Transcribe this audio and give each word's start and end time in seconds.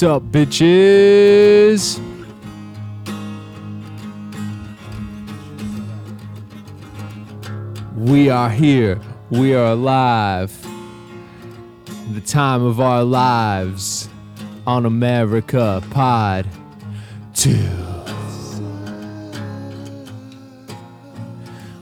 What's 0.00 0.08
up, 0.08 0.22
bitches? 0.32 2.00
We 7.94 8.30
are 8.30 8.48
here. 8.48 8.98
We 9.28 9.54
are 9.54 9.72
alive. 9.72 10.58
The 12.14 12.22
time 12.22 12.64
of 12.64 12.80
our 12.80 13.04
lives 13.04 14.08
on 14.66 14.86
America 14.86 15.82
Pod 15.90 16.48
2. 17.34 17.50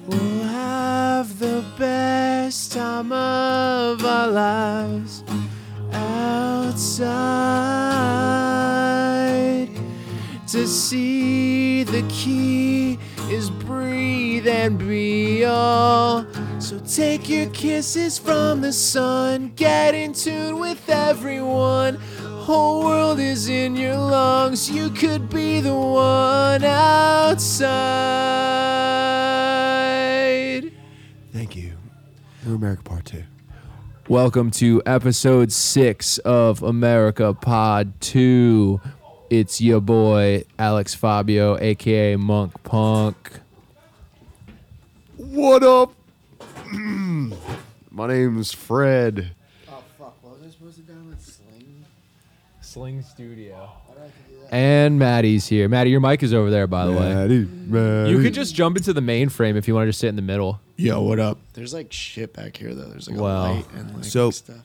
We'll 0.08 0.42
have 0.42 1.38
the 1.38 1.64
best 1.78 2.72
time 2.72 3.12
of 3.12 4.04
our 4.04 4.26
lives 4.26 5.22
outside 5.92 7.77
to 10.48 10.66
see 10.66 11.82
the 11.82 12.02
key 12.08 12.98
is 13.28 13.50
breathe 13.50 14.48
and 14.48 14.78
be 14.78 15.44
all. 15.44 16.24
So 16.58 16.78
take 16.78 17.28
your 17.28 17.50
kisses 17.50 18.18
from 18.18 18.62
the 18.62 18.72
sun, 18.72 19.52
get 19.56 19.94
in 19.94 20.14
tune 20.14 20.58
with 20.58 20.88
everyone. 20.88 21.96
Whole 22.46 22.82
world 22.82 23.20
is 23.20 23.50
in 23.50 23.76
your 23.76 23.96
lungs. 23.96 24.70
You 24.70 24.88
could 24.88 25.28
be 25.28 25.60
the 25.60 25.76
one 25.76 26.64
outside. 26.64 27.52
Thank 31.30 31.56
you. 31.56 31.72
New 32.46 32.54
America 32.54 32.82
Part 32.84 33.04
2. 33.04 33.22
Welcome 34.08 34.50
to 34.52 34.82
episode 34.86 35.52
six 35.52 36.16
of 36.16 36.62
America 36.62 37.34
Pod 37.34 38.00
2. 38.00 38.80
It's 39.30 39.60
your 39.60 39.80
boy, 39.80 40.44
Alex 40.58 40.94
Fabio, 40.94 41.58
aka 41.58 42.16
Munk 42.16 42.62
Punk. 42.62 43.40
What 45.16 45.62
up? 45.62 45.92
My 46.72 48.06
name's 48.06 48.52
Fred. 48.54 49.32
Oh 49.68 49.82
fuck! 49.98 50.16
What 50.22 50.38
was 50.38 50.46
I 50.46 50.50
supposed 50.50 50.76
to 50.76 50.82
download? 50.92 51.20
Sling? 51.20 51.84
Sling 52.62 53.02
Studio. 53.02 53.68
Why 53.86 53.94
do 53.96 54.00
I 54.00 54.04
have 54.04 54.12
to 54.14 54.30
do 54.32 54.40
that? 54.44 54.54
And 54.54 54.98
Matty's 54.98 55.46
here. 55.46 55.68
Matty, 55.68 55.90
your 55.90 56.00
mic 56.00 56.22
is 56.22 56.32
over 56.32 56.50
there, 56.50 56.66
by 56.66 56.86
the 56.86 56.92
way. 56.92 57.14
Matty, 57.14 57.44
Matty. 57.44 58.10
You 58.12 58.22
could 58.22 58.32
just 58.34 58.54
jump 58.54 58.78
into 58.78 58.94
the 58.94 59.02
mainframe 59.02 59.56
if 59.56 59.68
you 59.68 59.74
want 59.74 59.84
to 59.86 59.88
just 59.90 60.00
sit 60.00 60.08
in 60.08 60.16
the 60.16 60.22
middle. 60.22 60.58
Yo, 60.76 61.02
what 61.02 61.18
up? 61.18 61.36
There's 61.52 61.74
like 61.74 61.92
shit 61.92 62.32
back 62.32 62.56
here 62.56 62.74
though. 62.74 62.88
There's 62.88 63.10
like 63.10 63.20
Wow. 63.20 63.44
a 63.44 63.52
light 63.56 63.66
and 63.74 63.94
like 63.94 64.04
So- 64.04 64.30
stuff. 64.30 64.64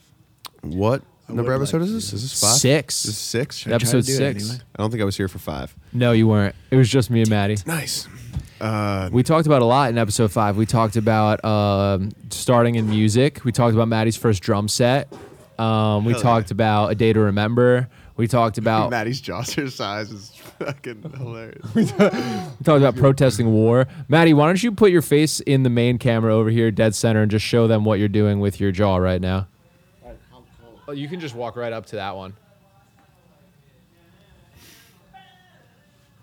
What 0.61 1.01
I 1.01 1.05
number 1.35 1.51
would 1.51 1.61
episode 1.61 1.77
like 1.81 1.85
is 1.85 1.91
to 1.91 1.95
this? 1.95 2.13
Is 2.13 2.21
this 2.31 2.41
five? 2.41 2.57
Six. 2.57 3.03
This 3.03 3.11
is 3.13 3.17
six? 3.17 3.57
Should 3.57 3.73
I 3.73 3.77
try 3.77 3.89
to 3.91 3.97
Episode 3.97 4.05
do 4.05 4.13
it 4.13 4.33
six. 4.33 4.49
anyway? 4.49 4.63
I 4.75 4.81
don't 4.81 4.91
think 4.91 5.01
I 5.01 5.05
was 5.05 5.17
here 5.17 5.27
for 5.27 5.39
five. 5.39 5.75
No, 5.91 6.11
you 6.11 6.27
weren't. 6.27 6.55
It 6.71 6.75
was 6.75 6.89
just 6.89 7.09
me 7.09 7.21
and 7.21 7.29
Matty. 7.29 7.57
Nice. 7.65 8.07
Uh, 8.61 9.09
We 9.11 9.23
talked 9.23 9.45
about 9.45 9.61
a 9.61 9.65
lot 9.65 9.89
in 9.89 9.97
episode 9.97 10.31
five. 10.31 10.55
We 10.57 10.65
talked 10.65 10.95
about 10.95 11.43
um, 11.43 12.11
starting 12.29 12.75
in 12.75 12.89
music. 12.89 13.43
We 13.43 13.51
talked 13.51 13.73
about 13.73 13.87
Matty's 13.89 14.15
first 14.17 14.41
drum 14.41 14.67
set. 14.69 15.11
Um, 15.59 16.05
we 16.05 16.13
Hell 16.13 16.21
talked 16.21 16.51
about 16.51 16.91
a 16.91 16.95
day 16.95 17.11
to 17.13 17.19
remember. 17.19 17.89
We 18.15 18.27
talked 18.27 18.57
about 18.59 18.89
Matty's 18.89 19.19
Josser 19.21 19.69
size 19.69 20.11
is 20.11 20.29
fucking 20.59 21.01
hilarious. 21.17 21.75
we 21.75 21.85
talked 21.85 22.67
about 22.67 22.95
protesting 22.95 23.51
war. 23.51 23.87
Matty, 24.07 24.33
why 24.33 24.45
don't 24.47 24.61
you 24.63 24.71
put 24.71 24.91
your 24.91 25.01
face 25.01 25.39
in 25.41 25.63
the 25.63 25.69
main 25.69 25.97
camera 25.97 26.33
over 26.33 26.49
here, 26.49 26.71
dead 26.71 26.95
center, 26.95 27.21
and 27.21 27.29
just 27.31 27.45
show 27.45 27.67
them 27.67 27.83
what 27.85 27.99
you're 27.99 28.07
doing 28.07 28.39
with 28.39 28.59
your 28.61 28.71
jaw 28.71 28.97
right 28.97 29.19
now? 29.21 29.47
Oh, 30.93 30.95
you 30.95 31.07
can 31.07 31.19
just 31.19 31.33
walk 31.33 31.55
right 31.55 31.73
up 31.73 31.87
to 31.87 31.95
that 31.95 32.15
one. 32.15 32.35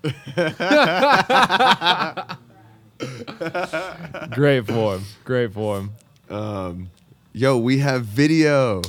Great 4.31 4.67
form. 4.67 5.05
Great 5.25 5.53
form. 5.53 5.93
um, 6.29 6.91
yo, 7.33 7.59
we 7.59 7.79
have 7.79 8.05
video. 8.05 8.83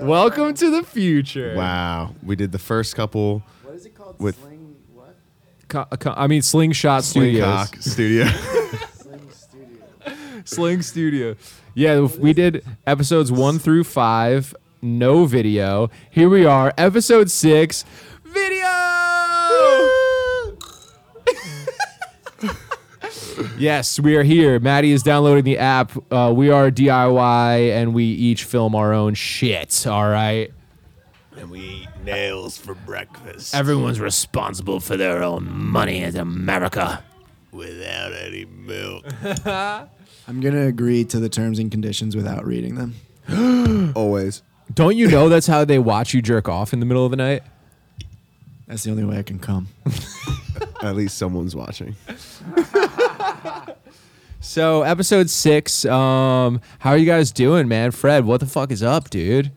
Welcome 0.00 0.54
to 0.54 0.70
the 0.70 0.82
future. 0.82 1.54
Wow. 1.56 2.14
We 2.22 2.36
did 2.36 2.52
the 2.52 2.58
first 2.58 2.94
couple 2.96 3.42
What 3.62 3.74
is 3.76 3.86
it 3.86 3.94
called? 3.94 4.16
With- 4.18 4.38
Sling 4.40 4.76
what? 4.92 5.14
Co- 5.68 5.84
co- 5.84 6.14
I 6.16 6.26
mean, 6.26 6.42
Slingshot 6.42 7.04
Studios. 7.04 7.70
Studio. 7.80 8.26
Sling 8.96 9.30
Studio. 9.30 10.42
Sling 10.44 10.82
Studio. 10.82 11.36
Yeah, 11.74 12.00
we 12.18 12.32
did 12.32 12.64
episodes 12.86 13.32
one 13.32 13.58
through 13.58 13.84
five, 13.84 14.54
no 14.84 15.24
video. 15.24 15.90
Here 16.10 16.28
we 16.28 16.44
are, 16.44 16.72
episode 16.78 17.30
six, 17.30 17.84
video. 18.22 18.66
yes, 23.58 23.98
we 23.98 24.16
are 24.16 24.22
here. 24.22 24.60
Matty 24.60 24.92
is 24.92 25.02
downloading 25.02 25.44
the 25.44 25.58
app. 25.58 25.92
Uh, 26.12 26.32
we 26.34 26.50
are 26.50 26.70
DIY, 26.70 27.70
and 27.72 27.94
we 27.94 28.04
each 28.04 28.44
film 28.44 28.74
our 28.74 28.92
own 28.92 29.14
shit. 29.14 29.86
All 29.86 30.08
right. 30.08 30.52
and 31.36 31.50
we 31.50 31.60
eat 31.60 31.88
nails 32.04 32.58
for 32.58 32.74
breakfast. 32.74 33.54
Everyone's 33.54 33.98
responsible 34.00 34.80
for 34.80 34.96
their 34.96 35.22
own 35.22 35.50
money 35.50 36.02
in 36.02 36.16
America. 36.16 37.02
without 37.50 38.12
any 38.12 38.44
milk. 38.44 39.04
I'm 40.26 40.40
gonna 40.40 40.66
agree 40.66 41.04
to 41.06 41.18
the 41.20 41.28
terms 41.28 41.58
and 41.58 41.70
conditions 41.70 42.14
without 42.16 42.44
reading 42.46 42.74
them. 42.76 43.92
Always. 43.96 44.42
Don't 44.74 44.96
you 44.96 45.08
know 45.08 45.28
that's 45.28 45.46
how 45.46 45.64
they 45.64 45.78
watch 45.78 46.14
you 46.14 46.20
jerk 46.22 46.48
off 46.48 46.72
in 46.72 46.80
the 46.80 46.86
middle 46.86 47.04
of 47.04 47.10
the 47.10 47.16
night? 47.16 47.42
That's 48.66 48.82
the 48.82 48.90
only 48.90 49.04
way 49.04 49.18
I 49.18 49.22
can 49.22 49.38
come. 49.38 49.68
At 50.82 50.96
least 50.96 51.16
someone's 51.16 51.54
watching. 51.54 51.96
So 54.46 54.82
episode 54.82 55.30
six, 55.30 55.86
um, 55.86 56.60
how 56.78 56.90
are 56.90 56.98
you 56.98 57.06
guys 57.06 57.32
doing, 57.32 57.66
man? 57.66 57.92
Fred, 57.92 58.26
what 58.26 58.40
the 58.40 58.46
fuck 58.46 58.70
is 58.70 58.82
up, 58.82 59.08
dude? 59.08 59.50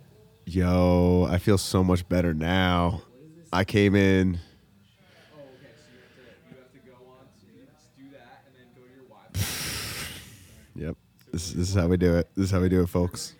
Yo, 0.45 1.27
I 1.29 1.39
feel 1.39 1.57
so 1.57 1.83
much 1.83 2.07
better 2.07 2.33
now. 2.33 3.01
I 3.51 3.65
came 3.65 3.95
in. 3.95 4.39
Yep. 10.75 10.95
This, 11.33 11.51
this 11.51 11.69
is 11.69 11.75
how 11.75 11.87
we 11.87 11.97
do 11.97 12.15
it. 12.15 12.29
This 12.35 12.45
is 12.45 12.51
how 12.51 12.61
we 12.61 12.69
do 12.69 12.81
it, 12.81 12.87
folks. 12.87 13.33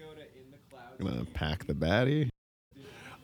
Gonna 1.00 1.26
pack 1.34 1.66
the 1.66 1.74
baddie. 1.74 2.30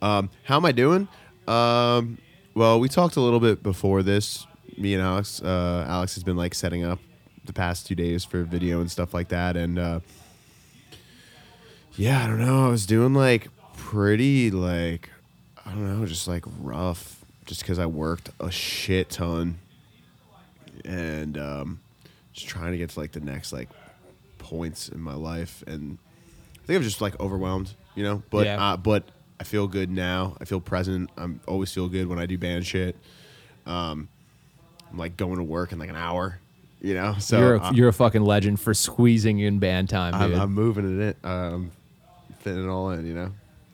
Um, 0.02 0.30
how 0.44 0.58
am 0.58 0.66
I 0.66 0.72
doing? 0.72 1.08
Um, 1.48 2.18
well, 2.54 2.80
we 2.80 2.88
talked 2.88 3.16
a 3.16 3.22
little 3.22 3.40
bit 3.40 3.64
before 3.64 4.04
this. 4.04 4.46
Me 4.78 4.94
and 4.94 5.02
Alex. 5.02 5.42
Uh, 5.42 5.86
Alex 5.88 6.16
has 6.16 6.24
been 6.24 6.38
like 6.38 6.54
setting 6.54 6.84
up 6.84 7.00
the 7.46 7.54
past 7.54 7.88
two 7.88 7.96
days 7.96 8.24
for 8.24 8.44
video 8.44 8.80
and 8.80 8.92
stuff 8.92 9.14
like 9.14 9.30
that, 9.30 9.58
and 9.58 9.80
uh, 9.80 10.00
yeah, 11.96 12.24
I 12.24 12.28
don't 12.28 12.40
know. 12.40 12.66
I 12.66 12.70
was 12.70 12.86
doing 12.86 13.14
like 13.14 13.50
pretty 13.76 14.52
like 14.52 15.10
I 15.66 15.72
don't 15.72 16.00
know, 16.00 16.06
just 16.06 16.28
like 16.28 16.44
rough, 16.60 17.24
just 17.46 17.62
because 17.62 17.80
I 17.80 17.86
worked 17.86 18.30
a 18.40 18.52
shit 18.52 19.10
ton, 19.10 19.58
and 20.86 21.38
um, 21.38 21.80
just 22.34 22.48
trying 22.48 22.72
to 22.72 22.78
get 22.78 22.92
to 22.92 23.00
like 23.00 23.14
the 23.14 23.20
next 23.20 23.54
like 23.54 23.70
points 24.38 24.90
in 24.90 25.00
my 25.00 25.16
life, 25.16 25.64
and 25.66 25.98
I 26.63 26.65
think 26.65 26.77
I'm 26.77 26.83
just 26.83 27.01
like 27.01 27.19
overwhelmed, 27.19 27.74
you 27.95 28.04
know. 28.04 28.24
But 28.30 28.45
Yeah. 28.45 28.63
uh, 28.74 28.77
but 28.77 29.04
I 29.39 29.44
feel 29.44 29.68
good 29.68 29.89
now. 29.92 30.38
I 30.39 30.45
feel 30.45 30.60
present. 30.62 31.10
I'm 31.18 31.42
always 31.48 31.71
feel 31.74 31.88
good 31.89 32.07
when 32.07 32.19
I 32.19 32.25
do 32.25 32.38
band 32.38 32.65
shit. 32.65 32.95
Um, 33.65 34.07
I'm 34.92 34.98
like 34.98 35.18
going 35.18 35.38
to 35.38 35.44
work 35.44 35.71
in 35.71 35.80
like 35.80 35.89
an 35.89 35.95
hour, 35.95 36.39
you 36.81 36.94
know. 36.94 37.15
So 37.19 37.39
you're 37.39 37.56
a, 37.56 37.62
I- 37.62 37.71
you're 37.71 37.89
a 37.89 37.94
fucking 37.94 38.21
legend 38.24 38.60
for 38.60 38.74
squeezing 38.74 39.39
in 39.39 39.60
band 39.60 39.89
time, 39.89 40.13
I'm, 40.13 40.30
dude. 40.31 40.39
I'm 40.39 40.54
moving 40.54 41.00
it 41.01 41.18
in, 41.24 41.30
um, 41.30 41.71
fitting 42.39 42.63
it 42.63 42.69
all 42.69 42.92
in, 42.92 43.06
you 43.06 43.13
know. 43.13 43.31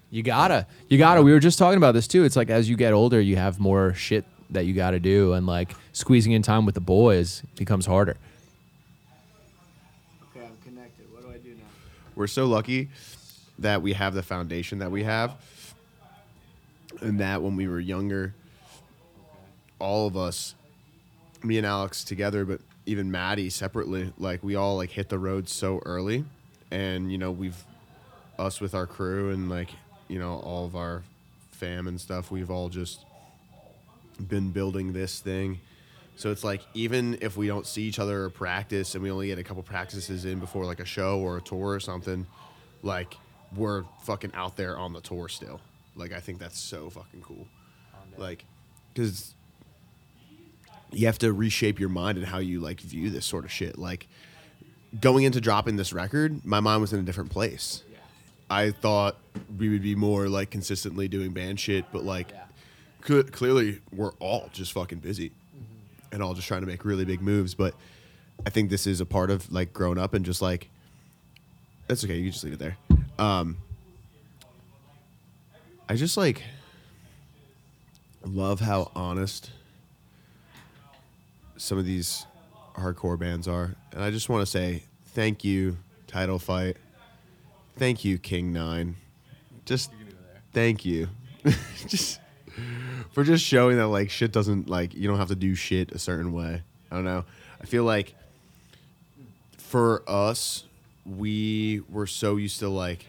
you 0.09 0.23
gotta, 0.23 0.65
you 0.87 0.97
gotta. 0.97 1.21
We 1.21 1.31
were 1.31 1.39
just 1.39 1.59
talking 1.59 1.77
about 1.77 1.91
this 1.93 2.07
too. 2.07 2.23
It's 2.23 2.35
like 2.35 2.49
as 2.49 2.67
you 2.69 2.75
get 2.75 2.93
older, 2.93 3.21
you 3.21 3.35
have 3.35 3.59
more 3.59 3.93
shit 3.93 4.25
that 4.51 4.65
you 4.65 4.73
gotta 4.73 4.99
do, 4.99 5.33
and 5.33 5.45
like 5.45 5.75
squeezing 5.93 6.31
in 6.31 6.41
time 6.41 6.65
with 6.65 6.73
the 6.73 6.81
boys 6.81 7.43
becomes 7.55 7.85
harder. 7.85 8.17
Okay, 10.35 10.45
I'm 10.45 10.57
connected. 10.63 11.05
What 11.11 11.23
do 11.23 11.29
I 11.31 11.37
do 11.37 11.49
now? 11.49 11.63
We're 12.19 12.27
so 12.27 12.47
lucky 12.47 12.89
that 13.59 13.81
we 13.81 13.93
have 13.93 14.13
the 14.13 14.21
foundation 14.21 14.79
that 14.79 14.91
we 14.91 15.05
have, 15.05 15.37
and 16.99 17.21
that 17.21 17.41
when 17.41 17.55
we 17.55 17.65
were 17.69 17.79
younger, 17.79 18.33
all 19.79 20.05
of 20.05 20.17
us, 20.17 20.53
me 21.43 21.57
and 21.57 21.65
Alex 21.65 22.03
together, 22.03 22.43
but 22.43 22.59
even 22.85 23.09
Matty 23.09 23.49
separately, 23.49 24.11
like 24.17 24.43
we 24.43 24.55
all 24.55 24.75
like 24.75 24.89
hit 24.89 25.07
the 25.07 25.17
road 25.17 25.47
so 25.47 25.81
early, 25.85 26.25
and 26.71 27.09
you 27.09 27.17
know 27.17 27.31
we've 27.31 27.63
us 28.37 28.59
with 28.59 28.75
our 28.75 28.85
crew 28.85 29.29
and 29.29 29.49
like 29.49 29.69
you 30.09 30.19
know 30.19 30.39
all 30.39 30.65
of 30.65 30.75
our 30.75 31.03
fam 31.51 31.87
and 31.87 32.01
stuff, 32.01 32.31
we've 32.31 32.51
all 32.51 32.67
just 32.67 32.99
been 34.27 34.51
building 34.51 34.91
this 34.91 35.21
thing. 35.21 35.61
So 36.19 36.31
it's 36.31 36.43
like 36.43 36.59
even 36.73 37.17
if 37.21 37.37
we 37.37 37.47
don't 37.47 37.65
see 37.65 37.83
each 37.83 37.97
other 37.97 38.25
or 38.25 38.29
practice 38.29 38.93
and 38.93 39.01
we 39.01 39.09
only 39.09 39.27
get 39.27 39.39
a 39.39 39.43
couple 39.43 39.63
practices 39.63 40.25
in 40.25 40.39
before 40.39 40.65
like 40.65 40.81
a 40.81 40.85
show 40.85 41.17
or 41.17 41.37
a 41.37 41.41
tour 41.41 41.69
or 41.69 41.79
something, 41.79 42.27
like 42.83 43.15
we're 43.55 43.85
fucking 44.03 44.31
out 44.33 44.57
there 44.57 44.77
on 44.77 44.91
the 44.91 44.99
tour 44.99 45.29
still. 45.29 45.61
Like 45.95 46.11
I 46.11 46.19
think 46.19 46.39
that's 46.39 46.59
so 46.59 46.89
fucking 46.89 47.21
cool. 47.21 47.47
Like, 48.17 48.43
because 48.93 49.33
you 50.91 51.05
have 51.05 51.19
to 51.19 51.31
reshape 51.31 51.79
your 51.79 51.87
mind 51.87 52.17
and 52.17 52.27
how 52.27 52.39
you 52.39 52.59
like 52.59 52.81
view 52.81 53.09
this 53.09 53.25
sort 53.25 53.45
of 53.45 53.51
shit. 53.51 53.77
Like 53.77 54.09
going 54.99 55.23
into 55.23 55.39
dropping 55.39 55.77
this 55.77 55.93
record, 55.93 56.43
my 56.45 56.59
mind 56.59 56.81
was 56.81 56.91
in 56.91 56.99
a 56.99 57.03
different 57.03 57.29
place. 57.29 57.81
I 58.49 58.71
thought 58.71 59.15
we 59.57 59.69
would 59.69 59.83
be 59.83 59.95
more 59.95 60.27
like 60.27 60.49
consistently 60.49 61.07
doing 61.07 61.31
band 61.31 61.61
shit, 61.61 61.85
but 61.93 62.03
like 62.03 62.33
cl- 63.07 63.23
clearly 63.23 63.79
we're 63.93 64.11
all 64.19 64.49
just 64.51 64.73
fucking 64.73 64.99
busy 64.99 65.31
and 66.11 66.23
all 66.23 66.33
just 66.33 66.47
trying 66.47 66.61
to 66.61 66.67
make 66.67 66.85
really 66.85 67.05
big 67.05 67.21
moves. 67.21 67.53
But 67.53 67.73
I 68.45 68.49
think 68.49 68.69
this 68.69 68.87
is 68.87 69.01
a 69.01 69.05
part 69.05 69.31
of 69.31 69.51
like 69.51 69.73
growing 69.73 69.97
up 69.97 70.13
and 70.13 70.25
just 70.25 70.41
like 70.41 70.69
that's 71.87 72.03
okay. 72.03 72.15
You 72.15 72.23
can 72.25 72.31
just 72.31 72.43
leave 72.43 72.53
it 72.53 72.59
there. 72.59 72.77
Um, 73.17 73.57
I 75.87 75.95
just 75.95 76.17
like 76.17 76.43
love 78.23 78.59
how 78.59 78.91
honest 78.95 79.49
some 81.57 81.77
of 81.77 81.85
these 81.85 82.25
hardcore 82.75 83.17
bands 83.17 83.47
are, 83.47 83.75
and 83.91 84.03
I 84.03 84.11
just 84.11 84.29
want 84.29 84.41
to 84.43 84.45
say 84.45 84.83
thank 85.07 85.43
you, 85.43 85.77
Title 86.07 86.39
Fight. 86.39 86.77
Thank 87.75 88.05
you, 88.05 88.17
King 88.17 88.53
Nine. 88.53 88.95
Just 89.65 89.91
thank 90.53 90.85
you, 90.85 91.09
just 91.87 92.19
for 93.11 93.23
just 93.23 93.43
showing 93.43 93.77
that 93.77 93.87
like 93.87 94.09
shit 94.09 94.31
doesn't 94.31 94.69
like 94.69 94.93
you 94.93 95.07
don't 95.07 95.17
have 95.17 95.29
to 95.29 95.35
do 95.35 95.55
shit 95.55 95.91
a 95.91 95.99
certain 95.99 96.31
way. 96.31 96.61
I 96.91 96.95
don't 96.95 97.05
know. 97.05 97.25
I 97.61 97.65
feel 97.65 97.83
like 97.83 98.15
for 99.57 100.03
us, 100.07 100.63
we 101.05 101.81
were 101.89 102.07
so 102.07 102.37
used 102.37 102.59
to 102.59 102.69
like 102.69 103.05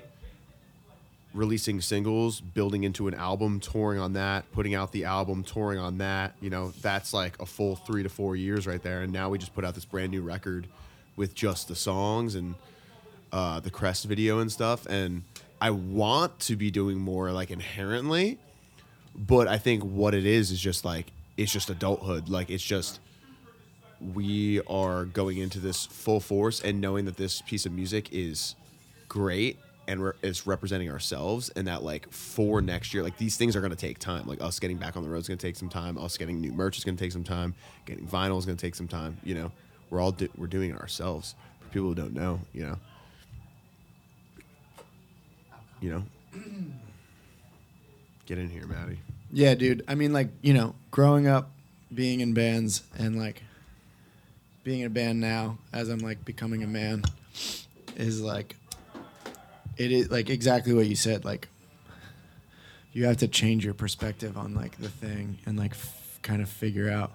releasing 1.32 1.80
singles, 1.80 2.40
building 2.40 2.84
into 2.84 3.08
an 3.08 3.14
album, 3.14 3.60
touring 3.60 4.00
on 4.00 4.14
that, 4.14 4.50
putting 4.52 4.74
out 4.74 4.92
the 4.92 5.04
album, 5.04 5.44
touring 5.44 5.78
on 5.78 5.98
that. 5.98 6.34
You 6.40 6.50
know, 6.50 6.72
that's 6.82 7.14
like 7.14 7.40
a 7.40 7.46
full 7.46 7.76
three 7.76 8.02
to 8.02 8.08
four 8.08 8.36
years 8.36 8.66
right 8.66 8.82
there. 8.82 9.02
And 9.02 9.12
now 9.12 9.30
we 9.30 9.38
just 9.38 9.54
put 9.54 9.64
out 9.64 9.74
this 9.74 9.84
brand 9.84 10.10
new 10.10 10.22
record 10.22 10.66
with 11.16 11.34
just 11.34 11.68
the 11.68 11.76
songs 11.76 12.34
and 12.34 12.54
uh, 13.32 13.60
the 13.60 13.70
Crest 13.70 14.06
video 14.06 14.40
and 14.40 14.50
stuff. 14.50 14.86
And 14.86 15.22
I 15.60 15.70
want 15.70 16.38
to 16.40 16.56
be 16.56 16.70
doing 16.70 16.98
more 16.98 17.30
like 17.32 17.50
inherently, 17.50 18.38
but 19.20 19.48
I 19.48 19.58
think 19.58 19.82
what 19.82 20.14
it 20.14 20.24
is 20.24 20.50
is 20.50 20.58
just 20.58 20.84
like 20.84 21.12
it's 21.36 21.52
just 21.52 21.68
adulthood. 21.70 22.28
Like 22.28 22.50
it's 22.50 22.64
just 22.64 23.00
we 24.14 24.62
are 24.62 25.04
going 25.04 25.36
into 25.38 25.58
this 25.58 25.84
full 25.84 26.20
force 26.20 26.60
and 26.62 26.80
knowing 26.80 27.04
that 27.04 27.18
this 27.18 27.42
piece 27.42 27.66
of 27.66 27.72
music 27.72 28.08
is 28.12 28.54
great 29.08 29.58
and 29.86 30.02
re- 30.02 30.12
it's 30.22 30.46
representing 30.46 30.90
ourselves 30.90 31.50
and 31.50 31.66
that 31.66 31.82
like 31.82 32.10
for 32.10 32.62
next 32.62 32.94
year 32.94 33.02
like 33.02 33.18
these 33.18 33.36
things 33.36 33.54
are 33.54 33.60
going 33.60 33.72
to 33.72 33.76
take 33.76 33.98
time. 33.98 34.26
Like 34.26 34.40
us 34.40 34.58
getting 34.58 34.78
back 34.78 34.96
on 34.96 35.02
the 35.02 35.08
road 35.10 35.18
is 35.18 35.28
going 35.28 35.36
to 35.36 35.46
take 35.46 35.56
some 35.56 35.68
time. 35.68 35.98
Us 35.98 36.16
getting 36.16 36.40
new 36.40 36.52
merch 36.52 36.78
is 36.78 36.84
going 36.84 36.96
to 36.96 37.04
take 37.04 37.12
some 37.12 37.24
time. 37.24 37.54
Getting 37.84 38.06
vinyl 38.06 38.38
is 38.38 38.46
going 38.46 38.56
to 38.56 38.66
take 38.66 38.74
some 38.74 38.88
time 38.88 39.18
you 39.22 39.34
know? 39.34 39.52
We're 39.90 40.00
all 40.00 40.12
do- 40.12 40.30
we're 40.38 40.46
doing 40.46 40.70
it 40.70 40.80
ourselves 40.80 41.34
for 41.60 41.68
people 41.68 41.88
who 41.88 41.94
don't 41.94 42.14
know 42.14 42.40
you 42.54 42.62
know? 42.62 42.78
You 45.82 45.90
know? 45.90 46.02
Get 48.26 48.38
in 48.38 48.48
here 48.48 48.66
Matty 48.66 48.98
Yeah, 49.32 49.54
dude. 49.54 49.84
I 49.86 49.94
mean, 49.94 50.12
like 50.12 50.28
you 50.42 50.54
know, 50.54 50.74
growing 50.90 51.26
up, 51.26 51.50
being 51.92 52.20
in 52.20 52.34
bands, 52.34 52.82
and 52.98 53.18
like 53.18 53.42
being 54.64 54.80
in 54.80 54.86
a 54.86 54.90
band 54.90 55.20
now, 55.20 55.58
as 55.72 55.88
I'm 55.88 56.00
like 56.00 56.24
becoming 56.24 56.62
a 56.62 56.66
man, 56.66 57.02
is 57.96 58.20
like 58.20 58.56
it 59.76 59.92
is 59.92 60.10
like 60.10 60.30
exactly 60.30 60.74
what 60.74 60.86
you 60.86 60.96
said. 60.96 61.24
Like 61.24 61.48
you 62.92 63.06
have 63.06 63.18
to 63.18 63.28
change 63.28 63.64
your 63.64 63.74
perspective 63.74 64.36
on 64.36 64.54
like 64.54 64.76
the 64.78 64.88
thing 64.88 65.38
and 65.46 65.56
like 65.58 65.72
f- 65.72 66.18
kind 66.22 66.42
of 66.42 66.48
figure 66.48 66.90
out 66.90 67.12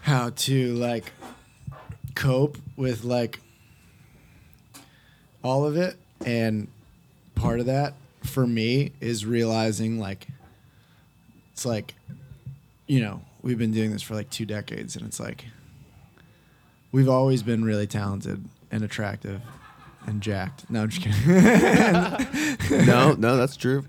how 0.00 0.30
to 0.30 0.72
like 0.74 1.12
cope 2.14 2.56
with 2.76 3.04
like 3.04 3.40
all 5.44 5.66
of 5.66 5.76
it 5.76 5.96
and 6.24 6.66
part 7.34 7.60
of 7.60 7.66
that 7.66 7.94
for 8.24 8.46
me 8.46 8.92
is 9.00 9.24
realizing 9.26 10.00
like 10.00 10.26
it's 11.58 11.66
like 11.66 11.96
you 12.86 13.00
know 13.00 13.20
we've 13.42 13.58
been 13.58 13.72
doing 13.72 13.90
this 13.90 14.00
for 14.00 14.14
like 14.14 14.30
two 14.30 14.46
decades 14.46 14.94
and 14.94 15.04
it's 15.04 15.18
like 15.18 15.46
we've 16.92 17.08
always 17.08 17.42
been 17.42 17.64
really 17.64 17.88
talented 17.88 18.44
and 18.70 18.84
attractive 18.84 19.40
and 20.06 20.20
jacked. 20.22 20.70
No 20.70 20.82
i'm 20.82 20.88
just 20.88 21.02
kidding. 21.02 22.86
No 22.86 23.14
no 23.14 23.36
that's 23.36 23.56
true. 23.56 23.84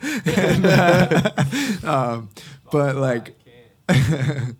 Um, 1.84 2.30
but 2.72 2.96
like 2.96 3.36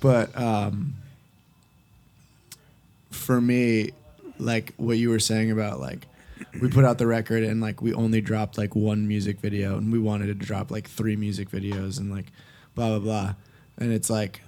but 0.00 0.38
um 0.40 0.94
for 3.10 3.40
me 3.40 3.90
like 4.38 4.72
what 4.76 4.98
you 4.98 5.10
were 5.10 5.18
saying 5.18 5.50
about 5.50 5.80
like 5.80 6.06
we 6.60 6.68
put 6.68 6.84
out 6.84 6.98
the 6.98 7.06
record 7.06 7.42
and 7.42 7.60
like 7.60 7.80
we 7.82 7.92
only 7.94 8.20
dropped 8.20 8.58
like 8.58 8.74
one 8.74 9.06
music 9.08 9.40
video 9.40 9.76
and 9.76 9.92
we 9.92 9.98
wanted 9.98 10.26
to 10.26 10.34
drop 10.34 10.70
like 10.70 10.88
three 10.88 11.16
music 11.16 11.50
videos 11.50 11.98
and 11.98 12.10
like 12.10 12.26
blah 12.74 12.88
blah 12.88 12.98
blah 12.98 13.34
and 13.78 13.92
it's 13.92 14.08
like 14.10 14.40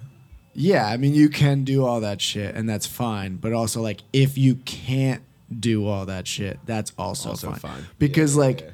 yeah 0.53 0.87
i 0.87 0.97
mean 0.97 1.13
you 1.13 1.29
can 1.29 1.63
do 1.63 1.83
all 1.85 1.99
that 2.01 2.21
shit 2.21 2.55
and 2.55 2.67
that's 2.69 2.85
fine 2.87 3.35
but 3.35 3.51
also 3.53 3.81
like 3.81 4.01
if 4.13 4.37
you 4.37 4.55
can't 4.55 5.21
do 5.59 5.85
all 5.87 6.05
that 6.05 6.25
shit 6.27 6.59
that's 6.65 6.91
also, 6.97 7.29
Also 7.29 7.51
fine. 7.51 7.59
fine. 7.59 7.85
because 7.99 8.35
Yeah, 8.35 8.41
like 8.41 8.61
yeah. 8.61 8.69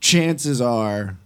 chances 0.00 0.60
are 0.60 1.16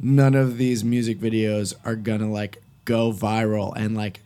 none 0.00 0.34
of 0.34 0.58
these 0.58 0.82
music 0.84 1.18
videos 1.18 1.74
are 1.84 1.96
gonna 1.96 2.30
like 2.30 2.62
go 2.84 3.12
viral 3.12 3.72
and 3.76 3.96
like 3.96 4.20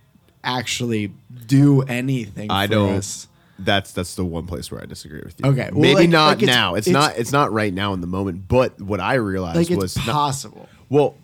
actually 0.45 1.13
do 1.47 1.83
anything 1.83 2.51
I 2.51 2.67
for 2.67 2.73
don't. 2.73 2.93
us. 2.95 3.27
That's 3.59 3.93
that's 3.93 4.15
the 4.17 4.25
one 4.25 4.47
place 4.47 4.71
where 4.71 4.83
I 4.83 4.85
disagree 4.87 5.23
with 5.25 5.41
you. 5.43 5.51
Okay, 5.51 5.71
well, 5.73 5.81
maybe 5.81 5.95
like- 6.01 6.11
not 6.11 6.27
like 6.29 6.43
it's- 6.43 6.57
now. 6.57 6.75
It's, 6.75 6.87
it's- 6.89 6.93
not. 7.11 7.19
It's 7.19 7.33
not 7.33 7.53
right 7.53 7.73
now 7.73 7.93
in 7.95 8.01
the 8.01 8.07
moment. 8.07 8.47
But 8.49 8.81
what 8.81 9.01
I 9.01 9.15
realized 9.15 9.57
like 9.57 9.71
it's 9.71 9.81
was 9.81 9.97
not- 9.97 10.07
possible 10.07 10.69
well, 10.89 11.17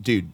dude, 0.00 0.30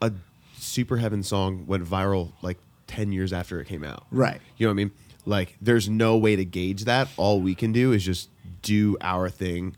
a 0.00 0.12
Superheaven 0.58 1.24
song 1.24 1.66
went 1.66 1.84
viral 1.84 2.32
like 2.40 2.58
ten 2.86 3.12
years 3.12 3.32
after 3.32 3.60
it 3.60 3.66
came 3.66 3.84
out. 3.84 4.04
right 4.10 4.40
You 4.56 4.66
know 4.66 4.70
what 4.70 4.74
I 4.74 4.84
mean? 4.84 4.90
Like, 5.26 5.56
there's 5.60 5.88
no 5.88 6.16
way 6.16 6.34
to 6.36 6.44
gauge 6.44 6.84
that. 6.84 7.08
All 7.16 7.40
we 7.40 7.54
can 7.54 7.70
do 7.72 7.92
is 7.92 8.04
just 8.04 8.28
do 8.62 8.96
our 9.00 9.28
thing. 9.28 9.76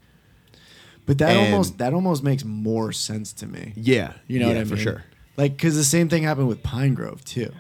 but 1.07 1.19
that 1.19 1.31
And- 1.37 1.53
almost 1.53 1.79
that 1.79 1.93
almost 1.95 2.23
makes 2.23 2.45
more 2.45 2.93
sense 2.93 3.33
to 3.35 3.47
me 3.47 3.73
Yeah, 3.77 4.13
you 4.27 4.39
know 4.39 4.47
yeah, 4.47 4.53
what 4.53 4.57
i 4.61 4.65
mean 4.65 4.69
for 4.69 4.77
sure. 4.77 5.05
like 5.37 5.53
because 5.57 5.75
the 5.75 5.85
same 5.85 6.09
thing 6.09 6.23
happened 6.23 6.49
with 6.49 6.63
Pinegrove 6.63 7.25
too 7.25 7.51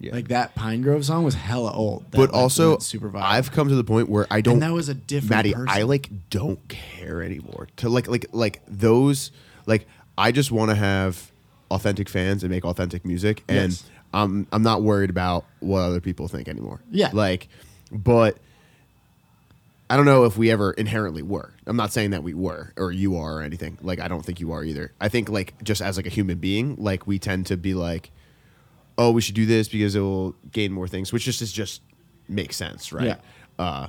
Yeah, 0.00 0.14
like 0.14 0.28
that 0.28 0.54
Pinegrove 0.54 1.04
song 1.04 1.24
was 1.24 1.34
hella 1.34 1.72
old 1.72 2.10
that, 2.10 2.16
but 2.16 2.30
also 2.30 2.70
went 2.70 2.82
super 2.82 3.10
viral 3.10 3.22
I've 3.22 3.52
come 3.52 3.68
to 3.68 3.74
the 3.74 3.84
point 3.84 4.08
where 4.08 4.26
I 4.30 4.40
don't. 4.40 4.54
and 4.54 4.62
that 4.62 4.72
was 4.72 4.88
a 4.88 4.94
different 4.94 5.30
Matty, 5.30 5.52
person. 5.52 5.68
I 5.68 5.82
like 5.82 6.08
don't 6.30 6.66
care 6.68 7.22
anymore. 7.22 7.68
To 7.76 7.90
like 7.90 8.08
like 8.08 8.26
like 8.32 8.62
those 8.66 9.30
like 9.66 9.86
I 10.16 10.32
just 10.32 10.50
want 10.50 10.70
to 10.70 10.74
have 10.74 11.30
authentic 11.70 12.08
fans 12.08 12.42
and 12.42 12.50
make 12.50 12.64
authentic 12.64 13.04
music 13.04 13.44
and 13.46 13.70
Yes. 13.72 13.84
I'm 14.14 14.46
I'm 14.50 14.62
not 14.62 14.82
worried 14.82 15.10
about 15.10 15.44
what 15.60 15.80
other 15.80 16.00
people 16.00 16.28
think 16.28 16.48
anymore. 16.48 16.80
Yeah. 16.90 17.10
Like 17.12 17.48
but 17.92 18.38
I 19.90 19.96
don't 19.96 20.06
know 20.06 20.24
if 20.24 20.36
we 20.38 20.50
ever 20.50 20.70
inherently 20.72 21.22
were. 21.22 21.52
I'm 21.66 21.76
not 21.76 21.92
saying 21.92 22.10
that 22.12 22.22
we 22.22 22.32
were 22.32 22.72
or 22.76 22.90
you 22.92 23.16
are 23.16 23.38
or 23.38 23.42
anything. 23.42 23.76
Like 23.82 24.00
I 24.00 24.08
don't 24.08 24.24
think 24.24 24.40
you 24.40 24.52
are 24.52 24.64
either. 24.64 24.92
I 25.00 25.08
think 25.08 25.28
like 25.28 25.62
just 25.62 25.82
as 25.82 25.96
like 25.96 26.06
a 26.06 26.10
human 26.10 26.38
being, 26.38 26.76
like 26.76 27.06
we 27.06 27.18
tend 27.18 27.46
to 27.46 27.56
be 27.56 27.74
like 27.74 28.10
oh, 29.00 29.10
we 29.10 29.22
should 29.22 29.34
do 29.34 29.46
this 29.46 29.66
because 29.66 29.96
it 29.96 30.00
will 30.00 30.34
gain 30.52 30.70
more 30.70 30.86
things, 30.86 31.10
which 31.10 31.24
just 31.24 31.40
is 31.40 31.50
just 31.50 31.80
makes 32.28 32.54
sense, 32.54 32.92
right? 32.92 33.06
Yeah. 33.06 33.16
Uh, 33.58 33.88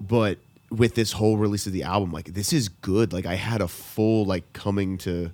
but 0.00 0.38
with 0.70 0.94
this 0.94 1.12
whole 1.12 1.36
release 1.36 1.66
of 1.66 1.72
the 1.74 1.82
album, 1.82 2.10
like 2.10 2.32
this 2.32 2.52
is 2.52 2.68
good. 2.70 3.12
Like 3.12 3.26
I 3.26 3.34
had 3.34 3.60
a 3.60 3.68
full 3.68 4.24
like 4.24 4.52
coming 4.54 4.96
to, 4.98 5.30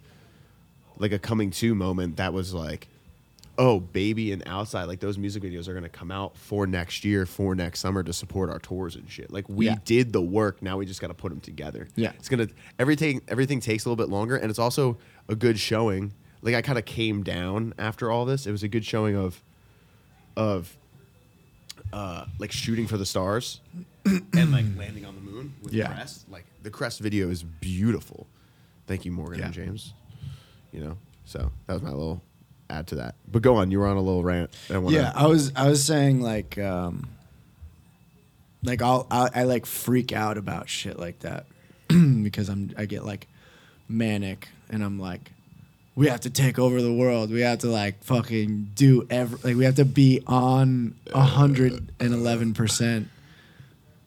like 0.99 1.13
a 1.13 1.19
coming 1.19 1.51
to 1.53 1.75
moment 1.77 2.17
that 2.17 2.33
was 2.33 2.53
like, 2.53 2.89
oh, 3.57 3.79
baby 3.79 4.33
and 4.33 4.43
outside, 4.47 4.85
like 4.85 4.99
those 4.99 5.17
music 5.17 5.43
videos 5.45 5.69
are 5.69 5.75
gonna 5.75 5.89
come 5.89 6.11
out 6.11 6.37
for 6.37 6.67
next 6.67 7.05
year, 7.05 7.27
for 7.27 7.55
next 7.55 7.79
summer 7.79 8.03
to 8.03 8.13
support 8.13 8.51
our 8.51 8.59
tours 8.59 8.97
and 8.97 9.09
shit. 9.09 9.31
Like 9.33 9.49
we 9.49 9.67
Yeah. 9.67 9.77
did 9.85 10.13
the 10.13 10.21
work. 10.21 10.61
Now 10.61 10.77
we 10.77 10.87
just 10.87 11.01
got 11.01 11.07
to 11.09 11.15
put 11.15 11.29
them 11.31 11.41
together. 11.41 11.87
Yeah. 11.95 12.13
it's 12.19 12.29
gonna 12.29 12.49
everything 12.81 13.23
everything 13.29 13.61
takes 13.61 13.85
a 13.85 13.89
little 13.89 14.03
bit 14.05 14.11
longer, 14.11 14.35
and 14.37 14.51
it's 14.51 14.59
also 14.59 14.99
a 15.29 15.37
good 15.37 15.59
showing. 15.59 16.13
Like 16.43 16.55
I 16.55 16.63
kind 16.63 16.79
of 16.79 16.85
came 16.85 17.23
down 17.23 17.75
after 17.79 18.11
all 18.11 18.25
this. 18.25 18.47
It 18.47 18.53
was 18.53 18.63
a 18.63 18.69
good 18.69 18.85
showing 18.85 19.17
of, 19.17 19.43
of, 20.37 20.77
uh, 21.93 22.25
like 22.39 22.53
shooting 22.53 22.87
for 22.87 22.97
the 22.97 23.07
stars, 23.07 23.61
and 24.07 24.53
like 24.53 24.65
landing 24.77 25.05
on 25.05 25.15
the 25.15 25.21
moon 25.21 25.55
with 25.63 25.73
Yeah. 25.73 25.89
crest. 25.93 26.29
Like 26.31 26.45
the 26.63 26.71
crest 26.71 27.01
video 27.01 27.29
is 27.31 27.43
beautiful. 27.43 28.27
Thank 28.87 29.05
you, 29.05 29.13
Morgan 29.13 29.43
and 29.43 29.53
James. 29.53 29.93
You 30.73 30.81
know, 30.81 30.99
so 31.25 31.51
that 31.67 31.73
was 31.75 31.83
my 31.83 31.91
little 31.91 32.23
add 32.69 32.87
to 32.89 32.95
that. 32.97 33.17
But 33.31 33.43
go 33.43 33.57
on, 33.57 33.71
you 33.71 33.81
were 33.81 33.87
on 33.87 33.97
a 33.97 34.01
little 34.01 34.23
rant. 34.23 34.51
I 34.71 34.79
yeah 34.89 35.13
i 35.15 35.27
was 35.27 35.53
i 35.57 35.69
was 35.69 35.85
saying 35.85 36.21
like 36.21 36.57
um 36.59 37.09
like 38.63 38.83
I'll, 38.83 39.07
i 39.11 39.29
i 39.35 39.43
like 39.43 39.67
freak 39.67 40.13
out 40.13 40.39
about 40.39 40.69
shit 40.69 40.99
like 40.99 41.19
that 41.21 41.47
because 41.89 42.49
i'm 42.49 42.71
i 42.77 42.85
get 42.85 43.05
like 43.05 43.27
manic 43.89 44.49
and 44.69 44.85
I'm 44.85 45.01
like 45.01 45.33
we 46.01 46.09
have 46.09 46.21
to 46.21 46.31
take 46.31 46.59
over 46.59 46.81
the 46.81 46.93
world. 46.93 47.31
We 47.31 47.43
have 47.43 47.59
to 47.59 47.67
like 47.67 48.03
fucking 48.05 48.71
do 48.75 49.07
every 49.11 49.39
like 49.45 49.57
we 49.59 49.67
have 49.67 49.75
to 49.75 49.85
be 49.85 50.23
on 50.27 50.95
a 51.13 51.21
hundred 51.21 51.93
and 52.01 52.15
eleven 52.15 52.55
percent 52.55 53.09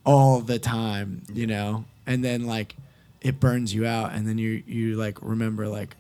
all 0.03 0.39
the 0.39 0.57
time, 0.57 1.21
you 1.31 1.45
know? 1.45 1.85
And 2.07 2.25
then 2.25 2.47
like 2.47 2.75
it 3.21 3.39
burns 3.39 3.75
you 3.75 3.85
out 3.85 4.13
and 4.13 4.27
then 4.27 4.39
you 4.39 4.63
you 4.65 4.95
like 4.95 5.19
remember 5.21 5.67
like 5.67 5.95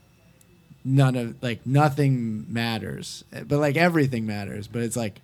none 0.83 1.15
of 1.15 1.43
like 1.43 1.63
nothing 1.67 2.51
matters. 2.51 3.23
But 3.29 3.59
like 3.59 3.77
everything 3.77 4.25
matters. 4.25 4.67
But 4.67 4.81
it's 4.81 4.95
like 4.95 5.21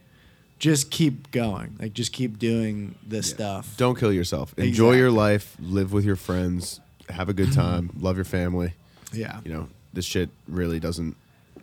just 0.59 0.91
keep 0.91 1.31
going. 1.31 1.77
Like 1.79 1.93
just 1.93 2.13
keep 2.13 2.37
doing 2.37 2.93
this 3.07 3.27
stuff. 3.27 3.75
Don't 3.77 3.97
kill 3.97 4.13
yourself. 4.13 4.53
Enjoy 4.55 4.91
your 4.91 5.09
life. 5.09 5.57
Live 5.59 5.91
with 5.91 6.05
your 6.05 6.15
friends. 6.15 6.79
Have 7.09 7.27
a 7.27 7.33
good 7.33 7.53
time. 7.53 7.89
love 7.99 8.17
your 8.17 8.23
family. 8.23 8.73
Yeah. 9.11 9.39
You 9.43 9.53
know, 9.53 9.67
this 9.93 10.05
shit 10.05 10.29
really 10.47 10.79
doesn't 10.79 11.15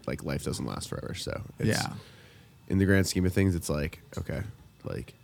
like 0.07 0.25
life 0.25 0.45
doesn't 0.45 0.67
last 0.67 0.89
forever. 0.89 1.15
So 1.15 1.43
it's, 1.59 1.69
Yeah. 1.69 1.93
in 2.69 2.79
the 2.79 2.85
grand 2.85 3.07
scheme 3.07 3.27
of 3.27 3.33
things, 3.33 3.55
it's 3.55 3.69
like 3.69 4.01
okay, 4.19 4.43
like 4.85 5.15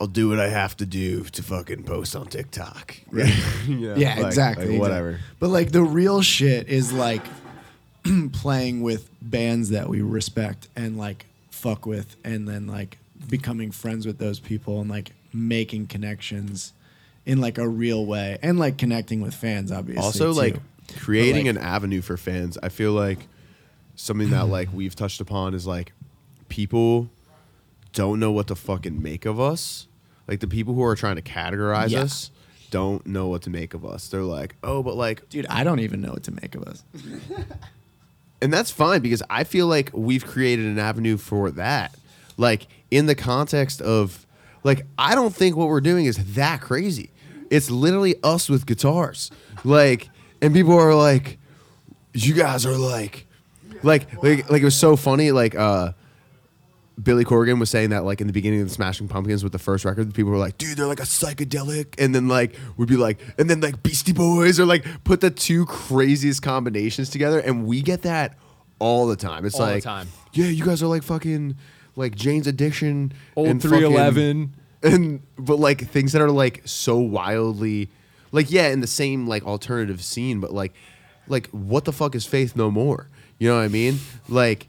I'll 0.00 0.06
do 0.06 0.28
what 0.28 0.38
I 0.38 0.48
have 0.48 0.76
to 0.76 0.86
do 0.86 1.24
to 1.24 1.42
fucking 1.42 1.82
post 1.82 2.14
on 2.14 2.26
TikTok. 2.28 2.94
Right? 3.10 3.34
yeah, 3.68 3.94
Yeah, 3.96 4.14
like- 4.16 4.26
exactly. 4.26 4.68
like 4.72 4.80
whatever. 4.80 5.20
But 5.40 5.48
like 5.48 5.72
the 5.72 5.82
real 5.82 6.22
shit 6.22 6.68
is 6.68 6.92
like 6.92 7.22
playing 8.32 8.82
with 8.82 9.10
bands 9.20 9.70
that 9.70 9.88
we 9.88 10.02
respect 10.02 10.68
and 10.76 10.96
like 10.96 11.26
fuck 11.50 11.84
with 11.86 12.14
and 12.24 12.46
then 12.48 12.66
like 12.68 12.98
becoming 13.28 13.72
friends 13.72 14.06
with 14.06 14.18
those 14.18 14.38
people 14.38 14.80
and 14.80 14.88
like 14.88 15.10
making 15.32 15.88
connections 15.88 16.72
in 17.26 17.40
like 17.40 17.58
a 17.58 17.68
real 17.68 18.06
way 18.06 18.38
and 18.42 18.58
like 18.58 18.78
connecting 18.78 19.20
with 19.20 19.34
fans 19.34 19.72
obviously. 19.72 20.02
also 20.04 20.32
too. 20.32 20.38
like 20.38 20.56
creating 20.96 21.46
like- 21.46 21.56
an 21.56 21.58
avenue 21.62 22.00
for 22.00 22.16
fans 22.16 22.56
i 22.62 22.68
feel 22.68 22.92
like 22.92 23.18
something 23.94 24.30
that 24.30 24.46
like 24.48 24.68
we've 24.72 24.94
touched 24.94 25.20
upon 25.20 25.54
is 25.54 25.66
like 25.66 25.92
people 26.48 27.10
don't 27.92 28.20
know 28.20 28.30
what 28.30 28.46
to 28.46 28.54
fucking 28.54 29.02
make 29.02 29.26
of 29.26 29.40
us. 29.40 29.88
Like 30.28 30.38
the 30.40 30.46
people 30.46 30.74
who 30.74 30.84
are 30.84 30.94
trying 30.94 31.16
to 31.16 31.22
categorize 31.22 31.88
Yeah. 31.90 32.02
us 32.02 32.30
don't 32.70 33.04
know 33.06 33.26
what 33.28 33.42
to 33.42 33.50
make 33.50 33.74
of 33.74 33.84
us. 33.84 34.08
They're 34.08 34.22
like 34.22 34.54
oh 34.62 34.82
but 34.84 34.94
like 34.96 35.28
dude, 35.28 35.46
I 35.46 35.64
don't 35.64 35.80
even 35.80 36.00
know 36.00 36.12
what 36.12 36.22
to 36.24 36.30
make 36.32 36.54
of 36.54 36.62
us. 36.62 36.84
and 38.40 38.52
that's 38.52 38.70
fine 38.70 39.00
because 39.00 39.22
i 39.28 39.42
feel 39.44 39.66
like 39.66 39.90
we've 39.92 40.24
created 40.24 40.66
an 40.66 40.78
avenue 40.78 41.16
for 41.16 41.50
that. 41.52 41.94
Like 42.36 42.68
in 42.90 43.06
the 43.06 43.14
context 43.16 43.80
of 43.82 44.26
like 44.64 44.86
i 44.96 45.14
don't 45.14 45.34
think 45.34 45.56
what 45.56 45.68
we're 45.68 45.80
doing 45.80 46.04
is 46.06 46.34
that 46.34 46.60
crazy. 46.60 47.10
It's 47.50 47.70
literally 47.70 48.14
us 48.22 48.48
with 48.48 48.64
guitars. 48.66 49.30
Like 49.64 50.08
and 50.42 50.54
people 50.54 50.74
are 50.74 50.94
like 50.94 51.38
you 52.14 52.34
guys 52.34 52.64
are 52.66 52.76
like 52.76 53.26
like 53.82 54.22
like 54.22 54.50
like 54.50 54.62
it 54.62 54.64
was 54.64 54.76
so 54.76 54.96
funny 54.96 55.30
like 55.32 55.54
uh 55.54 55.92
Billy 57.00 57.24
Corgan 57.24 57.60
was 57.60 57.70
saying 57.70 57.90
that 57.90 58.04
like 58.04 58.20
in 58.20 58.26
the 58.26 58.32
beginning 58.32 58.60
of 58.60 58.66
the 58.68 58.74
Smashing 58.74 59.06
Pumpkins 59.06 59.44
with 59.44 59.52
the 59.52 59.58
first 59.60 59.84
record, 59.84 60.12
people 60.14 60.32
were 60.32 60.36
like, 60.36 60.58
"Dude, 60.58 60.76
they're 60.76 60.86
like 60.88 60.98
a 60.98 61.04
psychedelic," 61.04 61.94
and 61.96 62.12
then 62.12 62.26
like 62.26 62.56
would 62.76 62.88
be 62.88 62.96
like, 62.96 63.20
and 63.38 63.48
then 63.48 63.60
like 63.60 63.84
Beastie 63.84 64.12
Boys 64.12 64.58
or 64.58 64.66
like 64.66 64.84
put 65.04 65.20
the 65.20 65.30
two 65.30 65.64
craziest 65.66 66.42
combinations 66.42 67.08
together, 67.08 67.38
and 67.38 67.66
we 67.66 67.82
get 67.82 68.02
that 68.02 68.36
all 68.80 69.06
the 69.06 69.14
time. 69.14 69.44
It's 69.46 69.54
All 69.60 69.66
the 69.66 69.74
like, 69.74 69.84
time. 69.84 70.08
yeah, 70.32 70.46
you 70.46 70.64
guys 70.64 70.82
are 70.82 70.88
like 70.88 71.04
fucking 71.04 71.54
like 71.94 72.16
Jane's 72.16 72.48
Addiction, 72.48 73.12
Old 73.36 73.46
and 73.46 73.62
311. 73.62 74.54
and 74.82 75.22
but 75.38 75.60
like 75.60 75.88
things 75.88 76.10
that 76.14 76.20
are 76.20 76.32
like 76.32 76.62
so 76.64 76.96
wildly, 76.98 77.90
like 78.32 78.50
yeah, 78.50 78.68
in 78.68 78.80
the 78.80 78.86
same 78.86 79.26
like 79.26 79.44
alternative 79.44 80.02
scene, 80.02 80.40
but 80.40 80.52
like 80.52 80.74
like 81.26 81.48
what 81.48 81.84
the 81.84 81.92
fuck 81.92 82.14
is 82.14 82.26
Faith 82.26 82.56
No 82.56 82.70
More? 82.70 83.08
You 83.38 83.48
know 83.48 83.56
what 83.56 83.64
I 83.64 83.68
mean? 83.68 83.98
Like. 84.28 84.68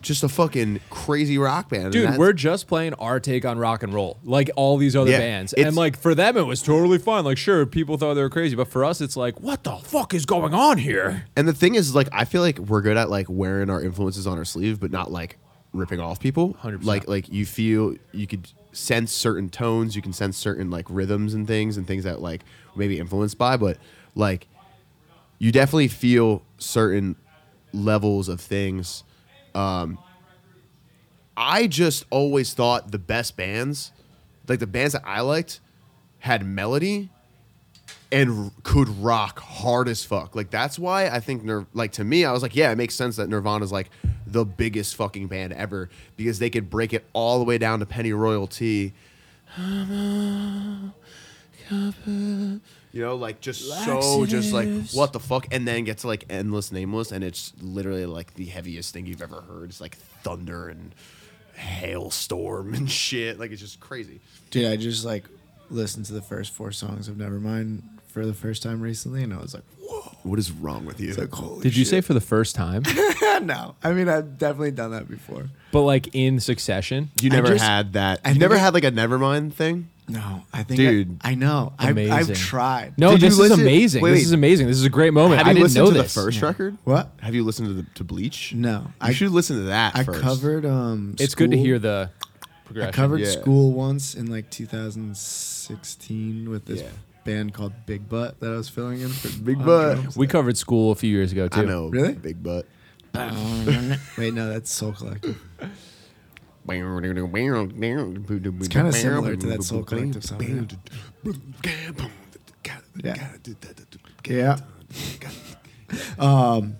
Just 0.00 0.22
a 0.22 0.28
fucking 0.28 0.80
crazy 0.90 1.38
rock 1.38 1.70
band, 1.70 1.94
Dude, 1.94 2.18
we're 2.18 2.34
just 2.34 2.66
playing 2.66 2.92
our 2.92 3.18
take 3.18 3.46
on 3.46 3.58
rock 3.58 3.82
and 3.82 3.94
roll, 3.94 4.18
like 4.22 4.50
all 4.54 4.76
these 4.76 4.94
other 4.94 5.10
Yeah, 5.10 5.16
bands. 5.16 5.54
And 5.54 5.74
like 5.74 5.96
for 5.96 6.14
them, 6.14 6.36
it 6.36 6.42
was 6.42 6.60
totally 6.60 6.98
fine. 6.98 7.24
Like, 7.24 7.38
sure, 7.38 7.64
people 7.64 7.96
thought 7.96 8.12
they 8.12 8.20
were 8.20 8.28
crazy, 8.28 8.54
but 8.54 8.68
for 8.68 8.84
us, 8.84 9.00
it's 9.00 9.16
like, 9.16 9.40
what 9.40 9.64
the 9.64 9.76
fuck 9.76 10.12
is 10.12 10.26
going 10.26 10.52
on 10.52 10.76
here? 10.76 11.24
And 11.36 11.48
the 11.48 11.54
thing 11.54 11.74
is, 11.74 11.94
like, 11.94 12.10
I 12.12 12.26
feel 12.26 12.42
like 12.42 12.58
we're 12.58 12.82
good 12.82 12.98
at 12.98 13.08
like 13.08 13.28
wearing 13.30 13.70
our 13.70 13.80
influences 13.82 14.26
on 14.26 14.36
our 14.36 14.44
sleeve, 14.44 14.78
but 14.78 14.90
not 14.90 15.10
like 15.10 15.38
ripping 15.72 16.00
off 16.00 16.20
people. 16.20 16.52
100%. 16.62 16.84
Like, 16.84 17.08
like 17.08 17.30
you 17.30 17.46
feel 17.46 17.94
you 18.12 18.26
could 18.26 18.46
sense 18.74 19.12
certain 19.12 19.48
tones, 19.48 19.96
you 19.96 20.02
can 20.02 20.12
sense 20.12 20.36
certain 20.36 20.70
like 20.70 20.86
rhythms 20.88 21.34
and 21.34 21.46
things, 21.46 21.76
and 21.76 21.86
things 21.86 22.04
that 22.04 22.20
like 22.20 22.42
maybe 22.76 22.98
influenced 22.98 23.38
by, 23.38 23.56
but 23.56 23.78
like 24.14 24.46
you 25.38 25.52
definitely 25.52 25.88
feel 25.88 26.42
certain 26.58 27.16
levels 27.72 28.28
of 28.28 28.40
things. 28.40 29.04
Um, 29.54 29.98
I 31.36 31.66
just 31.66 32.04
always 32.10 32.54
thought 32.54 32.92
the 32.92 32.98
best 32.98 33.36
bands, 33.36 33.92
like 34.48 34.60
the 34.60 34.66
bands 34.66 34.92
that 34.92 35.02
I 35.04 35.20
liked, 35.20 35.60
had 36.20 36.46
melody 36.46 37.10
and 38.12 38.30
r- 38.46 38.50
could 38.62 38.88
rock 38.88 39.38
hard 39.40 39.88
as 39.88 40.04
fuck. 40.04 40.34
Like 40.36 40.50
that's 40.50 40.78
why 40.78 41.08
I 41.08 41.20
think 41.20 41.44
Nir- 41.44 41.66
like 41.74 41.92
to 41.92 42.04
me 42.04 42.24
I 42.24 42.32
was 42.32 42.42
like, 42.42 42.54
yeah, 42.56 42.70
it 42.70 42.76
makes 42.76 42.94
sense 42.94 43.16
that 43.16 43.28
Nirvana's 43.28 43.72
like 43.72 43.90
the 44.26 44.44
biggest 44.44 44.96
fucking 44.96 45.26
band 45.28 45.52
ever 45.52 45.88
because 46.16 46.38
they 46.38 46.50
could 46.50 46.70
break 46.70 46.92
it 46.92 47.04
all 47.12 47.38
the 47.38 47.44
way 47.44 47.58
down 47.58 47.80
to 47.80 47.86
Pennyroyal 47.86 48.48
Tea. 48.50 48.92
You 52.92 53.00
know, 53.00 53.16
like 53.16 53.40
just 53.40 53.62
so 53.84 54.24
just 54.26 54.52
like 54.52 54.68
what 54.92 55.12
the 55.12 55.18
fuck 55.20 55.48
and 55.50 55.66
then 55.66 55.84
get 55.84 55.98
to 55.98 56.06
like 56.06 56.24
endless 56.30 56.70
nameless 56.70 57.10
and 57.10 57.24
it's 57.24 57.52
literally 57.60 58.06
like 58.06 58.34
the 58.34 58.44
heaviest 58.44 58.92
thing 58.94 59.06
you've 59.06 59.22
ever 59.22 59.40
heard. 59.40 59.70
It's 59.70 59.80
like 59.80 59.96
thunder 59.96 60.68
and 60.68 60.94
hailstorm 61.54 62.74
and 62.74 62.90
shit. 62.90 63.40
Like 63.40 63.50
it's 63.50 63.60
just 63.60 63.80
crazy. 63.80 64.20
Dude, 64.50 64.66
I 64.66 64.76
just 64.76 65.04
like 65.04 65.24
listened 65.74 66.06
to 66.06 66.12
the 66.12 66.22
first 66.22 66.52
four 66.52 66.72
songs 66.72 67.08
of 67.08 67.16
Nevermind 67.16 67.82
for 68.08 68.24
the 68.24 68.34
first 68.34 68.62
time 68.62 68.80
recently 68.80 69.22
and 69.22 69.32
I 69.34 69.38
was 69.38 69.54
like, 69.54 69.64
whoa. 69.80 70.00
What 70.22 70.38
is 70.38 70.50
wrong 70.52 70.86
with 70.86 71.00
you? 71.00 71.10
It's 71.10 71.18
like, 71.18 71.32
holy 71.32 71.62
Did 71.62 71.76
you 71.76 71.84
say 71.84 72.00
for 72.00 72.14
the 72.14 72.20
first 72.20 72.54
time? 72.54 72.82
no. 73.42 73.74
I 73.82 73.92
mean, 73.92 74.08
I've 74.08 74.38
definitely 74.38 74.70
done 74.70 74.92
that 74.92 75.08
before. 75.08 75.48
but 75.72 75.82
like 75.82 76.14
in 76.14 76.40
succession? 76.40 77.10
You 77.20 77.30
I 77.32 77.34
never 77.36 77.48
just- 77.48 77.64
had 77.64 77.92
that. 77.94 78.20
I 78.24 78.30
you 78.30 78.38
never 78.38 78.54
think 78.54 78.62
I- 78.62 78.64
had 78.64 78.74
like 78.74 78.84
a 78.84 78.92
Nevermind 78.92 79.52
thing. 79.52 79.90
No, 80.06 80.42
I 80.52 80.64
think, 80.64 80.76
Dude. 80.76 81.18
I, 81.22 81.30
I 81.30 81.34
know. 81.34 81.72
I've, 81.78 81.96
I've 81.96 82.06
Amazing. 82.08 82.34
tried. 82.34 82.98
No, 82.98 83.12
Did 83.12 83.22
you 83.22 83.28
this 83.28 83.32
is 83.34 83.38
listen- 83.40 83.60
amazing. 83.62 84.02
wait, 84.02 84.10
this 84.10 84.18
wait. 84.18 84.24
is 84.26 84.32
amazing. 84.32 84.66
This 84.66 84.76
is 84.76 84.84
a 84.84 84.90
great 84.90 85.14
moment. 85.14 85.38
Have 85.38 85.46
I 85.46 85.50
you 85.50 85.54
didn't 85.54 85.62
listened 85.64 85.84
know 85.86 85.90
to 85.92 86.02
this. 86.02 86.14
the 86.14 86.20
first 86.20 86.40
Yeah. 86.40 86.46
record? 86.46 86.76
What? 86.84 87.10
Have 87.20 87.34
you 87.34 87.42
listened 87.42 87.68
to 87.68 87.74
the, 87.74 87.82
to 87.94 88.04
Bleach? 88.04 88.52
No, 88.54 88.80
You 88.82 88.92
I 89.00 89.12
should 89.14 89.30
listen 89.30 89.56
to 89.56 89.62
that 89.64 89.96
I 89.96 90.04
first. 90.04 90.20
covered 90.20 90.66
um. 90.66 91.16
It's 91.18 91.34
good 91.34 91.50
to 91.52 91.56
School- 91.56 91.64
hear 91.64 91.78
the 91.78 92.10
I 92.80 92.90
covered 92.90 93.20
Yeah. 93.20 93.30
school 93.30 93.72
once 93.72 94.14
in 94.14 94.26
like 94.30 94.50
2016 94.50 96.50
with 96.50 96.64
this 96.66 96.80
Yeah. 96.80 96.88
band 97.24 97.54
called 97.54 97.72
Big 97.86 98.08
Butt 98.08 98.40
that 98.40 98.52
I 98.52 98.56
was 98.56 98.68
filling 98.68 99.00
in 99.00 99.08
for 99.10 99.28
Big 99.42 99.58
on 99.58 99.64
Butt. 99.66 100.16
we 100.16 100.26
covered 100.26 100.56
school 100.56 100.90
a 100.90 100.94
few 100.94 101.10
years 101.10 101.32
ago 101.32 101.48
too. 101.48 101.60
I 101.60 101.64
know. 101.64 101.88
Really? 101.88 102.14
Big 102.14 102.42
butt. 102.42 102.66
Wait, 103.14 104.34
no, 104.34 104.48
that's 104.48 104.72
Soul 104.72 104.92
Collective. 104.92 105.38
It's 106.66 108.68
kinda 108.68 108.92
similar 108.92 109.36
to 109.36 109.46
that 109.48 109.62
Soul 109.62 109.84
Collective 109.84 110.24
song, 110.24 110.68
Yeah. 113.02 113.36
Yeah. 114.26 114.58
Um, 116.18 116.76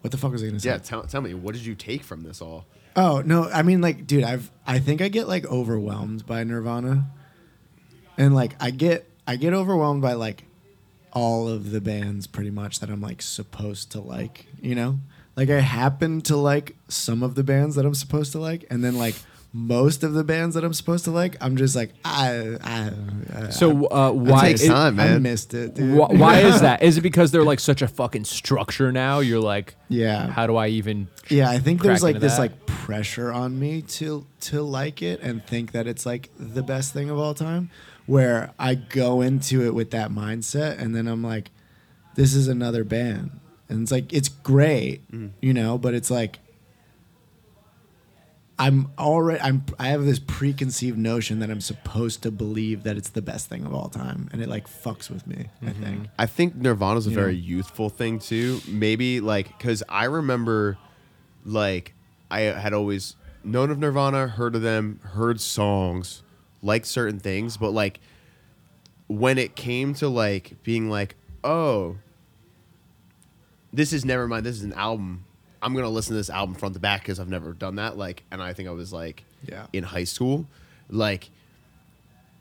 what 0.00 0.10
the 0.10 0.16
fuck 0.16 0.32
was 0.32 0.42
I 0.42 0.46
gonna 0.46 0.60
say? 0.60 0.70
Yeah, 0.70 0.78
tell, 0.78 1.02
tell 1.02 1.20
me, 1.20 1.34
what 1.34 1.54
did 1.54 1.66
you 1.66 1.74
take 1.74 2.02
from 2.02 2.22
this 2.22 2.40
all? 2.40 2.64
Oh 2.96 3.22
no, 3.24 3.48
I 3.48 3.62
mean 3.62 3.80
like, 3.80 4.06
dude, 4.06 4.24
I've 4.24 4.50
I 4.66 4.78
think 4.78 5.00
I 5.02 5.08
get 5.08 5.28
like 5.28 5.44
overwhelmed 5.46 6.26
by 6.26 6.44
Nirvana, 6.44 7.06
and 8.16 8.34
like 8.34 8.54
I 8.60 8.70
get 8.70 9.08
I 9.26 9.36
get 9.36 9.52
overwhelmed 9.52 10.02
by 10.02 10.12
like 10.12 10.44
all 11.12 11.48
of 11.48 11.70
the 11.70 11.80
bands 11.80 12.26
pretty 12.26 12.50
much 12.50 12.80
that 12.80 12.90
I'm 12.90 13.00
like 13.00 13.22
supposed 13.22 13.92
to 13.92 14.00
like, 14.00 14.46
you 14.60 14.74
know, 14.74 14.98
like 15.36 15.50
I 15.50 15.60
happen 15.60 16.20
to 16.22 16.36
like 16.36 16.76
some 16.88 17.22
of 17.22 17.34
the 17.34 17.44
bands 17.44 17.76
that 17.76 17.84
I'm 17.86 17.94
supposed 17.94 18.32
to 18.32 18.38
like, 18.38 18.64
and 18.70 18.84
then 18.84 18.96
like 18.96 19.14
most 19.56 20.02
of 20.02 20.14
the 20.14 20.24
bands 20.24 20.56
that 20.56 20.64
I'm 20.64 20.74
supposed 20.74 21.04
to 21.04 21.12
like, 21.12 21.36
I'm 21.40 21.56
just 21.56 21.76
like 21.76 21.94
I 22.04 22.56
I. 22.62 22.90
I 23.46 23.50
So 23.50 23.86
uh, 23.86 24.10
why? 24.10 24.48
takes 24.48 24.62
it- 24.64 24.68
time, 24.68 24.98
I 24.98 25.16
missed 25.18 25.54
it, 25.54 25.74
dude. 25.76 25.94
wh- 25.96 26.10
why 26.10 26.40
is 26.50 26.60
that? 26.60 26.82
Is 26.82 26.98
it 26.98 27.02
because 27.02 27.30
they're 27.30 27.44
like 27.44 27.60
such 27.60 27.80
a 27.80 27.86
fucking 27.86 28.24
structure 28.24 28.90
now? 28.90 29.20
You're 29.20 29.40
like, 29.40 29.76
Yeah. 29.88 30.26
How 30.28 30.48
do 30.48 30.56
I 30.56 30.66
even? 30.68 31.06
Yeah, 31.30 31.48
I 31.48 31.58
think 31.60 31.82
there's 31.82 32.02
like 32.02 32.18
this 32.18 32.34
that? 32.34 32.40
like 32.40 32.66
pressure 32.66 33.32
on 33.32 33.58
me 33.58 33.80
to 33.82 34.26
to 34.40 34.60
like 34.62 35.00
it 35.02 35.20
and 35.22 35.46
think 35.46 35.70
that 35.72 35.86
it's 35.86 36.04
like 36.04 36.30
the 36.36 36.62
best 36.64 36.92
thing 36.92 37.08
of 37.08 37.18
all 37.18 37.32
time. 37.34 37.70
Where 38.06 38.50
I 38.58 38.74
go 38.74 39.22
into 39.22 39.62
it 39.64 39.72
with 39.72 39.92
that 39.92 40.10
mindset 40.10 40.78
and 40.78 40.94
then 40.96 41.06
I'm 41.06 41.22
like, 41.22 41.52
this 42.16 42.34
is 42.34 42.48
another 42.48 42.82
band. 42.84 43.30
And 43.70 43.82
it's 43.82 43.92
like 43.92 44.12
it's 44.12 44.28
great, 44.28 45.08
Mm. 45.12 45.30
you 45.40 45.54
know, 45.54 45.78
but 45.78 45.94
it's 45.94 46.10
like 46.10 46.40
I'm 48.58 48.92
already 48.98 49.40
I'm 49.40 49.64
I 49.80 49.88
have 49.88 50.04
this 50.04 50.20
preconceived 50.20 50.96
notion 50.96 51.40
that 51.40 51.50
I'm 51.50 51.60
supposed 51.60 52.22
to 52.22 52.30
believe 52.30 52.84
that 52.84 52.96
it's 52.96 53.10
the 53.10 53.22
best 53.22 53.48
thing 53.48 53.64
of 53.66 53.74
all 53.74 53.88
time, 53.88 54.28
and 54.32 54.40
it 54.40 54.48
like 54.48 54.68
fucks 54.68 55.10
with 55.10 55.26
me. 55.26 55.46
I 55.60 55.66
Mm-hmm. 55.66 55.82
think. 55.82 56.08
I 56.18 56.26
think 56.26 56.54
Nirvana's 56.54 57.06
a 57.06 57.10
You 57.10 57.16
very 57.16 57.32
know? 57.34 57.38
youthful 57.42 57.88
thing 57.90 58.20
too. 58.20 58.60
Maybe 58.68 59.20
like 59.20 59.48
because 59.58 59.82
I 59.88 60.04
remember, 60.04 60.78
like 61.44 61.94
I 62.30 62.40
had 62.42 62.72
always 62.72 63.16
known 63.42 63.70
of 63.70 63.78
Nirvana, 63.78 64.28
heard 64.28 64.54
of 64.54 64.62
them, 64.62 65.00
heard 65.02 65.40
songs, 65.40 66.22
liked 66.62 66.86
certain 66.86 67.18
things, 67.18 67.56
but 67.56 67.70
like 67.70 67.98
when 69.08 69.36
it 69.36 69.56
came 69.56 69.94
to 69.94 70.08
like 70.08 70.62
being 70.62 70.88
like, 70.88 71.16
oh, 71.42 71.96
this 73.72 73.92
is 73.92 74.04
never 74.04 74.28
mind. 74.28 74.46
This 74.46 74.54
is 74.56 74.62
an 74.62 74.72
album. 74.74 75.24
I'm 75.64 75.74
gonna 75.74 75.88
listen 75.88 76.12
to 76.12 76.16
this 76.18 76.30
album 76.30 76.54
front 76.54 76.74
to 76.74 76.80
back 76.80 77.00
because 77.02 77.18
I've 77.18 77.28
never 77.28 77.52
done 77.52 77.76
that. 77.76 77.96
Like, 77.96 78.22
and 78.30 78.42
I 78.42 78.52
think 78.52 78.68
I 78.68 78.72
was 78.72 78.92
like, 78.92 79.24
Yeah. 79.48 79.66
in 79.72 79.82
high 79.82 80.04
school, 80.04 80.46
like 80.90 81.30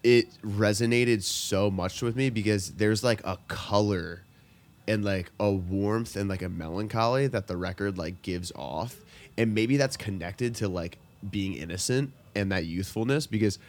it 0.03 0.27
resonated 0.43 1.23
so 1.23 1.71
much 1.71 2.01
with 2.01 2.15
me 2.15 2.29
because 2.29 2.71
there's 2.71 3.03
like 3.03 3.21
a 3.25 3.37
color 3.47 4.21
and 4.87 5.05
like 5.05 5.31
a 5.39 5.49
warmth 5.49 6.17
and 6.17 6.29
like 6.29 6.41
a 6.41 6.49
melancholy 6.49 7.27
that 7.27 7.47
the 7.47 7.55
record 7.55 7.97
like 7.97 8.21
gives 8.21 8.51
off 8.53 8.97
and 9.37 9.55
maybe 9.55 9.77
that's 9.77 9.95
connected 9.95 10.55
to 10.55 10.67
like 10.67 10.97
being 11.31 11.53
innocent 11.53 12.11
and 12.35 12.51
that 12.51 12.65
youthfulness 12.65 13.25
because 13.27 13.59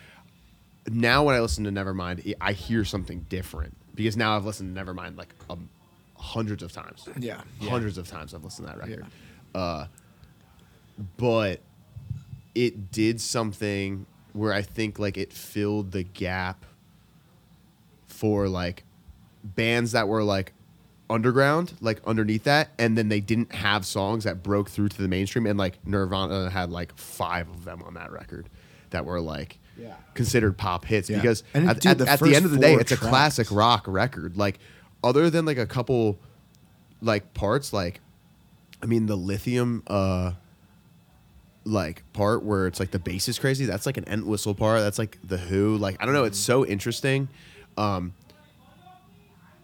now 0.88 1.22
when 1.22 1.36
i 1.36 1.40
listen 1.40 1.62
to 1.62 1.70
nevermind 1.70 2.34
i 2.40 2.52
hear 2.52 2.84
something 2.84 3.24
different 3.28 3.72
because 3.94 4.16
now 4.16 4.36
i've 4.36 4.44
listened 4.44 4.74
to 4.74 4.82
nevermind 4.84 5.16
like 5.16 5.28
um, 5.48 5.68
hundreds 6.16 6.64
of 6.64 6.72
times 6.72 7.08
Yeah. 7.20 7.42
hundreds 7.62 7.96
of 7.96 8.08
times 8.08 8.34
i've 8.34 8.42
listened 8.42 8.66
to 8.66 8.74
that 8.76 8.80
record 8.88 9.06
uh, 9.54 9.86
but 11.16 11.60
it 12.54 12.90
did 12.90 13.20
something 13.20 14.06
where 14.32 14.52
I 14.52 14.62
think 14.62 14.98
like 14.98 15.16
it 15.16 15.32
filled 15.32 15.92
the 15.92 16.02
gap 16.02 16.64
for 18.06 18.48
like 18.48 18.84
bands 19.42 19.92
that 19.92 20.08
were 20.08 20.22
like 20.22 20.52
underground, 21.10 21.74
like 21.80 22.00
underneath 22.06 22.44
that, 22.44 22.70
and 22.78 22.96
then 22.96 23.08
they 23.08 23.20
didn't 23.20 23.52
have 23.54 23.84
songs 23.84 24.24
that 24.24 24.42
broke 24.42 24.70
through 24.70 24.88
to 24.88 25.02
the 25.02 25.08
mainstream. 25.08 25.46
And 25.46 25.58
like 25.58 25.84
Nirvana 25.86 26.50
had 26.50 26.70
like 26.70 26.96
five 26.96 27.48
of 27.48 27.64
them 27.64 27.82
on 27.82 27.94
that 27.94 28.10
record 28.12 28.48
that 28.90 29.04
were 29.04 29.20
like 29.20 29.58
Yeah. 29.76 29.94
considered 30.14 30.56
pop 30.56 30.84
hits 30.84 31.10
Yeah. 31.10 31.16
because 31.16 31.42
And, 31.52 31.68
at, 31.68 31.80
dude, 31.80 31.92
at- 31.92 31.98
the 31.98 32.08
at 32.10 32.20
the 32.20 32.34
end 32.34 32.44
of 32.44 32.52
the 32.52 32.58
day, 32.58 32.74
it's 32.74 32.92
a 32.92 32.96
classic 32.96 33.48
rock 33.50 33.84
record. 33.86 34.36
Like 34.36 34.58
other 35.02 35.28
than 35.30 35.44
like 35.44 35.58
a 35.58 35.66
couple 35.66 36.18
like 37.02 37.34
parts, 37.34 37.72
like 37.72 38.00
I 38.84 38.86
mean 38.86 39.06
the 39.06 39.16
lithium 39.16 39.82
uh 39.88 40.32
like 41.64 42.02
part 42.12 42.44
where 42.44 42.66
it's 42.66 42.78
like 42.78 42.90
the 42.90 42.98
bass 42.98 43.26
is 43.28 43.38
crazy. 43.38 43.64
That's 43.64 43.86
like 43.86 43.96
an 43.96 44.04
Entwistle 44.06 44.54
part. 44.54 44.80
That's 44.80 44.98
like 44.98 45.18
the 45.24 45.38
Who. 45.38 45.76
Like 45.78 45.96
I 46.00 46.04
don't 46.04 46.12
know. 46.14 46.24
It's 46.24 46.38
so 46.38 46.66
interesting. 46.66 47.28
Um, 47.78 48.12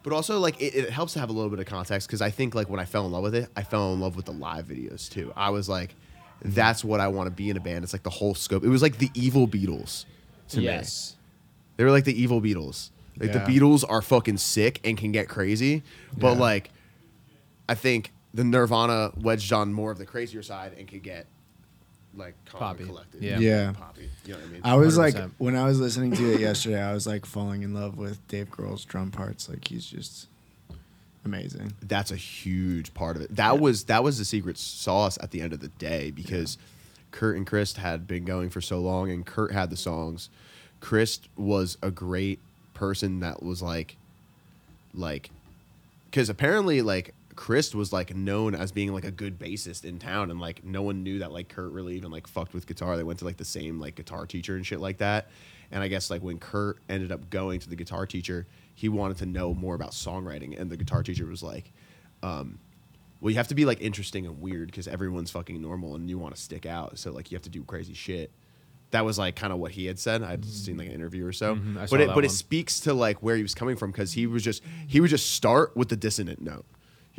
but 0.03 0.12
also 0.15 0.39
like 0.41 0.61
it, 0.62 0.75
it 0.75 0.91
helps 0.91 1.12
to 1.12 1.21
have 1.21 1.29
a 1.29 1.33
little 1.33 1.50
bit 1.50 1.59
of 1.59 1.67
context 1.67 2.09
because 2.09 2.23
I 2.23 2.31
think 2.31 2.55
like 2.55 2.71
when 2.71 2.81
I 2.81 2.87
fell 2.87 3.05
in 3.05 3.12
love 3.12 3.23
with 3.23 3.35
it, 3.35 3.49
I 3.55 3.62
fell 3.62 3.93
in 3.93 4.00
love 4.00 4.17
with 4.17 4.25
the 4.25 4.33
live 4.33 4.67
videos 4.67 5.11
too. 5.11 5.31
I 5.37 5.50
was 5.50 5.69
like, 5.69 5.95
that's 6.43 6.83
what 6.83 7.00
I 7.00 7.09
want 7.09 7.27
to 7.27 7.31
be 7.31 7.50
in 7.50 7.57
a 7.59 7.61
band. 7.61 7.85
It's 7.85 7.93
like 7.93 8.03
the 8.03 8.09
whole 8.11 8.35
scope. 8.35 8.65
It 8.65 8.69
was 8.71 8.81
like 8.81 8.97
the 8.97 9.11
evil 9.15 9.47
Beatles 9.47 10.07
to 10.49 10.59
me. 10.59 10.65
yes. 10.65 11.17
They 11.77 11.85
were 11.85 11.91
like 11.91 12.05
the 12.05 12.19
evil 12.19 12.41
Beatles. 12.41 12.91
Like 13.19 13.35
Yeah. 13.35 13.45
the 13.45 13.53
Beatles 13.61 13.85
are 13.87 14.00
fucking 14.00 14.39
sick 14.39 14.81
and 14.85 14.97
can 14.97 15.12
get 15.12 15.29
crazy, 15.29 15.83
but 16.17 16.33
Yeah. 16.33 16.41
like 16.41 16.71
I 17.69 17.75
think 17.75 18.11
the 18.34 18.45
Nirvana 18.45 19.12
wedged 19.21 19.52
on 19.52 19.73
more 19.73 19.90
of 19.90 19.99
the 19.99 20.06
crazier 20.06 20.43
side 20.43 20.75
and 20.78 20.86
could 20.88 21.02
get 21.02 21.26
like 22.14 22.34
calm 22.47 22.60
Poppy. 22.60 22.82
and 22.82 22.90
collected. 22.90 23.23
Yeah. 23.23 23.38
Yeah. 23.38 23.73
Poppy. 23.73 24.10
You 24.25 24.32
know 24.34 24.38
what 24.40 24.49
I 24.49 24.52
mean? 24.52 24.60
I 24.64 24.76
was 24.76 24.99
like 24.99 25.14
100%. 25.14 25.30
when 25.38 25.56
I 25.56 25.64
was 25.64 25.78
listening 25.80 26.12
to 26.12 26.34
it 26.34 26.40
yesterday, 26.40 26.80
I 26.82 26.93
was 26.93 27.06
like 27.06 27.25
falling 27.25 27.62
in 27.62 27.73
love 27.75 27.97
with 27.99 28.26
Dave 28.28 28.50
Grohl's 28.50 28.84
drum 28.84 29.10
parts. 29.10 29.49
Like 29.49 29.66
he's 29.69 29.86
just 29.86 30.26
amazing. 31.25 31.73
that's 31.82 32.10
a 32.10 32.16
huge 32.16 32.95
part 32.95 33.16
of 33.16 33.23
it. 33.23 33.36
That 33.36 33.60
was 33.60 33.84
that 33.84 34.02
was 34.02 34.19
the 34.19 34.25
secret 34.25 34.58
sauce 34.58 35.19
at 35.21 35.30
the 35.30 35.40
end 35.40 35.52
of 35.52 35.60
the 35.60 35.69
day 35.69 36.10
because 36.10 36.58
Kurt 37.12 37.36
and 37.36 37.47
Chris 37.47 37.76
had 37.76 38.06
been 38.06 38.25
going 38.25 38.50
for 38.50 38.60
so 38.60 38.78
long 38.80 39.10
and 39.10 39.25
Kurt 39.26 39.52
had 39.52 39.71
the 39.71 39.76
songs. 39.76 40.30
Chris 40.80 41.21
was 41.36 41.76
a 41.82 41.90
great 41.90 42.38
person 42.75 43.21
that 43.21 43.43
was 43.43 43.60
like 43.62 43.97
like 44.95 45.30
cuz 46.10 46.28
apparently 46.28 46.82
like 46.82 47.14
Chris 47.41 47.75
was 47.75 47.91
like 47.91 48.15
known 48.15 48.55
as 48.55 48.71
being 48.71 48.93
like 48.93 49.07
a 49.07 49.11
good 49.11 49.39
bassist 49.39 49.87
in 49.87 49.99
town 49.99 50.31
and 50.31 50.39
like 50.39 50.63
no 50.63 50.83
one 50.83 51.03
knew 51.03 51.21
that 51.21 51.33
like 51.33 51.49
Kurt 51.49 51.73
really 51.73 51.97
even 51.97 52.11
like 52.11 52.26
fucked 52.26 52.53
with 52.53 52.67
guitar. 52.67 52.99
They 52.99 53.03
went 53.03 53.19
to 53.21 53.25
like 53.25 53.39
the 53.39 53.47
same 53.47 53.81
like 53.81 53.95
guitar 53.95 54.26
teacher 54.26 54.57
and 54.57 54.67
shit 54.67 54.79
like 54.79 54.99
that. 54.99 55.31
And 55.71 55.83
I 55.83 55.89
guess 55.89 56.11
like 56.11 56.23
when 56.23 56.39
Kurt 56.39 56.81
ended 56.91 57.11
up 57.11 57.31
going 57.31 57.59
to 57.61 57.71
the 57.71 57.76
guitar 57.76 58.05
teacher, 58.05 58.47
he 58.75 58.91
wanted 58.91 59.17
to 59.17 59.26
know 59.26 59.55
more 59.55 59.75
about 59.75 59.93
songwriting 59.93 60.61
and 60.61 60.69
the 60.69 60.76
guitar 60.76 61.03
teacher 61.03 61.25
was 61.25 61.43
like 61.43 61.73
um 62.23 62.59
well, 63.23 63.31
you 63.31 63.39
have 63.39 63.49
to 63.49 63.55
be 63.55 63.65
like 63.65 63.81
interesting 63.81 64.26
and 64.26 64.43
weird 64.43 64.67
because 64.67 64.87
everyone's 64.87 65.31
fucking 65.31 65.63
normal 65.63 65.95
and 65.95 66.11
you 66.11 66.19
want 66.19 66.35
to 66.35 66.41
stick 66.41 66.67
out. 66.67 66.99
So 66.99 67.11
like 67.11 67.31
you 67.31 67.37
have 67.37 67.43
to 67.45 67.50
do 67.50 67.65
crazy 67.65 67.95
shit. 67.95 68.33
That 68.91 69.07
was 69.07 69.19
like 69.19 69.35
kind 69.35 69.50
of 69.50 69.59
what 69.61 69.73
he 69.73 69.87
had 69.87 69.99
said. 69.99 70.23
I'd 70.23 70.45
seen 70.45 70.76
like 70.76 70.89
an 70.89 70.93
interview 70.93 71.25
or 71.25 71.33
so, 71.33 71.55
Mhm, 71.57 71.89
but 71.89 72.03
it 72.03 72.09
but 72.15 72.26
it 72.26 72.33
speaks 72.33 72.81
to 72.81 72.93
like 72.93 73.23
where 73.23 73.37
he 73.37 73.43
was 73.43 73.55
coming 73.55 73.76
from 73.76 73.93
because 73.93 74.13
he 74.13 74.26
was 74.26 74.43
just 74.45 74.63
he 74.87 75.00
would 75.00 75.09
just 75.09 75.33
start 75.33 75.75
with 75.75 75.89
the 75.89 75.97
dissonant 75.97 76.43
note. 76.43 76.67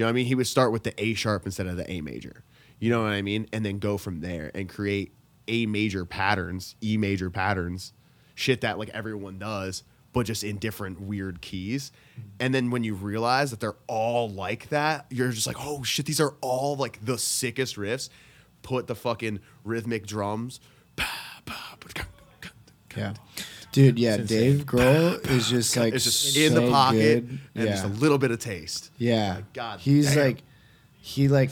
You 0.01 0.05
know 0.05 0.07
what 0.07 0.13
I 0.13 0.15
mean? 0.15 0.25
He 0.25 0.33
would 0.33 0.47
start 0.47 0.71
with 0.71 0.81
the 0.81 0.99
A 0.99 1.13
sharp 1.13 1.45
instead 1.45 1.67
of 1.67 1.77
the 1.77 1.87
A 1.87 2.01
major. 2.01 2.43
You 2.79 2.89
know 2.89 3.03
what 3.03 3.11
I 3.11 3.21
mean? 3.21 3.47
And 3.53 3.63
then 3.63 3.77
go 3.77 3.99
from 3.99 4.21
there 4.21 4.49
and 4.55 4.67
create 4.67 5.13
A 5.47 5.67
major 5.67 6.05
patterns, 6.05 6.73
E 6.81 6.97
major 6.97 7.29
patterns, 7.29 7.93
shit 8.33 8.61
that 8.61 8.79
like 8.79 8.89
everyone 8.95 9.37
does, 9.37 9.83
but 10.11 10.25
just 10.25 10.43
in 10.43 10.57
different 10.57 10.99
weird 10.99 11.39
keys. 11.41 11.91
And 12.39 12.51
then 12.51 12.71
when 12.71 12.83
you 12.83 12.95
realize 12.95 13.51
that 13.51 13.59
they're 13.59 13.75
all 13.85 14.27
like 14.27 14.69
that, 14.69 15.05
you're 15.11 15.29
just 15.29 15.45
like, 15.45 15.57
oh 15.59 15.83
shit, 15.83 16.07
these 16.07 16.19
are 16.19 16.33
all 16.41 16.75
like 16.75 17.05
the 17.05 17.19
sickest 17.19 17.75
riffs. 17.75 18.09
Put 18.63 18.87
the 18.87 18.95
fucking 18.95 19.39
rhythmic 19.63 20.07
drums. 20.07 20.59
Yeah. 22.97 23.13
Dude, 23.71 23.97
yeah, 23.99 24.15
It's 24.15 24.27
Dave 24.27 24.65
Grohl 24.65 25.25
is 25.29 25.49
just 25.49 25.75
like 25.77 25.93
It's 25.93 26.03
just 26.03 26.33
so 26.33 26.39
in 26.39 26.53
the 26.53 26.69
pocket 26.69 27.27
good. 27.27 27.39
and 27.55 27.65
yeah. 27.65 27.71
just 27.71 27.85
a 27.85 27.87
little 27.87 28.17
bit 28.17 28.31
of 28.31 28.39
taste. 28.39 28.91
yeah. 28.97 29.35
Like, 29.35 29.53
God 29.53 29.79
He's 29.79 30.13
damn. 30.13 30.25
like 30.25 30.43
he 31.01 31.27
like 31.27 31.51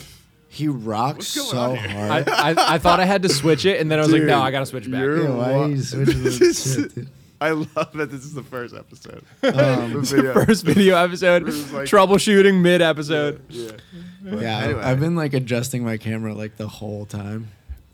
he 0.50 0.68
rocks 0.68 1.28
so 1.28 1.76
hard. 1.76 2.28
I, 2.28 2.52
I, 2.52 2.74
I 2.76 2.78
thought 2.80 3.00
I 3.00 3.06
had 3.06 3.22
to 3.24 3.30
switch 3.30 3.66
it, 3.66 3.80
and 3.80 3.90
then 3.92 4.00
I 4.00 4.02
was 4.02 4.12
like, 4.12 4.24
no, 4.24 4.42
I 4.42 4.50
gotta 4.52 4.66
switch 4.66 4.90
back. 4.90 5.00
you're- 5.00 5.24
yeah, 5.24 5.30
why 5.30 5.54
are 5.54 5.70
you 5.70 5.82
switching 5.82 6.24
This 6.24 6.74
shit. 6.76 7.08
I 7.42 7.52
love 7.52 7.94
that 7.94 8.12
this 8.12 8.26
is 8.26 8.34
the 8.34 8.44
first 8.44 8.76
episode. 8.76 9.24
Um, 9.44 9.94
The 9.94 10.00
video. 10.02 10.34
First 10.34 10.66
video 10.66 10.98
episode, 10.98 11.46
This 11.46 11.56
is 11.56 11.72
like- 11.72 11.86
troubleshooting 11.88 12.62
mid 12.62 12.82
episode. 12.82 13.42
Yeah. 13.50 13.72
Yeah, 14.26 14.58
Anyway. 14.60 14.82
I've 14.82 15.00
been 15.00 15.16
like 15.16 15.34
adjusting 15.34 15.86
my 15.86 15.96
camera 15.98 16.34
like 16.34 16.58
the 16.58 16.68
whole 16.68 17.06
time. 17.06 17.48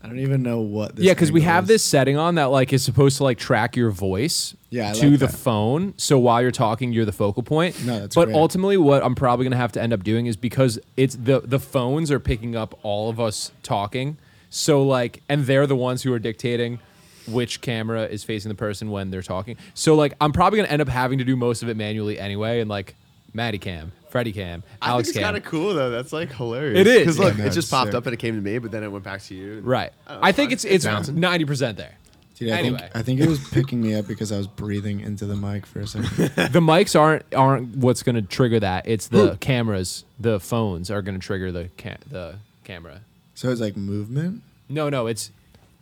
I 0.05 0.07
don't 0.07 0.19
even 0.19 0.43
know 0.43 0.59
what. 0.61 0.95
This 0.95 1.05
Yeah, 1.05 1.13
because 1.15 1.31
we 1.31 1.41
angle 1.41 1.53
have 1.53 1.63
is. 1.63 1.67
this 1.69 1.83
setting 1.83 2.15
on 2.15 2.35
that 2.35 2.45
like 2.45 2.71
is 2.71 2.83
supposed 2.83 3.17
to 3.17 3.23
like 3.23 3.39
track 3.39 3.75
your 3.75 3.89
voice 3.89 4.55
Yeah, 4.69 4.91
I 4.91 4.93
to 4.93 5.09
like 5.09 5.19
the 5.19 5.25
that. 5.25 5.33
phone. 5.35 5.95
So 5.97 6.19
while 6.19 6.41
you're 6.43 6.51
talking, 6.51 6.93
you're 6.93 7.05
the 7.05 7.11
focal 7.11 7.41
point. 7.41 7.83
No, 7.83 8.01
that's 8.01 8.13
but 8.15 8.25
great. 8.25 8.35
ultimately, 8.37 8.77
what 8.77 9.03
I'm 9.03 9.15
probably 9.15 9.45
gonna 9.45 9.55
have 9.57 9.71
to 9.71 9.81
end 9.81 9.93
up 9.93 10.03
doing 10.03 10.27
is 10.27 10.37
because 10.37 10.77
it's 10.95 11.15
the 11.15 11.39
the 11.43 11.59
phones 11.59 12.11
are 12.11 12.19
picking 12.19 12.55
up 12.55 12.77
all 12.83 13.09
of 13.09 13.19
us 13.19 13.51
talking. 13.63 14.17
So 14.51 14.83
like, 14.83 15.23
and 15.27 15.45
they're 15.45 15.65
the 15.67 15.75
ones 15.75 16.03
who 16.03 16.13
are 16.13 16.19
dictating 16.19 16.79
which 17.27 17.59
camera 17.61 18.03
is 18.03 18.23
facing 18.23 18.49
the 18.49 18.55
person 18.55 18.91
when 18.91 19.09
they're 19.09 19.23
talking. 19.23 19.57
So 19.73 19.95
like, 19.95 20.13
I'm 20.21 20.31
probably 20.31 20.57
gonna 20.59 20.69
end 20.69 20.83
up 20.83 20.87
having 20.89 21.17
to 21.17 21.23
do 21.23 21.35
most 21.35 21.63
of 21.63 21.69
it 21.69 21.75
manually 21.75 22.19
anyway, 22.19 22.59
and 22.59 22.69
like 22.69 22.95
Matty 23.35 23.59
Cam, 23.59 23.91
Freddie 24.09 24.31
Cam, 24.31 24.63
I 24.81 24.89
Alex 24.89 25.09
think 25.09 25.17
it's 25.17 25.23
Cam. 25.23 25.33
kind 25.33 25.37
of 25.37 25.43
cool 25.43 25.73
though. 25.73 25.89
That's 25.91 26.11
like 26.13 26.31
hilarious. 26.31 26.79
It 26.79 26.87
is. 26.87 26.99
because 26.99 27.19
look, 27.19 27.33
Yeah, 27.33 27.39
no, 27.43 27.45
it 27.45 27.47
just 27.49 27.57
it's 27.59 27.69
popped 27.69 27.89
sick. 27.91 27.95
up 27.95 28.05
and 28.07 28.13
it 28.13 28.17
came 28.17 28.35
to 28.35 28.41
me, 28.41 28.57
but 28.59 28.71
then 28.71 28.81
it 28.83 28.91
went 28.91 29.03
back 29.03 29.21
to 29.23 29.35
you. 29.35 29.57
and- 29.57 29.65
Right. 29.65 29.91
I 30.07 30.31
think 30.31 30.51
it's 30.51 30.63
it's 30.65 30.85
bouncing. 30.85 31.19
ninety 31.19 31.45
percent 31.45 31.77
there. 31.77 31.95
Dude, 32.37 32.51
I 32.51 32.57
Anyway. 32.59 32.79
think 32.79 32.91
I 32.95 33.01
think 33.01 33.19
it 33.21 33.29
was 33.29 33.39
picking 33.49 33.81
me 33.81 33.93
up 33.95 34.07
because 34.07 34.31
I 34.31 34.37
was 34.37 34.47
breathing 34.47 34.99
into 34.99 35.25
the 35.25 35.35
mic 35.35 35.65
for 35.65 35.79
a 35.81 35.87
second. 35.87 36.07
the 36.51 36.59
mics 36.59 36.97
aren't 36.99 37.23
aren't 37.33 37.77
what's 37.77 38.03
going 38.03 38.15
to 38.15 38.21
trigger 38.21 38.59
that. 38.59 38.87
It's 38.87 39.07
the 39.07 39.37
cameras, 39.39 40.03
the 40.19 40.39
phones 40.39 40.89
are 40.91 41.01
going 41.01 41.19
to 41.19 41.25
trigger 41.25 41.51
the 41.51 41.69
ca- 41.77 41.97
the 42.09 42.35
camera. 42.65 43.01
so 43.35 43.49
it's 43.51 43.61
like 43.61 43.77
movement. 43.77 44.41
No, 44.69 44.89
no, 44.89 45.07
it's 45.07 45.31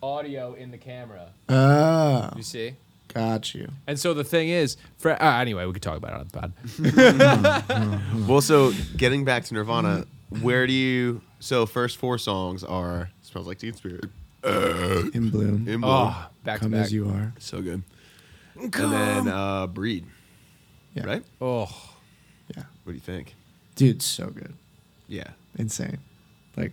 audio 0.01 0.53
in 0.53 0.69
the 0.71 0.77
camera. 0.77 1.29
Ah, 1.49 2.33
You 2.35 2.43
see? 2.43 2.73
Got 3.13 3.53
you. 3.53 3.69
And 3.87 3.99
so 3.99 4.13
the 4.13 4.23
thing 4.23 4.49
is, 4.49 4.77
for, 4.97 5.11
uh, 5.21 5.39
anyway, 5.41 5.65
we 5.65 5.73
could 5.73 5.81
talk 5.81 5.97
about 5.97 6.13
it 6.13 6.19
on 6.19 6.27
the 6.27 7.61
pod. 7.61 8.03
Well, 8.27 8.41
so 8.41 8.71
getting 8.97 9.25
back 9.25 9.43
to 9.45 9.53
Nirvana, 9.53 10.05
where 10.41 10.65
do 10.67 10.73
you? 10.73 11.21
So 11.39 11.65
first 11.65 11.97
four 11.97 12.17
songs 12.17 12.63
are 12.63 13.09
"Smells 13.21 13.47
Like 13.47 13.59
Teen 13.59 13.73
Spirit," 13.73 14.05
In 14.43 15.29
bloom, 15.29 15.67
"In 15.67 15.81
Bloom," 15.81 15.83
Oh, 15.83 16.27
back 16.43 16.59
come 16.61 16.71
to 16.71 16.77
back. 16.77 16.85
as 16.85 16.93
you 16.93 17.09
are. 17.09 17.33
so 17.39 17.61
good, 17.61 17.83
and 18.55 18.71
then 18.73 19.27
uh, 19.27 19.67
"Breed." 19.67 20.05
Yeah. 20.95 21.05
Right? 21.05 21.23
Oh, 21.41 21.69
Yeah, 22.55 22.63
What 22.83 22.91
do 22.91 22.93
you 22.93 22.99
think? 22.99 23.35
dude, 23.75 24.01
so 24.03 24.27
good, 24.27 24.53
Yeah. 25.07 25.29
insane. 25.57 25.97
Like, 26.55 26.71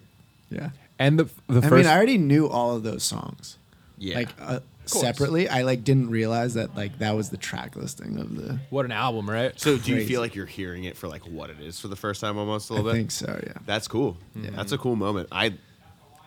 yeah, 0.50 0.70
And 0.98 1.18
the 1.18 1.24
the 1.48 1.58
I 1.58 1.68
first 1.68 1.72
mean, 1.72 1.86
I 1.86 1.96
already 1.96 2.18
knew 2.18 2.46
all 2.48 2.76
of 2.76 2.82
those 2.82 3.02
songs. 3.02 3.56
Yeah. 3.98 4.16
Like 4.16 4.28
uh, 4.38 4.60
separately, 4.90 5.48
I 5.48 5.62
like 5.62 5.84
didn't 5.84 6.10
realize 6.10 6.54
that 6.54 6.74
like 6.76 6.98
that 6.98 7.14
was 7.16 7.30
the 7.30 7.36
track 7.36 7.76
listing 7.76 8.18
of 8.18 8.36
the. 8.36 8.58
what 8.70 8.84
an 8.84 8.92
album, 8.92 9.28
right? 9.28 9.58
so 9.58 9.76
do 9.76 9.90
you 9.90 9.96
crazy. 9.96 10.08
feel 10.08 10.20
like 10.20 10.34
you're 10.34 10.46
hearing 10.46 10.84
it 10.84 10.96
for 10.96 11.08
like 11.08 11.26
what 11.26 11.50
it 11.50 11.60
is 11.60 11.78
for 11.80 11.88
the 11.88 11.96
first 11.96 12.20
time 12.20 12.38
almost 12.38 12.70
a 12.70 12.74
little 12.74 12.88
bit? 12.88 12.94
I 12.94 12.98
think 12.98 13.10
so. 13.10 13.40
Yeah. 13.46 13.52
That's 13.66 13.88
cool. 13.88 14.16
Mm-hmm. 14.36 14.44
Yeah, 14.44 14.50
that's 14.56 14.72
a 14.72 14.78
cool 14.78 14.96
moment. 14.96 15.28
I 15.32 15.54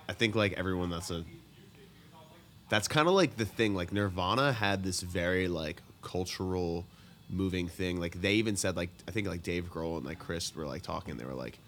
I 0.07 0.13
think 0.13 0.35
like 0.35 0.53
everyone 0.53 0.89
that's 0.89 1.11
a 1.11 1.23
that's 2.69 2.87
kind 2.87 3.07
of 3.07 3.13
like 3.13 3.37
the 3.37 3.45
thing 3.45 3.75
like 3.75 3.91
Nirvana 3.91 4.51
had 4.53 4.83
this 4.83 5.01
very 5.01 5.47
like 5.47 5.81
cultural 6.01 6.85
moving 7.29 7.67
thing. 7.67 7.99
Like 7.99 8.21
they 8.21 8.33
even 8.33 8.55
said 8.55 8.75
like 8.75 8.89
I 9.07 9.11
think 9.11 9.27
like 9.27 9.43
Dave 9.43 9.71
Grohl 9.71 9.97
and 9.97 10.05
like 10.05 10.19
Chris 10.19 10.55
were 10.55 10.65
like 10.65 10.81
talking 10.81 11.17
they 11.17 11.25
were 11.25 11.33
like 11.33 11.59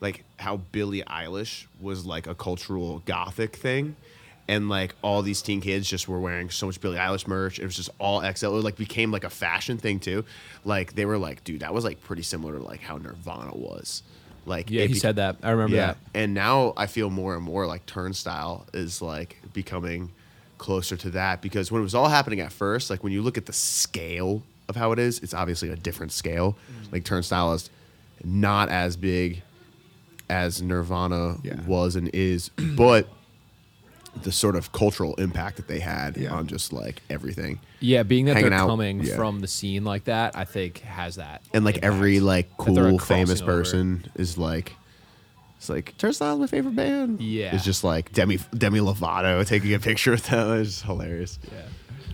like 0.00 0.24
how 0.38 0.58
Billie 0.58 1.02
Eilish 1.02 1.66
was 1.80 2.04
like 2.04 2.26
a 2.26 2.34
cultural 2.34 3.02
gothic 3.06 3.56
thing. 3.56 3.96
And 4.48 4.68
like 4.68 4.94
all 5.02 5.22
these 5.22 5.42
teen 5.42 5.60
kids 5.60 5.88
just 5.88 6.08
were 6.08 6.20
wearing 6.20 6.50
so 6.50 6.66
much 6.66 6.80
Billie 6.80 6.98
Eilish 6.98 7.26
merch. 7.26 7.58
It 7.58 7.64
was 7.64 7.74
just 7.74 7.90
all 7.98 8.20
XL. 8.20 8.56
It 8.56 8.64
like 8.64 8.76
became 8.76 9.10
like 9.10 9.24
a 9.24 9.30
fashion 9.30 9.76
thing 9.78 9.98
too. 9.98 10.24
Like 10.64 10.94
they 10.94 11.04
were 11.04 11.18
like, 11.18 11.42
dude, 11.42 11.60
that 11.60 11.74
was 11.74 11.84
like 11.84 12.00
pretty 12.00 12.22
similar 12.22 12.56
to 12.58 12.62
like 12.62 12.80
how 12.80 12.96
Nirvana 12.96 13.56
was. 13.56 14.02
Like 14.44 14.70
yeah, 14.70 14.84
he 14.84 14.94
said 14.94 15.16
that. 15.16 15.38
I 15.42 15.50
remember 15.50 15.74
yeah. 15.74 15.86
that. 15.88 15.96
And 16.14 16.32
now 16.32 16.74
I 16.76 16.86
feel 16.86 17.10
more 17.10 17.34
and 17.34 17.42
more 17.42 17.66
like 17.66 17.84
Turnstile 17.86 18.66
is 18.72 19.02
like 19.02 19.36
becoming 19.52 20.12
closer 20.58 20.96
to 20.96 21.10
that 21.10 21.42
because 21.42 21.72
when 21.72 21.80
it 21.80 21.84
was 21.84 21.94
all 21.94 22.08
happening 22.08 22.40
at 22.40 22.52
first, 22.52 22.88
like 22.88 23.02
when 23.02 23.12
you 23.12 23.22
look 23.22 23.36
at 23.36 23.46
the 23.46 23.52
scale 23.52 24.44
of 24.68 24.76
how 24.76 24.92
it 24.92 25.00
is, 25.00 25.18
it's 25.18 25.34
obviously 25.34 25.70
a 25.70 25.76
different 25.76 26.12
scale. 26.12 26.56
Mm. 26.70 26.92
Like 26.92 27.04
Turnstile 27.04 27.52
is 27.54 27.70
not 28.24 28.68
as 28.68 28.96
big 28.96 29.42
as 30.30 30.62
Nirvana 30.62 31.36
Yeah. 31.42 31.60
was 31.66 31.96
and 31.96 32.10
is, 32.12 32.48
but 32.76 33.08
the 34.22 34.32
sort 34.32 34.56
of 34.56 34.72
cultural 34.72 35.14
impact 35.16 35.56
that 35.56 35.68
they 35.68 35.78
had 35.80 36.16
Yeah. 36.16 36.32
on 36.34 36.46
just 36.46 36.72
like 36.72 37.02
everything. 37.10 37.60
Yeah, 37.80 38.02
being 38.02 38.24
that 38.26 38.34
Hanging 38.36 38.50
they're 38.50 38.58
out, 38.58 38.68
coming 38.68 39.00
yeah. 39.02 39.16
from 39.16 39.40
the 39.40 39.46
scene 39.48 39.84
like 39.84 40.04
that, 40.04 40.36
I 40.36 40.44
think 40.44 40.78
has 40.80 41.16
that. 41.16 41.42
And 41.52 41.64
like 41.64 41.76
impact. 41.76 41.94
every 41.94 42.20
like 42.20 42.48
cool 42.56 42.74
crossing 42.98 42.98
famous 43.26 43.42
over. 43.42 43.52
person 43.58 44.06
is 44.16 44.36
like 44.38 44.72
it's 45.58 45.68
like 45.68 45.96
Turnstile's 45.98 46.38
my 46.40 46.46
favorite 46.46 46.76
band. 46.76 47.20
Yeah. 47.20 47.54
It's 47.54 47.64
just 47.64 47.82
like 47.84 48.12
Demi 48.12 48.38
Demi 48.56 48.80
Lovato 48.80 49.46
taking 49.46 49.72
a 49.74 49.78
picture 49.78 50.10
with 50.12 50.26
them. 50.26 50.60
It's 50.60 50.82
hilarious. 50.82 51.38
Yeah, 51.52 51.62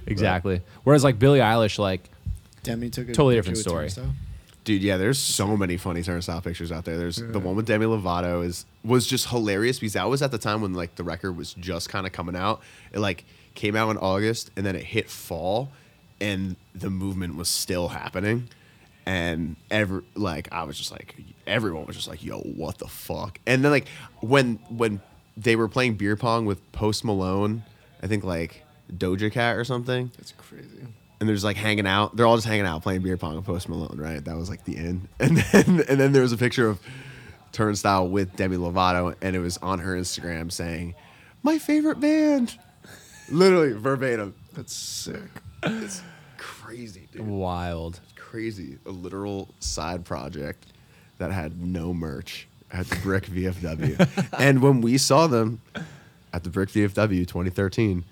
exactly. 0.06 0.60
Whereas 0.84 1.02
like 1.04 1.18
Billie 1.18 1.40
Eilish, 1.40 1.78
like 1.78 2.08
Demi 2.62 2.90
took 2.90 3.08
a 3.08 3.12
Totally 3.12 3.34
different 3.36 3.58
with 3.58 3.66
story. 3.66 3.88
Dude, 4.64 4.82
yeah, 4.82 4.96
there's 4.96 5.18
so 5.18 5.56
many 5.56 5.76
funny 5.76 6.02
Turnstile 6.02 6.40
pictures 6.40 6.70
out 6.70 6.84
there. 6.84 6.96
There's 6.96 7.16
the 7.16 7.40
one 7.40 7.56
with 7.56 7.66
Demi 7.66 7.86
Lovato 7.86 8.44
is 8.44 8.64
was 8.84 9.06
just 9.06 9.28
hilarious 9.28 9.78
because 9.78 9.94
that 9.94 10.08
was 10.08 10.22
at 10.22 10.30
the 10.30 10.38
time 10.38 10.60
when 10.60 10.72
like 10.72 10.94
the 10.94 11.04
record 11.04 11.36
was 11.36 11.54
just 11.54 11.88
kind 11.88 12.06
of 12.06 12.12
coming 12.12 12.36
out. 12.36 12.62
It 12.92 13.00
like 13.00 13.24
came 13.54 13.74
out 13.74 13.90
in 13.90 13.98
August 13.98 14.50
and 14.56 14.64
then 14.64 14.76
it 14.76 14.84
hit 14.84 15.10
fall 15.10 15.70
and 16.20 16.56
the 16.74 16.90
movement 16.90 17.36
was 17.36 17.48
still 17.48 17.88
happening. 17.88 18.48
And 19.04 19.56
every 19.68 20.02
like 20.14 20.48
I 20.52 20.62
was 20.62 20.78
just 20.78 20.92
like 20.92 21.16
everyone 21.46 21.86
was 21.86 21.96
just 21.96 22.08
like, 22.08 22.22
yo, 22.22 22.38
what 22.38 22.78
the 22.78 22.86
fuck? 22.86 23.40
And 23.46 23.64
then 23.64 23.72
like 23.72 23.88
when 24.20 24.60
when 24.68 25.00
they 25.36 25.56
were 25.56 25.68
playing 25.68 25.94
beer 25.94 26.14
pong 26.14 26.46
with 26.46 26.70
Post 26.70 27.04
Malone, 27.04 27.64
I 28.00 28.06
think 28.06 28.22
like 28.22 28.62
Doja 28.92 29.32
Cat 29.32 29.56
or 29.56 29.64
something 29.64 30.12
That's 30.16 30.32
crazy. 30.32 30.86
And 31.22 31.28
they're 31.28 31.36
just 31.36 31.44
like 31.44 31.56
hanging 31.56 31.86
out. 31.86 32.16
They're 32.16 32.26
all 32.26 32.34
just 32.34 32.48
hanging 32.48 32.66
out 32.66 32.82
playing 32.82 33.02
beer 33.02 33.16
pong 33.16 33.36
and 33.36 33.44
Post 33.44 33.68
Malone, 33.68 33.96
right? 33.96 34.24
That 34.24 34.34
was 34.34 34.50
like 34.50 34.64
the 34.64 34.76
end. 34.76 35.06
And 35.20 35.36
then 35.36 35.84
and 35.88 36.00
then 36.00 36.10
there 36.10 36.22
was 36.22 36.32
a 36.32 36.36
picture 36.36 36.66
of 36.66 36.80
Turnstile 37.52 38.08
with 38.08 38.34
Demi 38.34 38.56
Lovato, 38.56 39.14
and 39.22 39.36
it 39.36 39.38
was 39.38 39.56
on 39.58 39.78
her 39.78 39.94
Instagram 39.94 40.50
saying, 40.50 40.96
"My 41.44 41.58
favorite 41.60 42.00
band," 42.00 42.58
literally 43.30 43.72
verbatim. 43.72 44.34
That's 44.52 44.74
sick. 44.74 45.30
It's 45.62 46.02
crazy, 46.38 47.06
dude. 47.12 47.24
wild. 47.24 48.00
Crazy. 48.16 48.78
A 48.84 48.90
literal 48.90 49.54
side 49.60 50.04
project 50.04 50.66
that 51.18 51.30
had 51.30 51.60
no 51.60 51.94
merch 51.94 52.48
at 52.72 52.88
the 52.88 52.96
Brick 52.96 53.26
VFW. 53.26 54.26
and 54.40 54.60
when 54.60 54.80
we 54.80 54.98
saw 54.98 55.28
them 55.28 55.60
at 56.32 56.42
the 56.42 56.50
Brick 56.50 56.70
VFW 56.70 57.28
2013, 57.28 58.04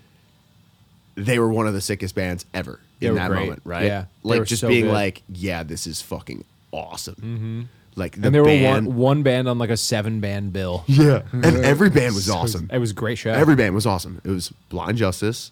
they 1.27 1.39
were 1.39 1.51
one 1.53 1.67
of 1.67 1.75
the 1.75 1.81
sickest 1.81 2.15
bands 2.15 2.47
ever 2.55 2.81
They 2.99 3.07
in 3.09 3.15
that 3.17 3.29
great. 3.31 3.41
moment, 3.41 3.63
right? 3.65 3.85
Yeah, 3.87 4.05
like 4.23 4.45
just 4.45 4.61
so 4.61 4.69
being 4.69 4.85
good. 4.87 4.93
like, 4.93 5.23
yeah, 5.29 5.63
this 5.63 5.87
is 5.87 6.01
fucking 6.03 6.45
awesome. 6.73 7.15
Mm-hmm. 7.17 7.63
Like 7.97 8.13
the 8.21 8.27
and 8.27 8.35
they 8.35 8.41
were 8.41 8.71
one 8.71 8.95
one 8.97 9.23
band 9.23 9.49
on 9.49 9.59
like 9.59 9.71
a 9.71 9.77
seven 9.77 10.21
band 10.21 10.53
bill. 10.53 10.85
yeah, 10.87 11.23
and 11.33 11.45
every 11.65 11.91
band 11.91 12.15
was 12.15 12.31
awesome. 12.31 12.71
It 12.73 12.79
was 12.79 12.93
a 12.93 12.95
great 12.95 13.19
show. 13.19 13.33
Every 13.33 13.57
band 13.57 13.75
was 13.75 13.87
awesome. 13.87 14.21
It 14.25 14.31
was 14.31 14.53
Blind 14.69 14.97
Justice, 14.97 15.51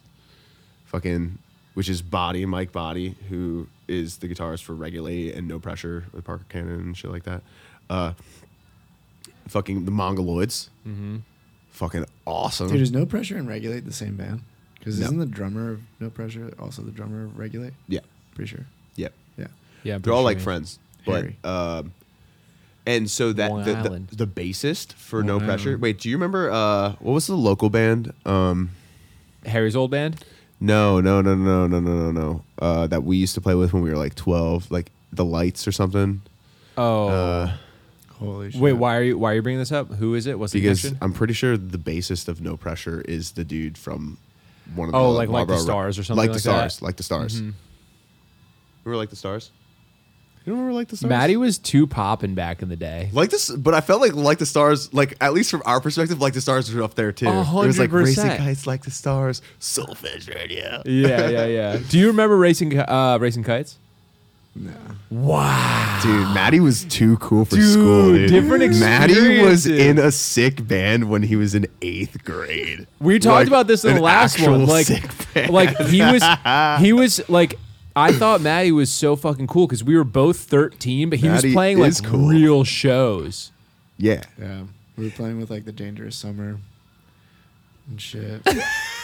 fucking, 0.87 1.39
which 1.75 1.89
is 1.89 2.01
Body, 2.01 2.47
Mike 2.47 2.71
Body, 2.73 3.17
who 3.29 3.67
is 3.89 4.19
the 4.19 4.29
guitarist 4.29 4.63
for 4.63 4.75
Regulate 4.75 5.35
and 5.35 5.49
No 5.49 5.59
Pressure 5.59 6.05
with 6.13 6.25
Parker 6.25 6.45
Cannon 6.49 6.81
and 6.81 6.97
shit 6.97 7.11
like 7.11 7.25
that. 7.25 7.43
Uh, 7.91 8.13
fucking 9.49 9.85
the 9.85 9.91
Mongoloids, 9.91 10.69
Mm-hmm. 10.87 11.17
fucking 11.71 12.05
awesome. 12.27 12.69
Dude, 12.69 12.81
is 12.81 12.93
No 12.93 13.05
Pressure 13.07 13.37
and 13.37 13.49
Regulate 13.49 13.85
the 13.85 13.93
same 13.93 14.17
band? 14.17 14.43
Because 14.79 14.99
No. 15.01 15.07
isn't 15.07 15.19
the 15.19 15.27
drummer 15.27 15.73
of 15.73 15.81
No 16.01 16.11
Pressure 16.11 16.53
also 16.59 16.83
the 16.83 16.91
drummer 16.91 17.25
of 17.25 17.39
Regulate? 17.39 17.73
yeah, 17.89 18.01
Pretty 18.35 18.49
sure. 18.51 18.67
yeah. 18.97 19.09
Yeah. 19.37 19.47
yeah, 19.83 19.95
I'm 19.97 20.03
They're 20.03 20.13
all 20.13 20.23
pretty 20.25 20.37
like 20.37 20.39
sure. 20.39 20.45
friends, 20.45 20.79
but 21.07 21.27
um, 21.45 21.93
and 22.87 23.11
so 23.11 23.33
that 23.35 23.51
Long 23.51 23.65
the, 23.65 23.73
the, 23.73 23.79
Island. 23.79 24.09
the 24.09 24.27
bassist 24.27 24.93
for 24.95 25.23
No 25.23 25.37
Long 25.37 25.47
Pressure. 25.47 25.77
Wait, 25.79 25.99
do 26.01 26.09
you 26.09 26.17
remember 26.17 26.51
uh, 26.51 26.93
what 27.01 27.13
was 27.13 27.27
the 27.27 27.37
local 27.37 27.69
band? 27.71 28.13
Um, 28.25 28.71
Harry's 29.47 29.77
old 29.77 29.91
band. 29.91 30.25
No, 30.61 31.01
no, 31.01 31.21
no, 31.23 31.35
no, 31.37 31.67
no, 31.69 31.79
no, 31.81 32.11
no, 32.11 32.11
no. 32.11 32.45
Uh, 32.59 32.87
that 32.89 33.05
we 33.05 33.17
used 33.17 33.35
to 33.35 33.41
play 33.41 33.55
with 33.55 33.73
when 33.73 33.83
we 33.83 33.91
were 33.91 33.97
like 33.97 34.15
twelve, 34.17 34.71
like 34.71 34.91
the 35.13 35.25
Lights 35.25 35.69
or 35.69 35.73
something. 35.73 36.23
Oh, 36.77 37.09
Uh, 37.09 37.53
Holy 38.19 38.51
shit. 38.51 38.61
wait, 38.61 38.73
why 38.73 38.97
are 38.97 39.03
you 39.03 39.19
why 39.19 39.33
are 39.33 39.35
you 39.37 39.43
bringing 39.43 39.61
this 39.61 39.71
up? 39.71 39.93
Who 39.95 40.15
is 40.15 40.27
it? 40.27 40.39
What's 40.39 40.53
the 40.53 40.61
because 40.61 40.81
connection? 40.81 40.99
I'm 41.01 41.13
pretty 41.13 41.35
sure 41.35 41.57
the 41.57 41.79
bassist 41.79 42.27
of 42.27 42.41
No 42.41 42.57
Pressure 42.57 43.03
is 43.03 43.33
the 43.33 43.45
dude 43.45 43.79
from 43.79 44.19
one 44.75 44.89
of 44.89 44.93
the 44.93 44.99
Oh, 44.99 45.03
the 45.13 45.19
like- 45.19 45.29
like 45.29 45.47
the 45.47 45.53
Marlboro- 45.55 45.59
Stars 45.59 45.99
or 45.99 46.05
something 46.05 46.19
Like 46.19 46.29
like 46.31 46.35
the 46.35 46.41
stars, 46.41 46.79
that? 46.79 46.85
like 46.85 46.97
the 46.97 47.03
stars. 47.03 47.41
Mhm. 47.41 47.55
Remember 48.85 48.97
like 48.99 49.11
the 49.11 49.17
stars? 49.17 49.51
You 50.45 50.53
don't 50.53 50.61
remember 50.61 50.79
like 50.79 50.89
the 50.89 50.97
stars? 50.97 51.11
Matty 51.11 51.37
was 51.37 51.59
too 51.59 51.87
popping 51.87 52.35
back 52.35 52.63
in 52.63 52.71
the 52.71 52.77
day. 52.77 53.11
Like 53.13 53.29
this, 53.29 53.51
but 53.51 53.75
I 53.75 53.83
felt 53.83 54.01
like 54.01 54.15
like 54.15 54.39
the 54.39 54.47
stars, 54.47 54.93
like 54.95 55.15
at 55.21 55.35
least 55.35 55.51
from 55.51 55.63
our 55.67 55.79
perspective, 55.81 56.21
like 56.23 56.33
the 56.33 56.41
stars 56.41 56.73
were 56.73 56.83
up 56.83 56.95
there 56.95 57.13
too. 57.13 57.27
A 57.29 57.31
It 57.31 57.37
was 57.67 57.79
like 57.79 57.91
hundred 57.91 58.05
racing 58.07 58.23
percent. 58.25 58.41
kites, 58.41 58.67
like 58.67 58.83
the 58.85 58.91
stars, 58.91 59.43
Solfege 59.61 60.35
Radio. 60.35 60.83
Yeah, 60.87 61.29
yeah, 61.29 61.45
yeah. 61.47 61.79
Do 61.91 61.99
you 61.99 62.07
remember 62.07 62.37
racing 62.39 62.71
Ki- 62.71 62.79
uh, 62.79 63.19
racing 63.19 63.45
kites? 63.45 63.77
No. 64.61 64.73
Wow. 65.11 66.01
Dude, 66.03 66.35
Matty 66.35 66.61
was 66.61 66.85
too 66.85 67.17
cool 67.19 67.45
for 67.45 67.57
Dude, 67.57 67.73
school. 67.73 68.13
Dude. 68.13 68.29
different 68.31 68.79
Matty 68.79 69.41
was 69.43 69.67
in 69.67 69.99
a 69.99 70.11
sick 70.13 70.67
band 70.67 71.09
when 71.09 71.23
he 71.23 71.37
was 71.37 71.55
in 71.55 71.67
eighth 71.81 72.23
grade. 72.25 72.87
We 73.01 73.19
talked 73.19 73.35
Like, 73.39 73.47
about 73.47 73.67
this 73.69 73.85
in 73.85 73.95
the 73.95 74.03
last 74.03 74.41
one. 74.41 74.67
Like, 74.67 74.87
sick 74.87 75.11
band. 75.35 75.51
like 75.53 75.77
he 75.79 76.03
was, 76.03 76.23
he 76.81 76.93
was 76.93 77.27
like, 77.29 77.55
I 77.97 78.13
thought 78.13 78.41
Matty 78.43 78.71
was 78.73 78.93
so 78.93 79.17
fucking 79.17 79.47
cool 79.47 79.67
because 79.67 79.83
we 79.83 79.97
were 79.97 80.05
both 80.05 80.39
13, 80.41 81.09
but 81.11 81.19
he 81.21 81.29
Matty 81.29 81.49
was 81.49 81.55
playing 81.55 81.79
like 81.79 82.05
cool. 82.05 82.29
real 82.29 82.65
shows. 82.65 83.51
yeah, 83.97 84.23
Yeah. 84.39 84.65
We 84.97 85.05
were 85.05 85.11
playing 85.11 85.39
with 85.41 85.51
like 85.51 85.65
the 85.65 85.73
Dangerous 85.73 86.17
Summer 86.17 86.59
and 87.89 88.01
shit. 88.01 88.43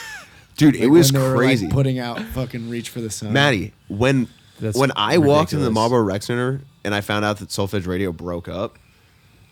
dude, 0.57 0.77
it 0.77 0.89
was 0.89 1.13
when 1.13 1.23
they 1.23 1.29
were, 1.29 1.37
crazy. 1.37 1.67
like, 1.67 1.73
putting 1.75 1.99
out 1.99 2.21
fucking 2.21 2.69
Reach 2.69 2.89
for 2.91 3.01
the 3.01 3.11
Sun. 3.11 3.33
Matty, 3.33 3.73
when 3.89 4.29
That's 4.65 4.79
when 4.79 4.93
I 4.97 5.19
walked 5.19 5.53
into 5.53 5.65
the 5.65 5.71
ridiculous. 5.71 5.75
Marlboro 5.75 6.03
Rec 6.03 6.23
Center 6.23 6.61
and 6.85 6.95
I 6.95 7.01
found 7.01 7.25
out 7.25 7.39
that 7.39 7.51
Solfege 7.51 7.87
Radio 7.87 8.13
broke 8.13 8.49
up, 8.49 8.79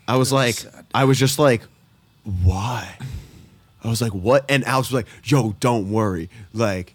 I 0.09 0.17
was 0.17 0.33
like, 0.33 0.55
sad. 0.57 0.87
I 0.95 1.05
was 1.05 1.19
just 1.19 1.39
like, 1.39 1.63
why? 2.25 2.97
I 3.85 3.89
was 3.89 4.01
like, 4.01 4.13
what? 4.13 4.45
And 4.49 4.65
Alex 4.65 4.91
was 4.91 4.95
like, 5.05 5.07
yo, 5.25 5.55
don't 5.61 5.91
worry, 5.91 6.31
like, 6.53 6.95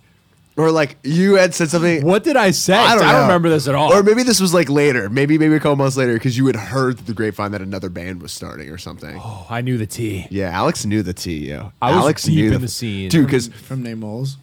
or 0.56 0.72
like 0.72 0.98
you 1.04 1.36
had 1.36 1.54
said 1.54 1.70
something. 1.70 2.04
What 2.04 2.24
did 2.24 2.36
I 2.36 2.52
say? 2.52 2.74
I 2.74 2.96
don't, 2.96 3.06
know. 3.06 3.22
remember 3.22 3.50
this 3.50 3.68
at 3.68 3.76
all. 3.76 3.94
Or 3.94 4.02
maybe 4.02 4.24
this 4.24 4.40
was 4.40 4.54
like 4.54 4.70
later, 4.70 5.10
maybe 5.10 5.38
maybe 5.38 5.56
a 5.56 5.60
couple 5.60 5.76
months 5.76 5.98
later, 5.98 6.14
because 6.14 6.36
you 6.36 6.48
had 6.48 6.56
heard 6.56 6.98
through 6.98 7.06
the 7.06 7.14
grapevine 7.14 7.52
that 7.52 7.62
another 7.62 7.90
band 7.90 8.22
was 8.22 8.34
starting 8.34 8.70
or 8.70 8.78
something. 8.78 9.20
oh, 9.22 9.46
I 9.50 9.62
knew 9.62 9.78
the 9.78 9.86
T. 9.86 10.26
Yeah, 10.32 10.50
Alex 10.50 10.84
knew 10.86 11.04
the 11.04 11.14
T, 11.14 11.50
yo. 11.50 11.72
I 11.82 11.92
was 11.92 12.02
Alex 12.02 12.24
deep 12.24 12.36
knew 12.36 12.54
in 12.54 12.62
the 12.62 12.68
scene. 12.68 13.10
dude. 13.10 13.26
Because 13.26 13.48
from 13.48 13.84
Nate 13.84 13.98
Moles. 13.98 14.38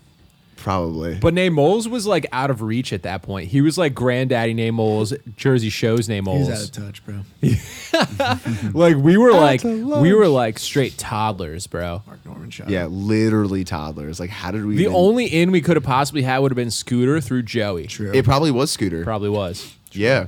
Probably, 0.57 1.17
But 1.17 1.35
Nate 1.35 1.53
Moles 1.53 1.89
was 1.89 2.07
like 2.07 2.27
out 2.33 2.51
of 2.51 2.63
reach 2.63 2.93
at 2.93 3.03
that 3.03 3.23
point. 3.23 3.49
He 3.49 3.61
was 3.61 3.77
like 3.79 3.95
granddaddy 3.95 4.55
Nate 4.55 4.75
Moles, 4.75 5.13
Jersey 5.37 5.69
Show's 5.71 6.09
Nate 6.09 6.25
He's 6.25 6.49
out 6.51 6.63
of 6.65 6.73
touch, 6.73 7.03
bro. 7.05 7.21
Like 8.73 8.97
we 8.97 9.17
were 9.17 9.33
like 9.33 9.63
we 9.63 10.13
were 10.13 10.29
like 10.29 10.59
straight 10.59 10.97
toddlers, 10.99 11.67
bro. 11.67 12.03
Mark 12.07 12.25
Norman 12.27 12.51
shot. 12.51 12.69
yeah, 12.69 12.87
literally 12.87 13.65
toddlers. 13.65 14.19
Like, 14.19 14.31
how 14.31 14.51
did 14.51 14.65
we? 14.65 14.77
The 14.77 14.83
even- 14.85 14.95
only 14.95 15.27
in 15.27 15.51
we 15.51 15.61
could 15.61 15.77
have 15.77 15.85
possibly 15.85 16.23
had 16.23 16.39
would 16.39 16.51
have 16.51 16.57
been 16.57 16.71
Scooter 16.71 17.21
through 17.21 17.43
Joey. 17.45 17.87
True. 17.87 18.13
it 18.13 18.25
probably 18.25 18.51
was 18.51 18.71
Scooter. 18.71 19.05
Probably 19.05 19.29
was. 19.31 19.73
Yeah, 19.93 20.27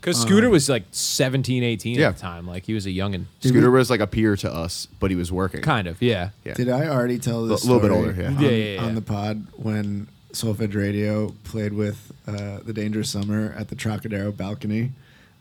Because 0.00 0.20
Scooter 0.20 0.48
was 0.50 0.68
like 0.68 0.84
17, 0.92 1.62
18 1.62 1.98
Yeah. 1.98 2.08
at 2.08 2.14
the 2.16 2.20
time. 2.20 2.46
Like 2.46 2.64
he 2.64 2.74
was 2.74 2.86
a 2.86 2.90
youngin. 2.90 3.24
Scooter 3.40 3.70
was 3.70 3.90
like 3.90 4.00
a 4.00 4.06
peer 4.06 4.36
to 4.36 4.52
us, 4.52 4.86
but 5.00 5.10
he 5.10 5.16
was 5.16 5.30
working. 5.32 5.60
Kind 5.62 5.86
of, 5.88 6.00
yeah. 6.00 6.30
Yeah. 6.44 6.54
Did 6.54 6.68
I 6.68 6.86
already 6.88 7.18
tell 7.18 7.44
this? 7.46 7.64
A 7.64 7.66
little 7.66 7.80
bit 7.82 7.90
older, 7.90 8.12
yeah. 8.12 8.28
On, 8.28 8.40
Yeah, 8.42 8.48
yeah, 8.50 8.74
yeah. 8.74 8.82
on 8.84 8.94
the 8.94 9.02
pod 9.02 9.46
when 9.56 10.08
Solfege 10.32 10.74
Radio 10.76 11.34
played 11.44 11.72
with 11.72 12.12
uh, 12.26 12.58
the 12.64 12.72
Dangerous 12.72 13.10
Summer 13.10 13.54
at 13.58 13.68
the 13.68 13.74
Trocadero 13.74 14.30
balcony, 14.30 14.92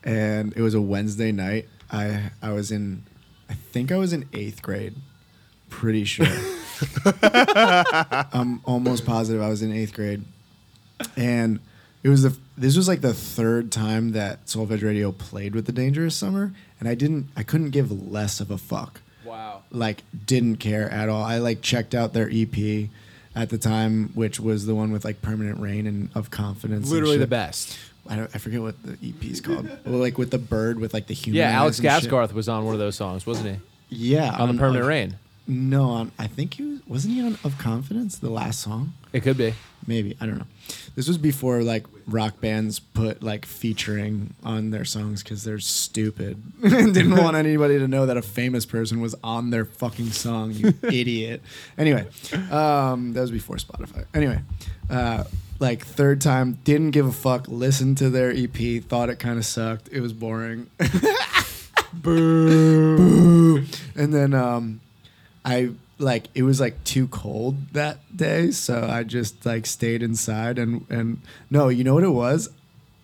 and 0.03 0.53
it 0.55 0.61
was 0.61 0.73
a 0.73 0.81
Wednesday 0.81 1.31
night. 1.31 1.67
I 1.91 2.31
I 2.41 2.51
was 2.53 2.71
in, 2.71 3.03
I 3.49 3.53
think 3.53 3.91
I 3.91 3.97
was 3.97 4.11
in 4.13 4.25
eighth 4.33 4.61
grade, 4.61 4.95
pretty 5.69 6.03
sure. 6.05 6.25
I'm 7.23 8.61
almost 8.65 9.05
positive 9.05 9.41
I 9.41 9.49
was 9.49 9.61
in 9.61 9.71
eighth 9.71 9.93
grade, 9.93 10.23
and 11.15 11.59
it 12.07 12.09
was 12.09 12.23
the 12.23 12.37
this 12.57 12.77
was 12.77 12.87
like 12.87 13.01
the 13.01 13.13
third 13.13 13.69
time 13.69 14.13
that 14.13 14.45
Solfege 14.45 14.81
Radio 14.81 15.11
played 15.11 15.53
with 15.53 15.65
the 15.65 15.73
Dangerous 15.73 16.15
Summer, 16.15 16.53
and 16.79 16.87
I 16.87 16.95
didn't 16.95 17.27
I 17.35 17.43
couldn't 17.43 17.71
give 17.71 17.91
less 18.11 18.39
of 18.39 18.49
a 18.49 18.57
fuck 18.57 19.01
Wow. 19.25 19.63
like 19.71 20.03
didn't 20.25 20.55
care 20.57 20.89
at 20.89 21.09
all. 21.09 21.21
I 21.21 21.39
like 21.39 21.61
checked 21.61 21.93
out 21.93 22.13
their 22.13 22.29
EP 22.31 22.87
at 23.35 23.49
the 23.49 23.57
time, 23.57 24.11
which 24.15 24.39
was 24.39 24.65
the 24.65 24.73
one 24.73 24.91
with 24.91 25.03
like 25.03 25.21
Permanent 25.21 25.59
Rain 25.59 25.85
and 25.85 26.09
Of 26.15 26.31
Confidence. 26.31 26.89
Literally 26.89 27.17
the 27.17 27.27
best. 27.27 27.77
I, 28.09 28.15
don't, 28.15 28.31
I 28.33 28.37
forget 28.37 28.61
what 28.61 28.81
the 28.83 28.93
EP 29.09 29.21
is 29.25 29.41
called. 29.41 29.65
well, 29.85 29.99
like 29.99 30.17
with 30.17 30.31
the 30.31 30.37
bird 30.37 30.79
with 30.79 30.93
like 30.93 31.07
the 31.07 31.13
human. 31.13 31.39
Yeah, 31.39 31.51
Alex 31.51 31.75
shit. 31.75 31.85
Gaskarth 31.87 32.31
was 32.31 32.47
on 32.47 32.63
one 32.63 32.73
of 32.73 32.79
those 32.79 32.95
songs, 32.95 33.25
wasn't 33.25 33.55
he? 33.89 34.15
Yeah, 34.15 34.33
On 34.39 34.47
the 34.47 34.57
Permanent 34.57 34.83
Of- 34.83 34.87
Rain. 34.87 35.15
No, 35.45 35.89
on 35.89 36.11
I 36.17 36.27
think 36.27 36.53
he 36.53 36.63
was, 36.63 36.76
wasn't 36.87 37.15
he 37.15 37.21
on 37.21 37.37
Of 37.43 37.57
Confidence, 37.57 38.17
the 38.17 38.29
last 38.29 38.59
song. 38.59 38.93
It 39.13 39.21
could 39.21 39.37
be. 39.37 39.53
Maybe 39.85 40.17
I 40.19 40.25
don't 40.25 40.37
know. 40.37 40.45
This 40.95 41.07
was 41.07 41.17
before 41.17 41.61
like 41.63 41.85
rock 42.07 42.41
bands 42.41 42.79
put 42.79 43.23
like 43.23 43.45
featuring 43.45 44.33
on 44.43 44.71
their 44.71 44.85
songs 44.85 45.23
because 45.23 45.43
they're 45.43 45.59
stupid 45.59 46.41
and 46.63 46.93
didn't 46.93 47.15
want 47.15 47.37
anybody 47.37 47.79
to 47.79 47.87
know 47.87 48.05
that 48.05 48.17
a 48.17 48.21
famous 48.21 48.65
person 48.65 48.99
was 48.99 49.15
on 49.23 49.49
their 49.49 49.65
fucking 49.65 50.11
song. 50.11 50.51
You 50.51 50.73
idiot. 50.83 51.41
Anyway, 51.77 52.05
um, 52.51 53.13
that 53.13 53.21
was 53.21 53.31
before 53.31 53.57
Spotify. 53.57 54.05
Anyway, 54.13 54.39
uh, 54.89 55.23
like 55.59 55.85
third 55.85 56.21
time, 56.21 56.59
didn't 56.63 56.91
give 56.91 57.05
a 57.05 57.11
fuck. 57.11 57.47
Listened 57.47 57.97
to 57.99 58.09
their 58.09 58.31
EP, 58.31 58.83
thought 58.83 59.09
it 59.09 59.19
kind 59.19 59.37
of 59.37 59.45
sucked. 59.45 59.89
It 59.91 60.01
was 60.01 60.13
boring. 60.13 60.69
Boo. 61.93 63.63
And 63.95 64.13
then 64.13 64.33
um, 64.33 64.81
I 65.45 65.71
like 65.99 66.27
it 66.35 66.43
was 66.43 66.59
like 66.59 66.83
too 66.83 67.07
cold 67.07 67.73
that 67.73 67.97
day, 68.15 68.51
so 68.51 68.87
I 68.89 69.03
just 69.03 69.45
like 69.45 69.65
stayed 69.65 70.03
inside 70.03 70.59
and 70.59 70.85
and 70.89 71.21
no, 71.49 71.69
you 71.69 71.83
know 71.83 71.93
what 71.95 72.03
it 72.03 72.09
was? 72.09 72.49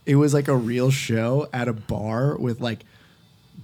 It 0.05 0.15
was 0.17 0.33
like 0.33 0.47
a 0.47 0.55
real 0.55 0.91
show 0.91 1.47
at 1.53 1.67
a 1.67 1.73
bar 1.73 2.35
with 2.37 2.59
like 2.61 2.79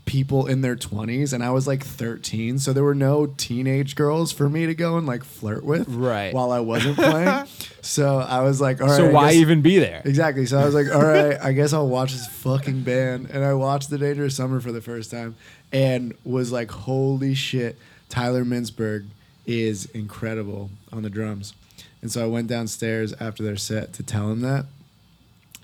people 0.06 0.48
in 0.48 0.62
their 0.62 0.76
20s 0.76 1.34
and 1.34 1.44
I 1.44 1.52
was 1.52 1.68
like 1.68 1.84
13 1.84 2.58
so 2.58 2.74
there 2.74 2.84
were 2.84 2.96
no 2.96 3.28
teenage 3.28 3.96
girls 3.96 4.32
for 4.32 4.50
me 4.50 4.66
to 4.66 4.74
go 4.74 4.98
and 4.98 5.06
like 5.06 5.24
flirt 5.24 5.64
with 5.64 5.88
Right. 5.88 6.34
while 6.34 6.52
I 6.52 6.62
wasn't 6.62 6.96
playing 6.96 7.46
so 7.84 8.18
I 8.18 8.42
was 8.42 8.60
like 8.60 8.82
all 8.82 8.88
right 8.88 8.98
so 8.98 9.10
I 9.10 9.12
why 9.12 9.28
guess- 9.30 9.36
even 9.42 9.62
be 9.62 9.78
there? 9.78 10.02
Exactly. 10.06 10.48
So 10.48 10.58
I 10.58 10.66
was 10.66 10.74
like, 10.74 10.88
all 10.92 11.04
right, 11.06 11.38
I 11.40 11.52
guess 11.52 11.74
I'll 11.74 11.88
watch 11.88 12.14
this 12.14 12.26
fucking 12.28 12.82
band. 12.82 13.30
And 13.30 13.44
I 13.44 13.54
watched 13.54 13.92
The 13.92 14.00
Dangerous 14.00 14.36
Summer 14.36 14.60
for 14.60 14.72
the 14.72 14.82
first 14.82 15.12
time 15.12 15.36
and 15.72 16.16
was 16.24 16.52
like, 16.52 16.72
holy 16.72 17.36
shit, 17.36 17.78
Tyler 18.08 18.44
Minsberg 18.44 19.06
is 19.50 19.86
incredible 19.88 20.70
on 20.94 21.02
the 21.02 21.10
drums. 21.10 21.54
And 22.02 22.12
so 22.12 22.24
I 22.24 22.28
went 22.28 22.48
downstairs 22.48 23.14
after 23.20 23.44
their 23.44 23.58
set 23.58 23.94
to 23.94 24.04
tell 24.04 24.32
him 24.32 24.42
that. 24.42 24.66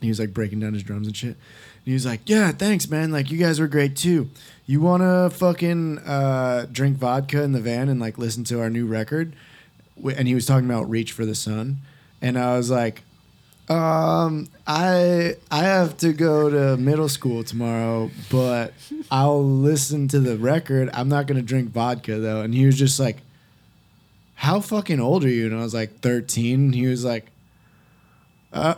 He 0.02 0.10
was 0.10 0.20
like 0.20 0.34
breaking 0.34 0.60
down 0.60 0.74
his 0.74 0.84
drums 0.84 1.08
and 1.08 1.16
shit. 1.16 1.30
And 1.30 1.38
he 1.86 1.94
was 1.94 2.06
like, 2.06 2.22
yeah, 2.26 2.52
thanks, 2.52 2.90
man. 2.90 3.12
Like, 3.12 3.30
you 3.30 3.38
guys 3.38 3.60
were 3.60 3.68
great 3.68 3.96
too. 3.96 4.30
You 4.66 4.82
want 4.82 5.04
to 5.04 5.30
fucking 5.38 6.00
uh, 6.00 6.66
drink 6.72 6.98
vodka 6.98 7.44
in 7.44 7.52
the 7.52 7.62
van 7.62 7.88
and 7.88 8.00
like 8.00 8.18
listen 8.18 8.44
to 8.46 8.60
our 8.60 8.70
new 8.70 8.88
record? 8.88 9.34
And 10.04 10.28
he 10.28 10.34
was 10.34 10.46
talking 10.46 10.66
about 10.66 10.90
Reach 10.90 11.12
for 11.12 11.26
the 11.26 11.36
Sun. 11.36 11.78
And 12.22 12.38
I 12.40 12.58
was 12.58 12.72
like, 12.72 13.04
um, 13.70 14.48
I 14.68 15.38
I 15.50 15.64
have 15.64 15.98
to 15.98 16.14
go 16.14 16.50
to 16.50 16.78
middle 16.78 17.10
school 17.10 17.44
tomorrow, 17.44 18.12
but 18.30 18.74
I'll 19.10 19.44
listen 19.44 20.08
to 20.10 20.20
the 20.20 20.38
record. 20.38 20.90
I'm 20.94 21.10
not 21.10 21.26
gonna 21.26 21.42
drink 21.42 21.70
vodka 21.70 22.20
though. 22.20 22.42
And 22.42 22.54
he 22.54 22.66
was 22.66 22.78
just 22.78 23.00
like, 23.00 23.22
"How 24.36 24.60
fucking 24.60 25.00
old 25.00 25.24
are 25.26 25.30
you?" 25.30 25.48
And 25.48 25.56
I 25.56 25.64
was 25.64 25.74
like, 25.74 26.00
13. 26.00 26.74
He 26.74 26.88
was 26.88 27.04
like, 27.04 27.32
"Uh." 28.54 28.76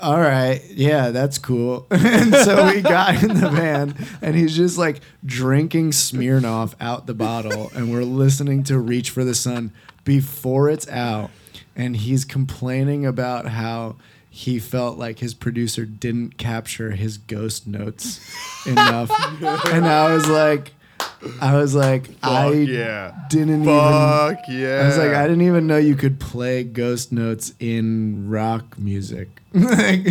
All 0.00 0.20
right, 0.20 0.60
yeah, 0.70 1.10
that's 1.10 1.38
cool. 1.38 1.86
and 1.90 2.34
so 2.34 2.66
we 2.66 2.80
got 2.82 3.22
in 3.22 3.40
the 3.40 3.48
van, 3.48 3.94
and 4.20 4.34
he's 4.34 4.54
just 4.54 4.76
like 4.76 5.00
drinking 5.24 5.92
Smirnoff 5.92 6.74
out 6.80 7.06
the 7.06 7.14
bottle, 7.14 7.70
and 7.74 7.90
we're 7.90 8.02
listening 8.02 8.64
to 8.64 8.78
"Reach 8.78 9.08
for 9.10 9.24
the 9.24 9.34
Sun" 9.36 9.72
before 10.04 10.68
it's 10.68 10.86
out, 10.88 11.30
and 11.76 11.96
he's 11.96 12.24
complaining 12.24 13.06
about 13.06 13.46
how 13.46 13.96
he 14.28 14.58
felt 14.58 14.98
like 14.98 15.20
his 15.20 15.32
producer 15.32 15.86
didn't 15.86 16.38
capture 16.38 16.90
his 16.90 17.16
ghost 17.16 17.66
notes 17.66 18.20
enough, 18.66 19.10
and 19.68 19.86
I 19.86 20.12
was 20.12 20.28
like, 20.28 20.74
I 21.40 21.56
was 21.56 21.74
like, 21.74 22.10
I 22.22 22.52
yeah. 22.52 23.14
didn't 23.28 23.62
even. 23.62 23.64
Fuck 23.64 24.48
yeah. 24.48 24.80
I 24.82 24.86
was 24.86 24.98
like, 24.98 25.12
I 25.12 25.26
didn't 25.26 25.42
even 25.42 25.66
know 25.66 25.76
you 25.76 25.96
could 25.96 26.20
play 26.20 26.64
ghost 26.64 27.12
notes 27.12 27.52
in 27.58 28.28
rock 28.28 28.78
music. 28.78 29.28
like, 29.52 30.06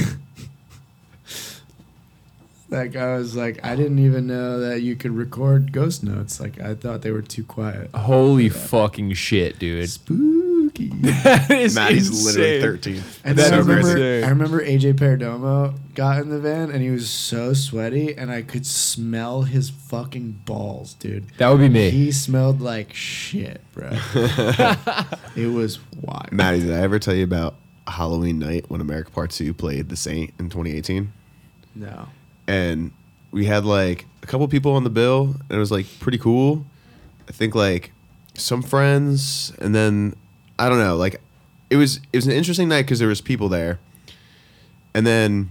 like, 2.69 2.95
I 2.95 3.17
was 3.17 3.36
like, 3.36 3.63
I 3.63 3.76
didn't 3.76 3.99
even 3.99 4.28
know 4.28 4.60
that 4.60 4.82
you 4.82 4.95
could 4.95 5.12
record 5.12 5.71
ghost 5.71 6.04
notes. 6.04 6.39
Like, 6.39 6.60
I 6.60 6.76
thought 6.76 7.02
they 7.02 7.12
were 7.12 7.21
too 7.21 7.43
quiet. 7.43 7.91
Holy 7.93 8.49
fucking 8.49 9.13
shit, 9.13 9.60
dude. 9.60 9.89
Spooky. 9.89 10.42
That 11.04 11.52
is 11.52 11.76
Matty's 11.76 12.26
literally 12.26 12.62
13. 12.62 13.04
And 13.26 13.38
That's 13.38 13.50
then 13.50 13.60
I 13.60 13.62
remember, 13.62 13.92
crazy. 13.92 14.24
I 14.24 14.30
remember 14.30 14.66
AJ 14.66 14.94
Perdomo 14.94 15.76
got 15.96 16.22
in 16.22 16.30
the 16.30 16.39
van 16.39 16.72
and 16.72 16.82
he 16.82 16.89
was 16.89 17.10
so 17.10 17.54
sweaty, 17.54 18.16
and 18.18 18.32
I 18.32 18.42
could 18.42 18.66
smell 18.66 19.42
his 19.42 19.70
fucking 19.70 20.42
balls, 20.46 20.94
dude. 20.96 21.28
That 21.38 21.50
would 21.50 21.60
be 21.60 21.68
me. 21.70 21.89
He 21.89 22.12
smelled 22.12 22.62
like 22.62 22.94
shit, 22.94 23.62
bro. 23.74 23.89
it 25.36 25.52
was 25.54 25.80
wild. 26.02 26.32
Matty, 26.32 26.62
did 26.62 26.72
I 26.72 26.78
ever 26.80 27.00
tell 27.00 27.13
you 27.16 27.24
about 27.26 27.56
Halloween 27.88 28.39
night 28.39 28.66
when 28.70 28.80
America 28.82 29.12
Part 29.12 29.32
2 29.32 29.54
played 29.54 29.89
The 29.89 29.98
Saint 29.98 30.34
in 30.39 30.50
2018? 30.50 31.12
No. 31.76 32.08
and 32.48 32.92
we 33.32 33.46
had 33.46 33.66
like 33.66 34.06
a 34.22 34.28
couple 34.28 34.48
people 34.48 34.74
on 34.74 34.84
the 34.84 34.89
bill 34.92 35.36
and 35.50 35.52
it 35.52 35.58
was 35.58 35.72
like 35.72 35.88
pretty 36.00 36.20
cool 36.20 36.66
i 37.28 37.32
think 37.32 37.56
like 37.56 37.92
some 38.36 38.62
friends 38.62 39.52
and 39.60 39.74
then 39.74 40.16
i 40.60 40.70
don't 40.70 40.80
know 40.80 40.96
like 40.96 41.22
it 41.70 41.76
was 41.76 41.98
it 42.12 42.18
was 42.18 42.26
an 42.26 42.32
interesting 42.32 42.68
night 42.68 42.84
because 42.84 43.00
there 43.00 43.08
was 43.08 43.22
people 43.22 43.50
there 43.50 43.80
and 44.94 45.06
then 45.06 45.50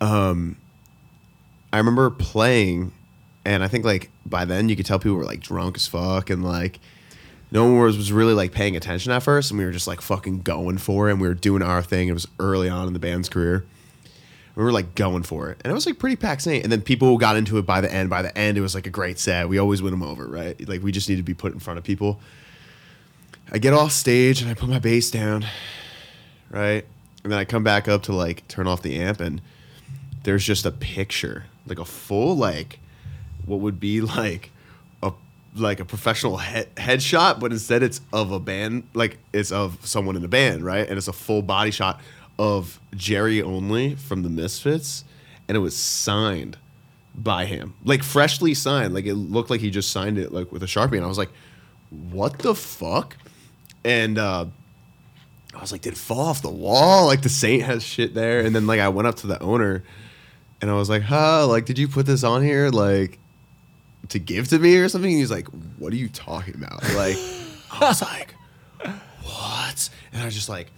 um 0.00 0.56
i 1.72 1.78
remember 1.78 2.10
playing 2.10 2.92
and 3.44 3.62
i 3.62 3.68
think 3.68 3.84
like 3.84 4.10
by 4.26 4.44
then 4.44 4.68
you 4.68 4.76
could 4.76 4.86
tell 4.86 4.98
people 4.98 5.16
were 5.16 5.24
like 5.24 5.40
drunk 5.40 5.76
as 5.76 5.86
fuck 5.86 6.30
and 6.30 6.44
like 6.44 6.80
no 7.50 7.64
one 7.64 7.78
was, 7.78 7.98
was 7.98 8.10
really 8.10 8.32
like 8.32 8.50
paying 8.52 8.76
attention 8.76 9.12
at 9.12 9.22
first 9.22 9.50
and 9.50 9.58
we 9.58 9.64
were 9.64 9.72
just 9.72 9.86
like 9.86 10.00
fucking 10.00 10.40
going 10.40 10.78
for 10.78 11.08
it 11.08 11.12
and 11.12 11.20
we 11.20 11.28
were 11.28 11.34
doing 11.34 11.62
our 11.62 11.82
thing 11.82 12.08
it 12.08 12.12
was 12.12 12.26
early 12.38 12.68
on 12.68 12.86
in 12.86 12.92
the 12.92 12.98
band's 12.98 13.28
career 13.28 13.66
we 14.54 14.62
were 14.62 14.72
like 14.72 14.94
going 14.94 15.22
for 15.22 15.50
it, 15.50 15.60
and 15.64 15.70
it 15.70 15.74
was 15.74 15.86
like 15.86 15.98
pretty 15.98 16.16
packed 16.16 16.42
Saint. 16.42 16.62
And 16.62 16.70
then 16.70 16.82
people 16.82 17.16
got 17.16 17.36
into 17.36 17.58
it 17.58 17.62
by 17.66 17.80
the 17.80 17.92
end. 17.92 18.10
By 18.10 18.22
the 18.22 18.36
end, 18.36 18.58
it 18.58 18.60
was 18.60 18.74
like 18.74 18.86
a 18.86 18.90
great 18.90 19.18
set. 19.18 19.48
We 19.48 19.58
always 19.58 19.80
win 19.80 19.92
them 19.92 20.02
over, 20.02 20.26
right? 20.26 20.68
Like 20.68 20.82
we 20.82 20.92
just 20.92 21.08
need 21.08 21.16
to 21.16 21.22
be 21.22 21.34
put 21.34 21.52
in 21.52 21.58
front 21.58 21.78
of 21.78 21.84
people. 21.84 22.20
I 23.54 23.58
get 23.58 23.74
off 23.74 23.92
stage 23.92 24.40
and 24.40 24.50
I 24.50 24.54
put 24.54 24.70
my 24.70 24.78
bass 24.78 25.10
down, 25.10 25.44
right, 26.50 26.86
and 27.22 27.30
then 27.30 27.38
I 27.38 27.44
come 27.44 27.62
back 27.62 27.86
up 27.86 28.04
to 28.04 28.14
like 28.14 28.48
turn 28.48 28.66
off 28.66 28.80
the 28.80 28.98
amp, 28.98 29.20
and 29.20 29.42
there's 30.22 30.42
just 30.42 30.64
a 30.64 30.70
picture, 30.70 31.44
like 31.66 31.78
a 31.78 31.84
full 31.84 32.34
like, 32.34 32.78
what 33.44 33.60
would 33.60 33.78
be 33.78 34.00
like 34.00 34.50
a 35.02 35.12
like 35.54 35.80
a 35.80 35.84
professional 35.84 36.38
head 36.38 36.74
headshot, 36.76 37.40
but 37.40 37.52
instead 37.52 37.82
it's 37.82 38.00
of 38.10 38.32
a 38.32 38.40
band, 38.40 38.84
like 38.94 39.18
it's 39.34 39.52
of 39.52 39.86
someone 39.86 40.16
in 40.16 40.22
the 40.22 40.28
band, 40.28 40.64
right? 40.64 40.88
And 40.88 40.96
it's 40.96 41.08
a 41.08 41.12
full 41.12 41.42
body 41.42 41.72
shot 41.72 42.00
of 42.38 42.80
Jerry 42.96 43.42
Only 43.42 43.96
from 43.96 44.22
the 44.22 44.30
Misfits, 44.30 45.04
and 45.46 45.58
it 45.58 45.60
was 45.60 45.76
signed 45.76 46.56
by 47.14 47.44
him, 47.44 47.74
like 47.84 48.02
freshly 48.02 48.54
signed. 48.54 48.94
Like 48.94 49.04
it 49.04 49.14
looked 49.14 49.50
like 49.50 49.60
he 49.60 49.68
just 49.68 49.90
signed 49.90 50.16
it 50.16 50.32
like 50.32 50.50
with 50.50 50.62
a 50.62 50.66
sharpie, 50.66 50.96
and 50.96 51.04
I 51.04 51.08
was 51.08 51.18
like, 51.18 51.30
"What 51.90 52.38
the 52.38 52.54
fuck?" 52.54 53.18
And 53.84 54.18
uh, 54.18 54.46
I 55.54 55.60
was 55.60 55.72
like, 55.72 55.82
"Did 55.82 55.94
it 55.94 55.98
fall 55.98 56.20
off 56.20 56.42
the 56.42 56.50
wall? 56.50 57.06
Like 57.06 57.22
the 57.22 57.28
Saint 57.28 57.62
has 57.64 57.82
shit 57.82 58.14
there?" 58.14 58.40
And 58.40 58.54
then 58.54 58.66
like 58.66 58.80
I 58.80 58.88
went 58.88 59.08
up 59.08 59.16
to 59.16 59.26
the 59.26 59.40
owner, 59.42 59.82
and 60.60 60.70
I 60.70 60.74
was 60.74 60.88
like, 60.88 61.02
"Huh? 61.02 61.46
Like, 61.46 61.64
did 61.66 61.78
you 61.78 61.88
put 61.88 62.06
this 62.06 62.24
on 62.24 62.42
here? 62.42 62.68
Like." 62.70 63.18
to 64.08 64.18
give 64.18 64.48
to 64.48 64.58
me 64.58 64.76
or 64.76 64.88
something. 64.88 65.10
And 65.10 65.18
he's 65.20 65.30
like, 65.30 65.46
"What 65.78 65.92
are 65.92 65.96
you 65.96 66.08
talking 66.08 66.54
about?" 66.54 66.82
Like, 66.94 67.16
I 67.70 67.78
was 67.80 68.02
like, 68.02 68.34
"What?" 69.22 69.88
And 70.12 70.22
I 70.22 70.28
just 70.28 70.48
like 70.48 70.70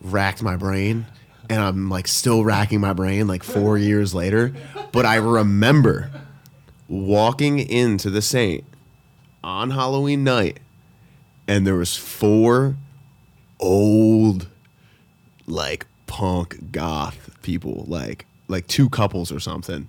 racked 0.00 0.42
my 0.42 0.56
brain, 0.56 1.06
and 1.48 1.60
I'm 1.60 1.88
like 1.88 2.08
still 2.08 2.44
racking 2.44 2.80
my 2.80 2.92
brain 2.92 3.26
like 3.28 3.44
four 3.44 3.78
years 3.78 4.14
later. 4.14 4.52
But 4.90 5.06
I 5.06 5.14
remember 5.14 6.10
walking 6.88 7.60
into 7.60 8.10
the 8.10 8.20
Saint 8.20 8.64
on 9.42 9.70
Halloween 9.70 10.24
night, 10.24 10.58
and 11.52 11.66
there 11.66 11.76
was 11.76 11.94
four 11.94 12.76
old, 13.60 14.48
like 15.46 15.86
punk 16.06 16.72
goth 16.72 17.30
people, 17.42 17.84
like 17.86 18.24
like 18.48 18.66
two 18.66 18.88
couples 18.88 19.30
or 19.30 19.38
something. 19.38 19.88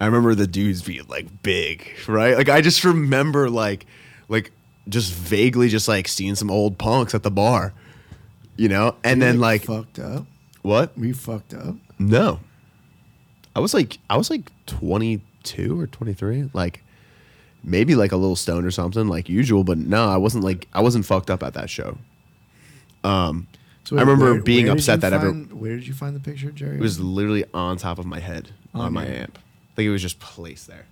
I 0.00 0.06
remember 0.06 0.34
the 0.34 0.48
dudes 0.48 0.82
being 0.82 1.06
like 1.08 1.42
big, 1.44 1.88
right? 2.08 2.36
Like 2.36 2.48
I 2.48 2.60
just 2.60 2.82
remember 2.82 3.48
like 3.48 3.86
like 4.28 4.50
just 4.88 5.12
vaguely 5.12 5.68
just 5.68 5.86
like 5.86 6.08
seeing 6.08 6.34
some 6.34 6.50
old 6.50 6.78
punks 6.78 7.14
at 7.14 7.22
the 7.22 7.30
bar, 7.30 7.72
you 8.56 8.68
know, 8.68 8.96
and 9.04 9.22
then 9.22 9.38
like 9.38 9.62
fucked 9.66 10.00
up. 10.00 10.26
what? 10.62 10.98
We 10.98 11.12
fucked 11.12 11.54
up. 11.54 11.76
No. 11.96 12.40
I 13.54 13.60
was 13.60 13.72
like 13.72 13.98
I 14.10 14.16
was 14.16 14.30
like 14.30 14.50
22 14.66 15.80
or 15.80 15.86
23, 15.86 16.50
like 16.52 16.82
maybe 17.64 17.94
like 17.94 18.12
a 18.12 18.16
little 18.16 18.36
stone 18.36 18.64
or 18.64 18.70
something 18.70 19.08
like 19.08 19.28
usual, 19.28 19.64
but 19.64 19.78
no, 19.78 20.08
I 20.08 20.16
wasn't 20.18 20.44
like 20.44 20.68
I 20.72 20.80
wasn't 20.82 21.06
fucked 21.06 21.30
up 21.30 21.42
at 21.42 21.54
that 21.54 21.68
show. 21.70 21.98
Um, 23.02 23.48
so 23.84 23.96
I 23.96 24.00
remember 24.00 24.32
where- 24.34 24.42
being 24.42 24.66
where 24.66 24.74
upset 24.74 24.98
you 24.98 25.00
that 25.02 25.12
ever- 25.12 25.32
Where 25.32 25.76
did 25.76 25.86
you 25.86 25.92
find 25.94 26.14
the 26.16 26.20
picture, 26.20 26.50
Jerry? 26.50 26.76
It 26.76 26.80
was 26.80 27.00
literally 27.00 27.44
on 27.52 27.76
top 27.76 27.98
of 27.98 28.06
my 28.06 28.20
head 28.20 28.50
on, 28.74 28.86
On 28.86 28.92
my 28.92 29.06
your- 29.06 29.16
amp. 29.16 29.38
Like 29.76 29.86
it 29.86 29.90
was 29.90 30.00
just 30.02 30.20
placed 30.20 30.66
there. 30.68 30.86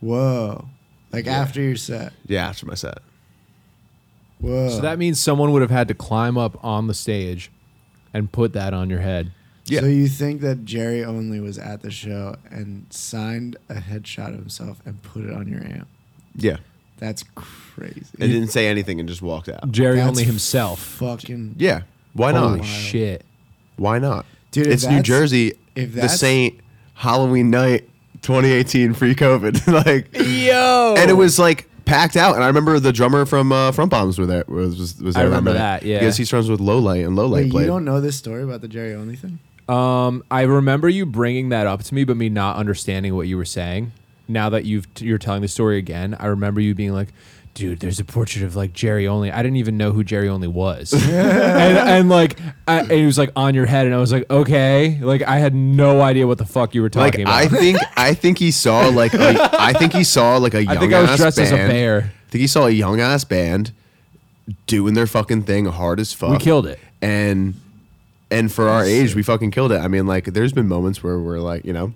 Whoa. 0.00 0.68
Like 1.12 1.26
Yeah. 1.26 1.38
after 1.40 1.60
your 1.60 1.76
set. 1.76 2.12
Yeah, 2.26 2.48
after 2.48 2.66
my 2.66 2.74
set. 2.74 2.98
Whoa. 4.40 4.68
So 4.70 4.80
that 4.82 4.98
means 4.98 5.20
someone 5.20 5.52
would 5.52 5.62
have 5.62 5.70
had 5.70 5.88
to 5.88 5.94
climb 5.94 6.36
up 6.38 6.62
on 6.64 6.86
the 6.86 6.94
stage 6.94 7.50
and 8.14 8.30
put 8.30 8.52
that 8.52 8.72
on 8.74 8.90
your 8.90 9.00
head. 9.00 9.32
Yeah. 9.70 9.80
So 9.80 9.86
you 9.86 10.08
think 10.08 10.40
that 10.40 10.64
Jerry 10.64 11.04
Only 11.04 11.40
was 11.40 11.58
at 11.58 11.82
the 11.82 11.90
show 11.90 12.36
and 12.50 12.86
signed 12.90 13.56
a 13.68 13.74
headshot 13.74 14.28
of 14.28 14.34
himself 14.40 14.80
and 14.86 15.02
put 15.02 15.24
it 15.24 15.32
on 15.32 15.46
your 15.48 15.60
amp? 15.62 15.88
Yeah. 16.34 16.56
That's 16.98 17.24
crazy. 17.34 18.04
And 18.20 18.32
didn't 18.32 18.48
say 18.48 18.66
anything 18.66 18.98
and 18.98 19.08
just 19.08 19.22
walked 19.22 19.48
out. 19.48 19.70
Jerry 19.70 19.96
That's 19.96 20.08
only 20.08 20.24
himself. 20.24 20.80
Fucking 20.80 21.54
Yeah. 21.58 21.82
Why 22.14 22.32
not? 22.32 22.48
Holy 22.48 22.64
shit. 22.64 23.24
Why 23.76 23.98
not? 23.98 24.26
Dude, 24.50 24.66
if 24.66 24.72
it's 24.72 24.82
New 24.84 24.88
that's- 24.90 25.06
Jersey. 25.06 25.52
if 25.76 25.90
the 25.92 26.00
that's- 26.00 26.18
Saint 26.18 26.58
Halloween 26.94 27.50
night 27.50 27.88
2018 28.22 28.94
pre 28.94 29.14
COVID. 29.14 29.66
like 29.86 30.08
Yo. 30.14 30.94
and 30.98 31.08
it 31.10 31.14
was 31.14 31.38
like 31.38 31.68
packed 31.84 32.16
out. 32.16 32.34
And 32.34 32.42
I 32.42 32.48
remember 32.48 32.80
the 32.80 32.92
drummer 32.92 33.24
from 33.26 33.52
uh, 33.52 33.70
Front 33.70 33.90
Bombs 33.92 34.18
were 34.18 34.26
there. 34.26 34.44
Was 34.48 34.76
was, 34.78 35.00
was 35.00 35.14
I 35.14 35.20
there 35.20 35.28
remember 35.28 35.52
night. 35.52 35.58
that, 35.58 35.82
yeah. 35.84 36.00
because 36.00 36.16
he's 36.16 36.28
friends 36.30 36.50
with 36.50 36.58
Lowlight 36.60 37.06
and 37.06 37.16
Lowlight 37.16 37.52
Wait, 37.52 37.60
you 37.62 37.66
don't 37.66 37.84
know 37.84 38.00
this 38.00 38.16
story 38.16 38.42
about 38.42 38.60
the 38.60 38.68
Jerry 38.68 38.94
Only 38.94 39.14
thing? 39.14 39.38
Um, 39.68 40.24
I 40.30 40.42
remember 40.42 40.88
you 40.88 41.04
bringing 41.04 41.50
that 41.50 41.66
up 41.66 41.82
to 41.82 41.94
me, 41.94 42.04
but 42.04 42.16
me 42.16 42.28
not 42.28 42.56
understanding 42.56 43.14
what 43.14 43.28
you 43.28 43.36
were 43.36 43.44
saying. 43.44 43.92
Now 44.26 44.50
that 44.50 44.64
you've 44.64 44.86
you're 44.98 45.18
telling 45.18 45.42
the 45.42 45.48
story 45.48 45.78
again, 45.78 46.16
I 46.18 46.26
remember 46.26 46.60
you 46.60 46.74
being 46.74 46.92
like, 46.92 47.08
"Dude, 47.54 47.80
there's 47.80 47.98
a 47.98 48.04
portrait 48.04 48.44
of 48.44 48.56
like 48.56 48.72
Jerry 48.74 49.06
Only." 49.08 49.30
I 49.32 49.42
didn't 49.42 49.56
even 49.56 49.78
know 49.78 49.92
who 49.92 50.04
Jerry 50.04 50.28
Only 50.28 50.48
was, 50.48 50.92
and, 51.08 51.78
and 51.78 52.08
like, 52.10 52.38
I, 52.66 52.80
and 52.80 52.92
it 52.92 53.06
was 53.06 53.16
like 53.16 53.30
on 53.36 53.54
your 53.54 53.64
head, 53.64 53.86
and 53.86 53.94
I 53.94 53.98
was 53.98 54.12
like, 54.12 54.28
"Okay," 54.30 54.98
like 55.00 55.22
I 55.22 55.38
had 55.38 55.54
no 55.54 56.02
idea 56.02 56.26
what 56.26 56.36
the 56.36 56.44
fuck 56.44 56.74
you 56.74 56.82
were 56.82 56.90
like 56.94 57.12
talking 57.12 57.22
about. 57.22 57.34
I 57.34 57.48
think 57.48 57.78
I 57.96 58.12
think 58.12 58.38
he 58.38 58.50
saw 58.50 58.88
like 58.88 59.14
a, 59.14 59.48
I 59.58 59.72
think 59.72 59.94
he 59.94 60.04
saw 60.04 60.36
like 60.36 60.52
a 60.52 60.62
young 60.64 60.76
I 60.76 60.80
think 60.80 60.92
I 60.92 61.00
was 61.00 61.10
ass 61.10 61.18
dressed 61.18 61.36
band. 61.38 61.46
as 61.46 61.52
a 61.52 61.68
bear. 61.68 62.00
I 62.00 62.30
think 62.30 62.40
he 62.40 62.46
saw 62.46 62.66
a 62.66 62.70
young 62.70 63.00
ass 63.00 63.24
band 63.24 63.72
doing 64.66 64.92
their 64.92 65.06
fucking 65.06 65.44
thing 65.44 65.64
hard 65.66 66.00
as 66.00 66.12
fuck. 66.12 66.30
We 66.30 66.38
killed 66.38 66.66
it. 66.66 66.78
And 67.00 67.54
and 68.30 68.52
for 68.52 68.68
our 68.68 68.84
age, 68.84 69.14
we 69.14 69.22
fucking 69.22 69.50
killed 69.50 69.72
it. 69.72 69.78
I 69.78 69.88
mean, 69.88 70.06
like, 70.06 70.24
there's 70.26 70.52
been 70.52 70.68
moments 70.68 71.02
where 71.02 71.18
we're 71.18 71.40
like, 71.40 71.64
you 71.64 71.72
know, 71.72 71.94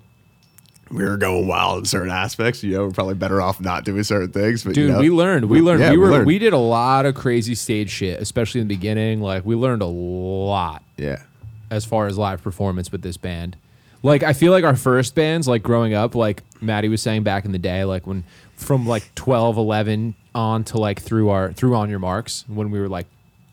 we 0.93 1.03
were 1.03 1.17
going 1.17 1.47
wild 1.47 1.79
in 1.79 1.85
certain 1.85 2.11
aspects. 2.11 2.63
You 2.63 2.73
know, 2.73 2.85
we're 2.85 2.91
probably 2.91 3.15
better 3.15 3.41
off 3.41 3.59
not 3.59 3.83
doing 3.83 4.03
certain 4.03 4.31
things. 4.31 4.63
But 4.63 4.75
Dude, 4.75 4.87
you 4.87 4.91
know, 4.93 4.99
we 4.99 5.09
learned. 5.09 5.45
We 5.45 5.61
learned. 5.61 5.81
yeah, 5.81 5.91
we 5.91 5.97
were. 5.97 6.11
learned. 6.11 6.27
We 6.27 6.39
did 6.39 6.53
a 6.53 6.57
lot 6.57 7.05
of 7.05 7.15
crazy 7.15 7.55
stage 7.55 7.89
shit, 7.89 8.21
especially 8.21 8.61
in 8.61 8.67
the 8.67 8.75
beginning. 8.75 9.21
Like 9.21 9.45
we 9.45 9.55
learned 9.55 9.81
a 9.81 9.87
lot 9.87 10.83
yeah. 10.97 11.23
as 11.71 11.85
far 11.85 12.07
as 12.07 12.17
live 12.17 12.43
performance 12.43 12.91
with 12.91 13.01
this 13.01 13.17
band. 13.17 13.57
Like 14.03 14.21
I 14.21 14.33
feel 14.33 14.51
like 14.51 14.63
our 14.63 14.75
first 14.75 15.15
bands, 15.15 15.47
like 15.47 15.63
growing 15.63 15.93
up, 15.93 16.13
like 16.13 16.43
Matty 16.61 16.89
was 16.89 17.01
saying 17.01 17.23
back 17.23 17.45
in 17.45 17.53
the 17.53 17.59
day, 17.59 17.85
like 17.85 18.05
when 18.05 18.23
from 18.55 18.85
like 18.85 19.15
12, 19.15 19.57
11 19.57 20.15
on 20.35 20.63
to 20.65 20.77
like 20.77 21.01
through 21.01 21.29
our 21.29 21.53
through 21.53 21.75
on 21.75 21.89
your 21.89 21.99
marks 21.99 22.43
when 22.47 22.69
we 22.69 22.79
were 22.79 22.89
like 22.89 23.07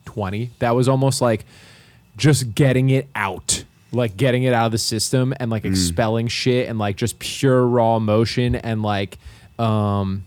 20, 0.07 0.51
that 0.59 0.75
was 0.75 0.89
almost 0.89 1.23
like 1.23 1.47
just 2.21 2.55
getting 2.55 2.91
it 2.91 3.09
out. 3.15 3.65
Like 3.93 4.17
getting 4.17 4.45
it 4.45 4.53
out 4.55 4.67
of 4.67 4.73
the 4.73 4.79
system 4.79 5.35
and 5.41 5.51
like 5.51 5.65
expelling 5.65 6.29
shit 6.29 6.69
and 6.69 6.79
like 6.79 6.95
just 6.97 7.19
pure 7.19 7.67
raw 7.67 7.97
emotion 7.97 8.55
and 8.55 8.83
like 8.83 9.19
um 9.59 10.25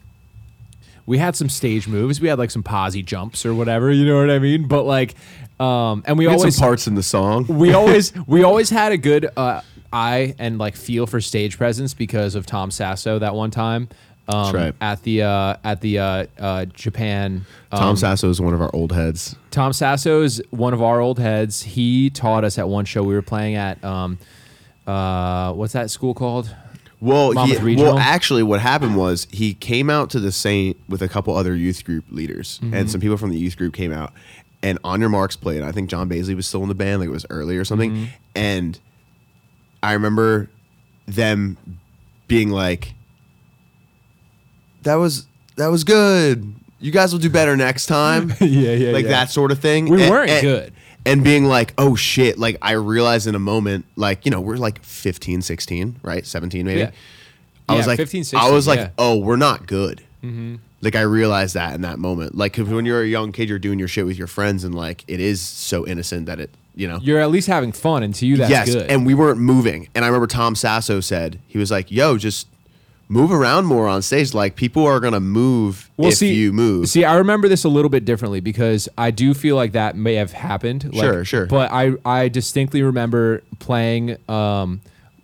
we 1.05 1.17
had 1.17 1.35
some 1.35 1.47
stage 1.49 1.87
moves. 1.87 2.19
We 2.19 2.27
had 2.27 2.37
like 2.39 2.51
some 2.51 2.63
posy 2.63 3.03
jumps 3.03 3.45
or 3.45 3.53
whatever, 3.53 3.89
you 3.91 4.05
know 4.05 4.17
what 4.19 4.29
I 4.29 4.39
mean? 4.39 4.67
But 4.67 4.83
like 4.83 5.15
um 5.61 6.03
and 6.05 6.17
we, 6.17 6.25
We 6.25 6.31
had 6.31 6.39
always 6.39 6.55
some 6.57 6.65
parts 6.67 6.87
in 6.87 6.95
the 6.95 7.03
song. 7.03 7.45
we 7.47 7.71
always 7.73 8.11
we 8.27 8.43
always 8.43 8.69
had 8.69 8.91
a 8.91 8.97
good 8.97 9.29
uh, 9.37 9.61
eye 9.93 10.35
and 10.39 10.57
like 10.57 10.75
feel 10.75 11.07
for 11.07 11.21
stage 11.21 11.57
presence 11.57 11.93
because 11.93 12.35
of 12.35 12.45
Tom 12.45 12.69
Sasso 12.69 13.19
that 13.19 13.33
one 13.33 13.51
time 13.51 13.87
um, 14.27 14.55
right. 14.55 14.75
at 14.81 15.03
the 15.03 15.23
uh, 15.23 15.57
at 15.63 15.81
the 15.81 15.99
uh, 15.99 16.25
uh, 16.39 16.65
Japan. 16.65 17.45
Um, 17.71 17.79
Tom 17.79 17.95
Sasso 17.97 18.29
is 18.29 18.39
one 18.39 18.53
of 18.53 18.61
our 18.61 18.69
old 18.73 18.91
heads. 18.91 19.35
Tom 19.51 19.73
Sasso 19.73 20.21
is 20.21 20.41
one 20.49 20.73
of 20.73 20.81
our 20.81 20.99
old 21.01 21.19
heads. 21.19 21.61
He 21.61 22.09
taught 22.09 22.43
us 22.43 22.57
at 22.57 22.69
one 22.69 22.85
show 22.85 23.03
we 23.03 23.13
were 23.13 23.21
playing 23.21 23.55
at. 23.55 23.83
Um, 23.83 24.17
uh, 24.87 25.53
what's 25.53 25.73
that 25.73 25.89
school 25.89 26.13
called? 26.13 26.55
Well, 26.99 27.31
he, 27.45 27.75
well, 27.75 27.99
actually, 27.99 28.43
what 28.43 28.61
happened 28.61 28.95
was 28.95 29.27
he 29.29 29.53
came 29.53 29.89
out 29.89 30.09
to 30.11 30.21
the 30.21 30.31
Saint 30.31 30.77
with 30.87 31.01
a 31.01 31.09
couple 31.09 31.35
other 31.35 31.53
youth 31.53 31.83
group 31.83 32.05
leaders, 32.09 32.59
Mm-hmm. 32.59 32.73
and 32.73 32.89
some 32.89 33.01
people 33.01 33.17
from 33.17 33.29
the 33.29 33.37
youth 33.37 33.57
group 33.57 33.73
came 33.73 33.91
out. 33.91 34.13
And 34.61 34.79
On 34.85 35.01
Your 35.01 35.09
Marks 35.09 35.35
played. 35.35 35.63
I 35.63 35.73
think 35.73 35.89
John 35.89 36.07
Baisley 36.09 36.33
was 36.33 36.47
still 36.47 36.63
in 36.63 36.69
the 36.69 36.75
band, 36.75 37.01
like 37.01 37.09
it 37.09 37.11
was 37.11 37.25
early 37.29 37.57
or 37.57 37.65
something. 37.65 37.91
Mm-hmm. 37.91 38.05
And 38.35 38.79
I 39.81 39.91
remember 39.91 40.49
them 41.05 41.57
being 42.29 42.49
like, 42.49 42.93
"That 44.83 44.95
was 44.95 45.25
that 45.55 45.67
was 45.67 45.83
good. 45.83 46.53
You 46.79 46.91
guys 46.91 47.13
will 47.13 47.19
do 47.19 47.29
better 47.29 47.55
next 47.57 47.85
time." 47.87 48.33
Yeah, 48.41 48.71
yeah, 48.73 48.91
like 48.91 49.05
yeah. 49.05 49.11
that 49.11 49.29
sort 49.31 49.51
of 49.51 49.59
thing. 49.59 49.87
We 49.89 50.01
And- 50.03 50.11
weren't 50.11 50.29
and- 50.29 50.41
good. 50.41 50.73
and 51.05 51.23
being 51.23 51.45
like, 51.45 51.73
oh 51.77 51.95
shit, 51.95 52.37
like 52.39 52.57
I 52.61 52.71
realized 52.73 53.27
in 53.27 53.35
a 53.35 53.39
moment, 53.39 53.85
like, 53.95 54.25
you 54.25 54.31
know, 54.31 54.39
we're 54.41 54.55
like 54.57 54.81
15, 54.83 55.41
16, 55.41 55.97
right? 56.01 56.25
17 56.25 56.65
maybe. 56.65 56.79
Yeah. 56.81 56.91
I 57.69 57.75
was 57.75 57.87
like, 57.87 57.97
15, 57.97 58.23
16, 58.25 58.39
I 58.39 58.51
was 58.53 58.67
like, 58.67 58.79
yeah. 58.79 58.85
Mm-hmm. 58.87 58.93
oh, 58.99 59.17
we're 59.17 59.35
not 59.37 59.67
good. 59.67 60.01
Like 60.81 60.95
I 60.95 61.01
realized 61.01 61.53
that 61.55 61.73
in 61.75 61.81
that 61.81 61.99
moment. 61.99 62.35
Like 62.35 62.53
'cause 62.53 62.67
when 62.69 62.85
you're 62.85 63.01
a 63.01 63.07
young 63.07 63.31
kid, 63.31 63.47
you're 63.49 63.59
doing 63.59 63.79
your 63.79 63.87
shit 63.87 64.05
with 64.05 64.17
your 64.17 64.27
friends 64.27 64.63
and 64.63 64.73
like 64.75 65.03
it 65.07 65.19
is 65.19 65.41
so 65.41 65.85
innocent 65.87 66.25
that 66.27 66.39
it, 66.41 66.49
you 66.75 66.87
know. 66.89 66.99
You're 67.01 67.19
at 67.19 67.29
least 67.31 67.47
having 67.47 67.71
fun, 67.71 68.03
and 68.03 68.13
to 68.15 68.25
you 68.25 68.37
that's 68.37 68.49
yes, 68.49 68.73
good. 68.73 68.89
and 68.89 69.05
we 69.05 69.13
weren't 69.13 69.39
moving. 69.39 69.87
And 69.95 70.03
I 70.03 70.07
remember 70.09 70.27
Tom 70.27 70.55
Sasso 70.55 70.99
said, 71.01 71.39
he 71.47 71.57
was 71.57 71.71
like, 71.71 71.89
yo, 71.91 72.17
just 72.17 72.47
move 73.09 73.31
around 73.31 73.65
more 73.65 73.87
on 73.87 74.01
stage. 74.01 74.33
Like 74.33 74.55
people 74.55 74.85
are 74.85 74.99
going 74.99 75.13
to 75.13 75.19
move 75.19 75.89
if 75.97 76.21
you 76.21 76.51
move. 76.53 76.89
See, 76.89 77.05
I 77.05 77.15
remember 77.15 77.47
this 77.47 77.63
a 77.63 77.69
little 77.69 77.89
bit 77.89 78.05
differently 78.05 78.39
because 78.39 78.89
I 78.97 79.11
do 79.11 79.33
feel 79.33 79.55
like 79.55 79.73
that 79.73 79.95
may 79.95 80.15
have 80.15 80.31
happened. 80.31 80.93
Like, 80.93 81.03
Sure, 81.03 81.25
sure. 81.25 81.45
But 81.45 81.71
I, 81.71 81.93
I 82.05 82.27
distinctly 82.29 82.81
remember 82.81 83.41
playing. 83.59 84.17
Um, 84.29 84.81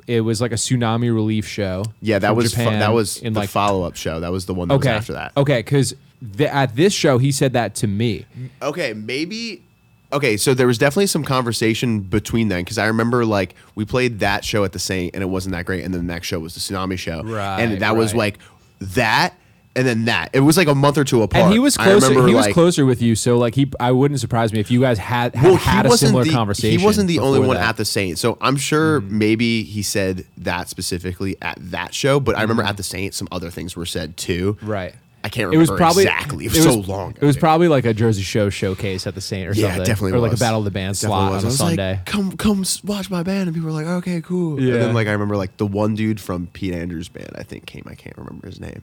it 0.08 0.22
was 0.22 0.42
like 0.42 0.52
a 0.52 0.56
tsunami 0.56 1.14
relief 1.14 1.48
show. 1.48 1.86
yeah, 2.02 2.18
that 2.20 2.36
was 2.36 2.54
fu- 2.56 2.64
that 2.64 2.94
was 2.94 3.18
in 3.18 3.34
the 3.34 3.42
like 3.42 3.50
follow-up 3.50 3.96
show. 3.96 4.20
That 4.20 4.32
was 4.32 4.48
the 4.48 4.56
one 4.56 4.68
that 4.70 4.76
okay 4.76 4.90
was 4.90 4.98
after 4.98 5.14
that. 5.14 5.34
Okay, 5.38 5.60
because 5.60 5.94
at 6.40 6.76
this 6.76 6.94
show 6.94 7.18
he 7.20 7.32
said 7.32 7.54
that 7.54 7.76
to 7.76 7.88
me. 7.88 8.26
Okay, 8.62 8.94
maybe. 8.94 9.64
Okay, 10.12 10.38
so 10.38 10.54
there 10.56 10.66
was 10.66 10.80
definitely 10.80 11.08
some 11.08 11.24
conversation 11.24 12.00
between 12.00 12.48
them 12.48 12.62
because 12.62 12.80
I 12.80 12.88
remember 12.88 13.26
like 13.26 13.54
we 13.76 13.86
played 13.86 14.20
that 14.20 14.44
show 14.44 14.64
at 14.64 14.72
the 14.72 14.80
Saint 14.80 15.14
and 15.14 15.22
it 15.22 15.28
wasn't 15.28 15.54
that 15.54 15.66
great, 15.66 15.84
and 15.84 15.94
then 15.94 16.06
the 16.08 16.12
next 16.14 16.28
show 16.28 16.40
was 16.40 16.56
the 16.56 16.60
Tsunami 16.60 16.98
show, 16.98 17.22
Right, 17.24 17.60
And 17.62 17.82
that 17.82 17.96
was 17.96 18.16
like 18.16 18.40
that, 18.82 19.36
and 19.76 19.88
then 19.88 20.06
that. 20.06 20.32
It 20.34 20.40
was 20.40 20.58
like 20.58 20.68
a 20.68 20.74
month 20.74 20.98
or 20.98 21.04
two 21.04 21.22
apart. 21.22 21.44
And 21.44 21.54
he 21.54 21.60
was 21.60 21.78
closer. 21.78 22.08
remember, 22.08 22.28
He 22.28 22.34
was 22.34 22.48
like- 22.48 22.56
closer 22.56 22.88
with 22.88 23.04
you, 23.04 23.14
so 23.16 23.38
like 23.38 23.54
he, 23.54 23.72
I 23.80 23.92
wouldn't 23.92 24.20
surprise 24.20 24.52
me 24.52 24.60
if 24.60 24.72
you 24.72 24.82
guys 24.82 24.98
had 24.98 25.36
had, 25.36 25.54
had 25.58 25.86
a 25.86 25.96
similar 25.96 26.24
the, 26.24 26.32
conversation. 26.32 26.80
He 26.80 26.84
wasn't 26.84 27.08
the 27.08 27.20
only 27.20 27.40
one 27.40 27.50
that. 27.50 27.56
Mm-hmm. 27.58 27.70
at 27.70 27.78
the 27.78 27.86
Saint, 27.86 28.18
so 28.18 28.40
I'm 28.42 28.58
sure 28.58 29.02
maybe 29.02 29.62
he 29.62 29.84
said 29.84 30.26
that 30.38 30.70
specifically 30.70 31.38
at 31.40 31.60
that 31.70 31.94
show. 31.94 32.20
But 32.20 32.36
I 32.36 32.42
remember 32.42 32.64
at 32.64 32.78
the 32.78 32.84
Saint, 32.84 33.14
some 33.14 33.28
other 33.32 33.52
things 33.52 33.76
were 33.76 33.86
said 33.86 34.18
too. 34.18 34.58
Right. 34.64 34.96
I 35.24 35.28
can't 35.30 35.48
remember 35.48 35.56
It 35.56 35.70
was 35.72 35.78
probably 35.78 36.04
exactly. 36.04 36.46
It 36.46 36.52
was, 36.54 36.64
so 36.64 36.74
long. 36.80 37.12
It 37.20 37.26
was 37.26 37.36
probably 37.38 37.68
like 37.68 37.86
a 37.86 37.94
Jersey 37.94 38.22
Show 38.24 38.50
showcase 38.50 39.06
at 39.06 39.16
the 39.16 39.22
Saint 39.22 39.50
or 39.50 39.54
Yeah, 39.54 39.68
something. 39.68 39.82
it 39.82 39.86
definitely 39.86 40.14
or 40.14 40.20
like 40.20 40.32
was. 40.32 40.40
a 40.40 40.44
Battle 40.44 40.60
of 40.60 40.66
the 40.66 40.72
Band 40.72 40.96
Definitely 40.96 41.18
slot 41.18 41.32
was. 41.34 41.44
on 41.44 41.44
I 41.44 41.44
a 41.44 41.46
was 41.48 41.58
Sunday. 41.58 41.92
Like, 41.98 42.06
come, 42.06 42.32
come, 42.38 42.64
watch 42.86 43.10
my 43.10 43.24
band, 43.24 43.48
and 43.50 43.54
people 43.54 43.68
were 43.68 43.74
like, 43.74 43.86
"Okay, 43.88 44.22
cool." 44.22 44.62
Yeah. 44.62 44.76
And 44.76 44.82
then, 44.84 44.94
like, 44.94 45.08
I 45.08 45.12
remember, 45.12 45.36
like, 45.36 45.58
the 45.58 45.68
one 45.68 45.96
dude 45.96 46.22
from 46.22 46.48
Pete 46.48 46.74
Andrews' 46.74 47.10
band, 47.10 47.32
I 47.36 47.44
think, 47.44 47.66
came. 47.66 47.84
I 47.90 47.96
can't 47.96 48.18
remember 48.18 48.48
his 48.48 48.60
name, 48.62 48.82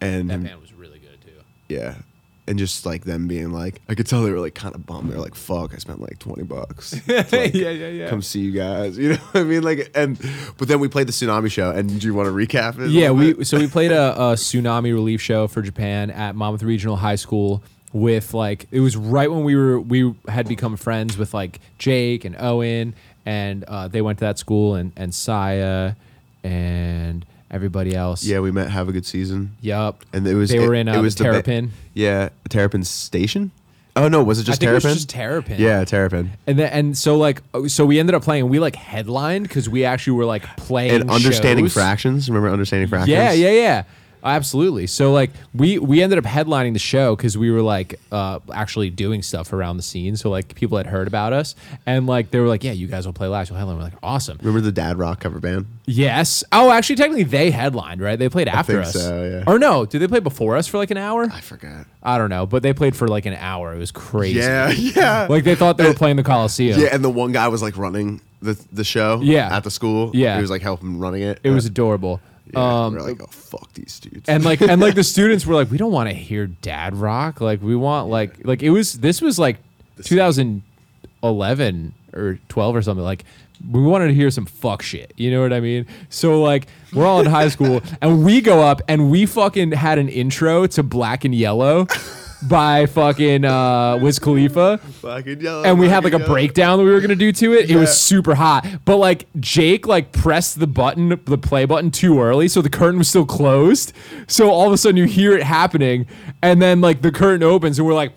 and 0.00 0.28
that 0.30 0.42
band 0.42 0.60
was 0.60 0.72
really 0.72 0.98
good 0.98 1.20
too. 1.24 1.40
yeah, 1.68 1.94
and 2.48 2.58
just 2.58 2.84
like 2.86 3.04
them 3.04 3.28
being 3.28 3.52
like, 3.52 3.80
I 3.88 3.94
could 3.94 4.06
tell 4.06 4.22
they 4.22 4.32
were 4.32 4.40
like 4.40 4.54
kind 4.54 4.74
of 4.74 4.86
bummed. 4.86 5.10
They're 5.10 5.20
like, 5.20 5.34
"Fuck, 5.34 5.74
I 5.74 5.78
spent 5.78 6.00
like 6.00 6.18
twenty 6.18 6.42
bucks. 6.42 6.90
to, 7.06 7.16
like, 7.16 7.54
yeah, 7.54 7.70
yeah. 7.70 8.08
Come 8.08 8.22
see 8.22 8.40
you 8.40 8.52
guys. 8.52 8.98
You 9.08 9.10
know 9.10 9.16
what 9.16 9.40
I 9.40 9.44
mean? 9.44 9.62
Like, 9.62 9.90
and 9.94 10.18
but 10.56 10.68
then 10.68 10.80
we 10.80 10.88
played 10.88 11.06
the 11.06 11.12
tsunami 11.12 11.50
show. 11.50 11.70
And 11.70 12.00
do 12.00 12.06
you 12.06 12.14
want 12.14 12.26
to 12.26 12.32
recap 12.32 12.78
it? 12.78 12.90
Yeah, 12.90 13.10
we 13.10 13.44
so 13.44 13.58
we 13.58 13.68
played 13.68 13.92
a, 13.92 14.12
a 14.16 14.32
tsunami 14.34 14.92
relief 14.92 15.20
show 15.20 15.46
for 15.46 15.62
Japan 15.62 16.10
at 16.10 16.34
Monmouth 16.34 16.62
Regional 16.62 16.96
High 16.96 17.16
School 17.16 17.62
with 17.92 18.34
like 18.34 18.66
it 18.70 18.80
was 18.80 18.96
right 18.96 19.30
when 19.30 19.44
we 19.44 19.54
were 19.54 19.80
we 19.80 20.14
had 20.26 20.48
become 20.48 20.76
friends 20.76 21.16
with 21.16 21.32
like 21.32 21.60
Jake 21.78 22.24
and 22.24 22.36
Owen 22.38 22.94
and 23.24 23.64
uh, 23.64 23.88
they 23.88 24.02
went 24.02 24.18
to 24.18 24.24
that 24.24 24.38
school 24.38 24.74
and 24.74 24.92
and 24.96 25.14
Saya 25.14 25.94
and 26.42 27.24
everybody 27.50 27.94
else. 27.94 28.24
yeah, 28.24 28.40
we 28.40 28.50
met. 28.50 28.70
Have 28.70 28.88
a 28.88 28.92
good 28.92 29.06
season. 29.06 29.56
Yup. 29.60 30.04
And 30.12 30.26
it 30.26 30.34
was 30.34 30.50
they 30.50 30.58
were 30.60 30.74
it, 30.74 30.80
in 30.80 30.88
uh, 30.88 30.98
it 30.98 31.00
was 31.02 31.14
the 31.14 31.24
the 31.24 31.30
Terrapin. 31.30 31.72
yeah, 31.94 32.28
Terrapin 32.48 32.84
Station. 32.84 33.50
Oh 33.96 34.06
no, 34.06 34.22
was 34.22 34.38
it 34.38 34.44
just 34.44 34.62
I 34.62 34.66
think 34.66 34.70
it 34.70 34.74
was 34.74 34.82
Terrapin? 34.84 34.96
just 34.96 35.08
Terrapin. 35.10 35.60
Yeah, 35.60 35.84
Terrapin. 35.84 36.30
And 36.46 36.58
then 36.58 36.72
and 36.72 36.96
so 36.96 37.16
like 37.16 37.42
so 37.66 37.84
we 37.84 37.98
ended 37.98 38.14
up 38.14 38.22
playing. 38.22 38.42
and 38.44 38.50
We 38.50 38.60
like 38.60 38.76
headlined 38.76 39.48
because 39.48 39.68
we 39.68 39.84
actually 39.84 40.12
were 40.12 40.24
like 40.24 40.44
playing 40.56 41.00
And 41.00 41.10
understanding 41.10 41.64
shows. 41.64 41.74
fractions. 41.74 42.28
Remember 42.28 42.48
understanding 42.48 42.88
fractions? 42.88 43.10
Yeah, 43.10 43.32
yeah, 43.32 43.50
yeah. 43.50 43.82
Absolutely. 44.22 44.86
So 44.86 45.12
like 45.12 45.30
we 45.54 45.78
we 45.78 46.02
ended 46.02 46.18
up 46.18 46.24
headlining 46.24 46.72
the 46.72 46.78
show 46.78 47.16
because 47.16 47.36
we 47.38 47.50
were 47.50 47.62
like 47.62 48.00
uh, 48.12 48.40
actually 48.52 48.90
doing 48.90 49.22
stuff 49.22 49.52
around 49.52 49.76
the 49.76 49.82
scene. 49.82 50.16
So 50.16 50.30
like 50.30 50.54
people 50.54 50.76
had 50.76 50.86
heard 50.86 51.06
about 51.06 51.32
us 51.32 51.54
and 51.86 52.06
like 52.06 52.30
they 52.30 52.40
were 52.40 52.48
like, 52.48 52.64
yeah, 52.64 52.72
you 52.72 52.86
guys 52.86 53.06
will 53.06 53.12
play 53.12 53.28
last. 53.28 53.50
We'll 53.50 53.58
headline. 53.58 53.76
We're 53.76 53.84
like, 53.84 53.94
awesome. 54.02 54.38
Remember 54.38 54.60
the 54.60 54.72
Dad 54.72 54.98
Rock 54.98 55.20
cover 55.20 55.40
band? 55.40 55.66
Yes. 55.86 56.44
Oh, 56.52 56.70
actually, 56.70 56.96
technically 56.96 57.24
they 57.24 57.50
headlined, 57.50 58.00
right? 58.00 58.18
They 58.18 58.28
played 58.28 58.48
after 58.48 58.82
think 58.84 58.86
us. 58.86 58.92
so, 58.92 59.24
yeah. 59.24 59.44
Or 59.50 59.58
no? 59.58 59.86
Did 59.86 60.00
they 60.00 60.08
play 60.08 60.20
before 60.20 60.56
us 60.56 60.66
for 60.66 60.76
like 60.78 60.90
an 60.90 60.98
hour? 60.98 61.28
I 61.32 61.40
forgot. 61.40 61.86
I 62.02 62.18
don't 62.18 62.30
know, 62.30 62.46
but 62.46 62.62
they 62.62 62.72
played 62.72 62.94
for 62.94 63.08
like 63.08 63.26
an 63.26 63.34
hour. 63.34 63.74
It 63.74 63.78
was 63.78 63.90
crazy. 63.90 64.38
Yeah, 64.40 64.70
yeah. 64.76 65.26
Like 65.28 65.44
they 65.44 65.54
thought 65.54 65.76
they 65.78 65.86
were 65.86 65.94
playing 65.94 66.16
the 66.16 66.22
Coliseum. 66.22 66.80
Yeah, 66.80 66.88
and 66.92 67.04
the 67.04 67.10
one 67.10 67.32
guy 67.32 67.48
was 67.48 67.62
like 67.62 67.76
running 67.76 68.20
the 68.42 68.62
the 68.72 68.84
show. 68.84 69.20
Yeah. 69.22 69.54
at 69.54 69.64
the 69.64 69.70
school. 69.70 70.10
Yeah. 70.14 70.36
he 70.36 70.40
was 70.42 70.50
like 70.50 70.62
helping 70.62 70.98
running 70.98 71.22
it. 71.22 71.40
It 71.42 71.50
was 71.50 71.66
adorable. 71.66 72.20
Yeah, 72.52 72.84
um, 72.86 72.94
we're 72.94 73.00
like, 73.00 73.22
oh 73.22 73.26
fuck 73.26 73.72
these 73.74 74.00
dudes. 74.00 74.28
and 74.28 74.44
like 74.44 74.60
and 74.60 74.80
like 74.80 74.94
the 74.94 75.04
students 75.14 75.44
were 75.46 75.54
like 75.54 75.70
we 75.70 75.78
don't 75.78 75.92
want 75.92 76.08
to 76.08 76.14
hear 76.14 76.46
dad 76.46 76.96
rock. 76.96 77.40
Like 77.40 77.60
we 77.62 77.76
want 77.76 78.08
like 78.08 78.44
like 78.44 78.62
it 78.62 78.70
was 78.70 78.94
this 78.94 79.20
was 79.20 79.38
like 79.38 79.56
2011 80.02 81.94
or 82.14 82.38
12 82.48 82.76
or 82.76 82.82
something 82.82 83.04
like 83.04 83.24
we 83.70 83.82
wanted 83.82 84.06
to 84.08 84.14
hear 84.14 84.30
some 84.30 84.46
fuck 84.46 84.82
shit 84.82 85.12
you 85.16 85.30
know 85.30 85.42
what 85.42 85.52
i 85.52 85.60
mean? 85.60 85.84
So 86.08 86.40
like 86.42 86.68
we're 86.92 87.04
all 87.06 87.20
in 87.20 87.26
high 87.26 87.48
school 87.48 87.82
and 88.00 88.24
we 88.24 88.40
go 88.40 88.62
up 88.62 88.80
and 88.88 89.10
we 89.10 89.26
fucking 89.26 89.72
had 89.72 89.98
an 89.98 90.08
intro 90.08 90.66
to 90.68 90.82
black 90.82 91.24
and 91.24 91.34
yellow 91.34 91.86
by 92.42 92.86
fucking 92.86 93.44
uh 93.44 93.98
Wiz 94.00 94.18
Khalifa 94.18 94.78
fucking 94.78 95.40
yellow, 95.40 95.64
and 95.64 95.78
we 95.78 95.88
had 95.88 96.04
like 96.04 96.12
a 96.12 96.18
yellow. 96.18 96.30
breakdown 96.32 96.78
that 96.78 96.84
we 96.84 96.90
were 96.90 97.00
gonna 97.00 97.16
do 97.16 97.32
to 97.32 97.52
it. 97.54 97.64
It 97.64 97.70
Yeah. 97.70 97.76
was 97.80 97.96
super 98.00 98.34
hot, 98.36 98.66
but 98.84 98.96
like 98.98 99.26
Jake 99.40 99.86
like 99.86 100.12
pressed 100.12 100.60
the 100.60 100.66
button, 100.68 101.20
the 101.24 101.38
play 101.38 101.64
button 101.64 101.90
too 101.90 102.20
early, 102.20 102.46
so 102.48 102.62
the 102.62 102.70
curtain 102.70 102.98
was 102.98 103.08
still 103.08 103.26
closed. 103.26 103.92
So 104.28 104.50
all 104.50 104.66
of 104.68 104.72
a 104.72 104.78
sudden 104.78 104.96
you 104.96 105.04
hear 105.04 105.36
it 105.36 105.42
happening, 105.42 106.06
and 106.42 106.62
then 106.62 106.80
like 106.80 107.02
the 107.02 107.10
curtain 107.12 107.42
opens, 107.42 107.78
and 107.78 107.86
we're 107.86 107.94
like. 107.94 108.12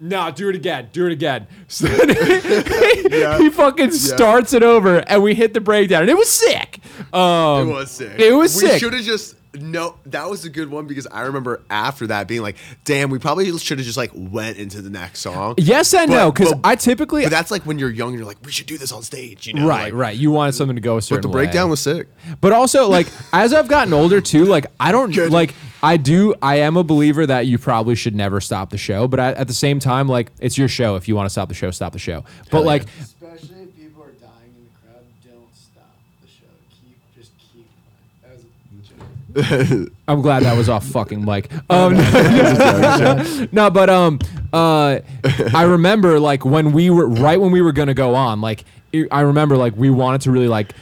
No, 0.00 0.30
do 0.30 0.50
it 0.50 0.54
again. 0.56 0.88
Do 0.92 1.06
it 1.06 1.12
again. 1.12 1.46
So 1.68 1.86
he, 1.86 3.42
he 3.44 3.48
fucking 3.48 3.90
starts 3.92 4.52
it 4.52 4.62
over, 4.62 4.98
and 4.98 5.22
we 5.22 5.34
hit 5.34 5.54
the 5.54 5.60
breakdown, 5.62 6.02
and 6.02 6.10
it 6.10 6.16
was 6.16 6.28
sick. 6.30 6.80
Um, 7.14 7.70
It 7.70 7.72
was 7.72 7.90
sick. 7.90 8.18
It 8.18 8.32
was 8.32 8.54
we 8.62 8.68
sick. 8.68 8.80
should 8.80 8.92
have 8.92 9.04
just 9.04 9.36
no. 9.54 9.96
That 10.06 10.28
was 10.28 10.44
a 10.44 10.50
good 10.50 10.70
one 10.70 10.86
because 10.86 11.06
I 11.06 11.22
remember 11.22 11.62
after 11.70 12.06
that 12.08 12.28
being 12.28 12.42
like, 12.42 12.56
damn, 12.84 13.10
we 13.10 13.18
probably 13.18 13.56
should 13.58 13.78
have 13.78 13.84
just 13.86 13.96
like 13.96 14.10
went 14.14 14.58
into 14.58 14.82
the 14.82 14.90
next 14.90 15.20
song. 15.20 15.54
Yes 15.58 15.92
and 15.94 16.08
But- 16.10 16.14
no, 16.16 16.32
because 16.32 16.52
I 16.62 16.76
typically 16.76 17.22
But 17.22 17.30
that's 17.30 17.50
like 17.50 17.62
when 17.64 17.78
you're 17.78 17.90
young, 17.90 18.08
and 18.10 18.18
you're 18.18 18.26
like, 18.26 18.38
we 18.44 18.52
should 18.52 18.66
do 18.66 18.78
this 18.78 18.92
on 18.92 19.02
stage, 19.02 19.46
you 19.46 19.54
know? 19.54 19.66
right, 19.66 19.84
Like, 19.84 19.94
right. 19.94 20.16
You 20.16 20.30
wanted 20.30 20.52
something 20.52 20.76
to 20.76 20.80
go 20.82 20.96
a 20.96 21.02
certain 21.02 21.22
But 21.22 21.22
the 21.22 21.36
way. 21.36 21.44
breakdown 21.44 21.70
was 21.70 21.80
sick. 21.80 22.08
But 22.40 22.52
also, 22.52 22.88
like, 22.88 23.06
as 23.32 23.52
I've 23.54 23.68
gotten 23.68 23.92
older 23.92 24.20
too, 24.20 24.44
like, 24.44 24.66
I 24.78 24.92
don't 24.92 25.12
Good. 25.14 25.32
like. 25.32 25.54
I 25.82 25.98
do. 25.98 26.34
I 26.40 26.60
am 26.60 26.78
a 26.78 26.82
believer 26.82 27.26
that 27.26 27.46
you 27.46 27.58
probably 27.58 27.94
should 27.94 28.14
never 28.14 28.40
stop 28.40 28.70
the 28.70 28.78
show. 28.78 29.06
But 29.06 29.20
I, 29.20 29.32
at 29.32 29.48
the 29.48 29.52
same 29.52 29.80
time, 29.80 30.08
like, 30.08 30.32
it's 30.40 30.56
your 30.56 30.66
show. 30.66 30.96
If 30.96 31.08
you 31.08 31.14
want 31.14 31.26
to 31.26 31.30
stop 31.30 31.48
the 31.48 31.54
show, 31.54 31.70
stop 31.72 31.92
the 31.92 31.98
show. 31.98 32.24
But 32.50 32.58
Hell 32.58 32.64
like, 32.64 32.82
if 32.84 33.20
people 33.20 34.02
are 34.02 34.06
dying 34.12 34.54
in 34.56 34.64
the 34.64 34.70
crowd, 34.80 35.04
don't 35.22 35.54
stop 35.54 35.92
the 36.22 36.26
show. 36.26 36.46
Keep 36.70 36.96
just 37.14 37.32
keep 37.52 37.66
playing. 37.66 38.22
That 38.22 38.32
was 38.34 38.44
a 38.44 38.88
joke. 38.88 39.06
I'm 40.08 40.22
glad 40.22 40.42
that 40.44 40.56
was 40.56 40.68
off 40.68 40.86
fucking 40.86 41.24
mic. 41.24 41.50
Um, 41.70 41.94
no, 43.52 43.70
but 43.70 43.90
um, 43.90 44.18
uh, 44.52 45.00
I 45.54 45.62
remember 45.62 46.20
like 46.20 46.44
when 46.44 46.72
we 46.72 46.90
were 46.90 47.08
right 47.08 47.40
when 47.40 47.50
we 47.52 47.60
were 47.62 47.72
gonna 47.72 47.94
go 47.94 48.14
on. 48.14 48.40
Like, 48.40 48.64
it- 48.92 49.08
I 49.10 49.20
remember 49.22 49.56
like 49.56 49.74
we 49.76 49.90
wanted 49.90 50.20
to 50.22 50.30
really 50.30 50.48
like 50.48 50.72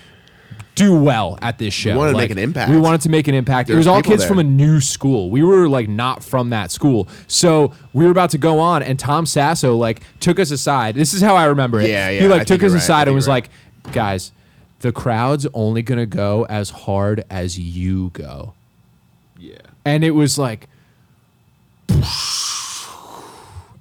do 0.75 0.95
well 0.99 1.39
at 1.43 1.59
this 1.59 1.75
show. 1.75 1.97
wanted 1.97 2.13
to 2.13 2.17
make 2.19 2.31
an 2.31 2.39
impact. 2.39 2.71
We 2.71 2.79
wanted 2.79 3.03
to 3.03 3.09
make 3.11 3.29
an 3.29 3.35
impact. 3.35 3.69
it 3.71 3.75
was 3.75 3.87
all 3.87 4.03
kids 4.03 4.23
there. 4.23 4.29
from 4.29 4.39
a 4.39 4.45
new 4.45 4.81
school. 4.81 5.31
We 5.31 5.43
were 5.43 5.69
like 5.69 5.89
not 5.89 6.23
from 6.25 6.51
that 6.51 6.71
school, 6.71 7.09
so 7.27 7.73
we 7.93 8.05
were 8.05 8.11
about 8.11 8.31
to 8.31 8.39
go 8.39 8.59
on, 8.59 8.83
and 8.83 8.99
Tom 8.99 9.27
Sasso 9.27 9.77
like 9.77 10.03
took 10.21 10.39
us 10.39 10.51
aside. 10.51 10.95
This 10.95 11.15
is 11.15 11.21
how 11.23 11.37
I 11.37 11.45
remember 11.45 11.81
it. 11.81 11.89
Yeah, 11.89 12.11
He 12.11 12.19
yeah, 12.19 12.25
I 12.25 12.29
like 12.29 12.47
took 12.47 12.63
us 12.63 12.73
right. 12.73 12.79
Aside 12.83 13.09
and 13.09 13.15
was 13.15 13.27
you're 13.27 13.35
like, 13.35 13.49
"Guys, 13.93 14.33
the 14.83 14.93
crowd's 14.93 15.47
only 15.55 15.83
gonna 15.83 16.07
go 16.07 16.45
as 16.51 16.71
hard 16.71 17.25
as 17.31 17.59
you 17.59 18.11
go." 18.13 18.53
Yeah. 19.39 19.57
and 19.85 20.05
it 20.05 20.13
was 20.13 20.39
like 20.39 20.69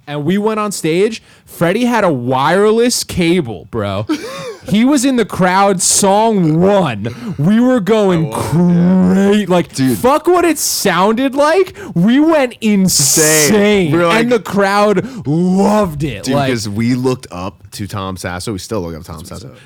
and 0.08 0.24
we 0.24 0.36
went 0.38 0.58
on 0.58 0.72
stage 0.72 1.22
freddie 1.44 1.84
had 1.84 2.02
a 2.04 2.12
wireless 2.12 3.04
cable 3.04 3.66
bro 3.66 4.04
he 4.68 4.84
was 4.84 5.04
in 5.04 5.16
the 5.16 5.24
crowd 5.24 5.80
song 5.80 6.58
one 6.60 7.34
we 7.38 7.60
were 7.60 7.78
going 7.80 8.30
oh, 8.32 8.50
great 8.50 9.48
like 9.48 9.72
Dude. 9.74 9.96
fuck 9.98 10.26
what 10.26 10.44
it 10.44 10.58
sounded 10.58 11.34
like 11.36 11.76
we 11.94 12.18
went 12.18 12.54
insane 12.60 13.92
We 13.92 13.98
were 13.98 14.06
like- 14.06 14.22
and 14.24 14.32
the 14.32 14.40
crowd 14.40 15.26
loved 15.26 16.02
it 16.02 16.24
Dude, 16.24 16.34
like 16.34 16.48
because 16.48 16.68
we 16.68 16.94
looked 16.96 17.26
up 17.30 17.70
to 17.72 17.86
Tom 17.86 18.16
Sasso. 18.16 18.52
We 18.52 18.58
still 18.58 18.80
look 18.82 18.94
up 18.94 19.02
to 19.02 19.06
Tom 19.12 19.24
Sasso. 19.24 19.56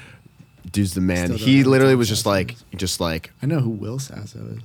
Dude's 0.73 0.95
the 0.95 1.01
man. 1.01 1.27
Still 1.27 1.39
don't 1.39 1.47
He 1.47 1.57
know 1.59 1.63
who 1.65 1.71
literally 1.71 1.93
Tom 1.95 1.99
was 1.99 2.09
just 2.09 2.23
Sasso 2.25 2.31
like, 2.31 2.53
is. 2.53 2.65
just 2.77 3.01
like, 3.01 3.33
I 3.43 3.47
know 3.47 3.61
who 3.61 3.71
Will 3.71 3.99
Sasso 3.99 4.39
is. 4.39 4.59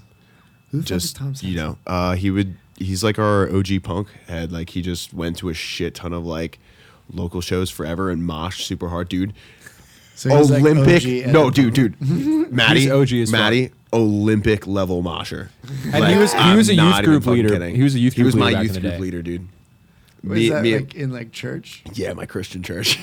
Who 0.71 0.77
the 0.81 0.83
fuck 0.83 0.91
is 0.97 1.03
just 1.03 1.15
Tom 1.15 1.35
Sasso? 1.35 1.47
you 1.47 1.55
know, 1.55 1.77
uh, 1.87 2.15
he 2.15 2.31
would. 2.31 2.55
He's 2.77 3.03
like 3.03 3.19
our 3.19 3.47
OG 3.55 3.83
punk 3.83 4.07
head. 4.27 4.51
Like 4.51 4.71
he 4.71 4.81
just 4.81 5.13
went 5.13 5.37
to 5.37 5.49
a 5.49 5.53
shit 5.53 5.93
ton 5.95 6.13
of 6.13 6.25
like 6.25 6.59
local 7.13 7.41
shows 7.41 7.69
forever 7.69 8.09
and 8.09 8.25
mosh 8.25 8.65
super 8.65 8.89
hard, 8.89 9.07
dude. 9.09 9.33
So 10.15 10.35
he's 10.35 10.49
like 10.51 10.61
Olympic. 10.61 11.03
OG 11.03 11.09
and- 11.25 11.33
no, 11.33 11.49
dude, 11.49 11.73
dude. 11.73 12.51
Matty, 12.51 12.81
He's 12.83 12.91
OG 12.91 13.11
as 13.13 13.31
fuck. 13.31 13.39
Matty, 13.39 13.71
Olympic 13.93 14.65
level 14.67 15.01
mosher. 15.01 15.49
And 15.93 16.05
he 16.05 16.17
was- 16.17 16.33
he 16.33 16.55
was 16.55 16.69
a 16.69 16.73
youth 16.73 16.83
not 16.83 16.99
even 17.03 17.05
group 17.11 17.23
fucking 17.23 17.37
leader. 17.43 17.49
kidding. 17.49 17.75
He 17.75 17.83
was 17.83 17.95
a 17.95 17.99
youth 17.99 18.13
He 18.13 18.21
group 18.21 18.33
was 18.33 18.35
my 18.35 18.47
leader 18.47 18.57
back 18.57 18.63
youth 18.63 18.75
in 18.77 18.81
the 18.83 18.89
group 18.89 18.93
day. 18.93 18.99
leader, 18.99 19.21
dude. 19.21 19.47
Was 20.23 20.37
Me- 20.37 20.49
that 20.49 20.63
me- 20.63 20.75
like 20.75 20.95
in 20.95 21.11
like 21.11 21.31
church? 21.31 21.83
Yeah, 21.93 22.13
my 22.13 22.25
Christian 22.27 22.61
church. 22.63 22.99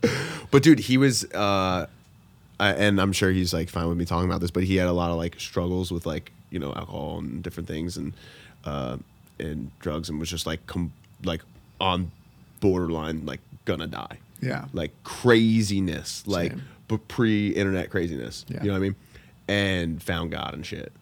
but 0.50 0.62
dude, 0.62 0.80
he 0.80 0.98
was, 0.98 1.24
uh, 1.32 1.86
I, 2.60 2.72
and 2.72 3.00
I'm 3.00 3.12
sure 3.12 3.30
he's 3.30 3.52
like 3.52 3.68
fine 3.68 3.88
with 3.88 3.96
me 3.98 4.04
talking 4.04 4.28
about 4.28 4.40
this, 4.40 4.50
but 4.50 4.64
he 4.64 4.76
had 4.76 4.88
a 4.88 4.92
lot 4.92 5.10
of 5.10 5.16
like 5.16 5.38
struggles 5.38 5.92
with 5.92 6.06
like 6.06 6.32
you 6.50 6.58
know 6.58 6.72
alcohol 6.74 7.18
and 7.18 7.42
different 7.42 7.68
things 7.68 7.96
and 7.96 8.12
uh, 8.64 8.96
and 9.38 9.70
drugs, 9.80 10.08
and 10.08 10.18
was 10.18 10.28
just 10.30 10.46
like 10.46 10.66
com- 10.66 10.92
like 11.24 11.42
on 11.80 12.10
borderline 12.60 13.24
like 13.26 13.40
gonna 13.64 13.86
die. 13.86 14.18
Yeah. 14.40 14.66
like 14.72 14.92
craziness, 15.02 16.24
like 16.26 16.52
but 16.86 17.06
pre-internet 17.08 17.90
craziness. 17.90 18.44
Yeah. 18.48 18.62
You 18.62 18.68
know 18.68 18.72
what 18.74 18.76
I 18.76 18.80
mean? 18.80 18.96
And 19.48 20.02
found 20.02 20.30
God 20.30 20.54
and 20.54 20.64
shit. 20.64 20.92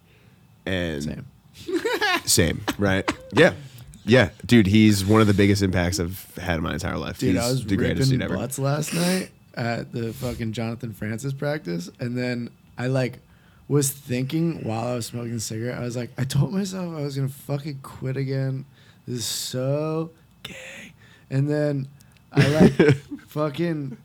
And 0.65 1.03
Same. 1.05 1.27
same, 2.25 2.61
right? 2.79 3.11
yeah. 3.33 3.53
Yeah, 4.09 4.31
dude, 4.47 4.69
he's 4.69 5.05
one 5.05 5.21
of 5.21 5.27
the 5.27 5.35
biggest 5.35 5.63
impacts 5.63 5.99
I've 5.99 6.33
had 6.41 6.59
in 6.59 6.63
my 6.63 6.75
entire 6.75 6.97
life. 6.97 7.19
Dude, 7.19 7.35
he's 7.35 7.45
I 7.45 7.49
was 7.49 7.65
the 7.67 7.77
greatest 7.77 8.11
dude 8.11 8.21
ripping 8.21 8.35
ever. 8.35 8.41
butts 8.41 8.57
last 8.59 8.95
night 8.95 9.31
at 9.57 9.93
the 9.93 10.13
fucking 10.13 10.53
Jonathan 10.53 10.93
Francis 10.93 11.33
practice, 11.33 11.91
and 11.99 12.17
then 12.17 12.51
I 12.77 12.87
like 12.89 13.21
was 13.69 13.91
thinking 13.91 14.63
while 14.65 14.87
I 14.87 14.95
was 14.95 15.07
smoking 15.07 15.35
a 15.35 15.41
cigarette, 15.41 15.79
I 15.79 15.83
was 15.83 15.97
like, 15.97 16.11
I 16.17 16.25
told 16.25 16.53
myself 16.53 16.97
I 16.97 17.01
was 17.01 17.17
gonna 17.17 17.29
fucking 17.29 17.81
quit 17.83 18.17
again. 18.17 18.65
This 19.07 19.19
is 19.21 19.25
so 19.27 20.11
gay, 20.43 20.93
and 21.31 21.49
then 21.49 21.89
I 22.33 22.49
like 22.49 22.97
fucking. 23.29 23.99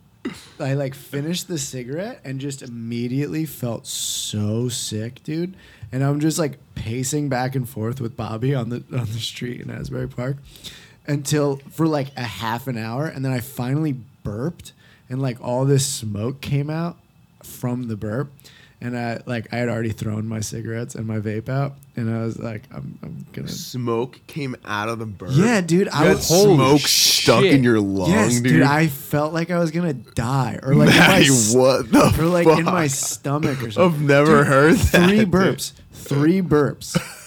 I 0.60 0.76
like 0.76 0.94
finished 0.94 1.48
the 1.48 1.58
cigarette 1.58 2.22
and 2.24 2.40
just 2.40 2.62
immediately 2.62 3.46
felt 3.48 3.88
so 3.88 4.70
sick, 4.70 5.24
dude. 5.24 5.56
And 5.92 6.04
I'm 6.04 6.20
just 6.20 6.38
like 6.38 6.60
pacing 6.76 7.28
back 7.28 7.56
and 7.56 7.68
forth 7.68 8.00
with 8.00 8.16
Bobby 8.16 8.54
on 8.54 8.70
the 8.70 8.84
on 8.92 9.06
the 9.06 9.20
street 9.20 9.62
in 9.62 9.72
Asbury 9.72 10.08
Park 10.08 10.38
until 11.08 11.58
for 11.72 11.88
like 11.88 12.16
a 12.16 12.22
half 12.22 12.68
an 12.68 12.78
hour, 12.78 13.08
and 13.08 13.26
then 13.26 13.32
I 13.32 13.40
finally 13.40 13.94
burped, 14.24 14.74
and 15.12 15.22
like 15.22 15.38
all 15.44 15.66
this 15.66 15.86
smoke 15.86 16.42
came 16.42 16.70
out 16.72 16.98
from 17.44 17.88
the 17.88 17.96
burp, 17.96 18.32
and 18.82 18.98
I 18.98 19.20
like 19.28 19.54
I 19.54 19.58
had 19.58 19.70
already 19.70 19.92
thrown 19.92 20.28
my 20.28 20.40
cigarettes 20.40 20.96
and 20.96 21.06
my 21.06 21.20
vape 21.20 21.50
out, 21.50 21.74
and 21.96 22.10
I 22.10 22.24
was 22.24 22.40
like, 22.40 22.64
I'm, 22.74 22.98
I'm 23.04 23.26
gonna. 23.34 23.48
Smoke 23.48 24.20
came 24.28 24.56
out 24.66 24.90
of 24.90 24.98
the 25.00 25.06
burp. 25.06 25.30
Yeah, 25.34 25.62
dude, 25.62 25.90
I 25.90 26.02
You 26.02 26.08
had 26.08 26.16
was 26.18 26.30
Holy 26.30 26.56
smoke 26.56 26.82
stuck 26.82 27.44
in 27.44 27.64
your 27.64 27.80
lung, 27.80 28.10
yes, 28.10 28.36
dude. 28.40 28.44
dude. 28.54 28.62
I 28.64 28.88
felt 28.88 29.34
like 29.34 29.52
I 29.52 29.60
was 29.60 29.70
gonna 29.72 29.94
die, 29.94 30.60
or 30.64 30.74
like 30.74 30.90
in 30.90 30.98
my, 30.98 31.28
what 31.60 31.92
the 31.92 32.16
or 32.20 32.26
like 32.26 32.48
fuck? 32.48 32.60
in 32.60 32.66
my 32.66 32.88
stomach 32.88 33.62
or 33.62 33.70
something. 33.72 33.84
I've 33.84 34.02
never 34.02 34.38
Dude, 34.40 34.48
heard 34.48 34.76
that. 34.76 35.08
Three 35.10 35.18
dude. 35.20 35.32
burps, 35.32 35.74
three 35.92 36.42
burps. 36.42 37.18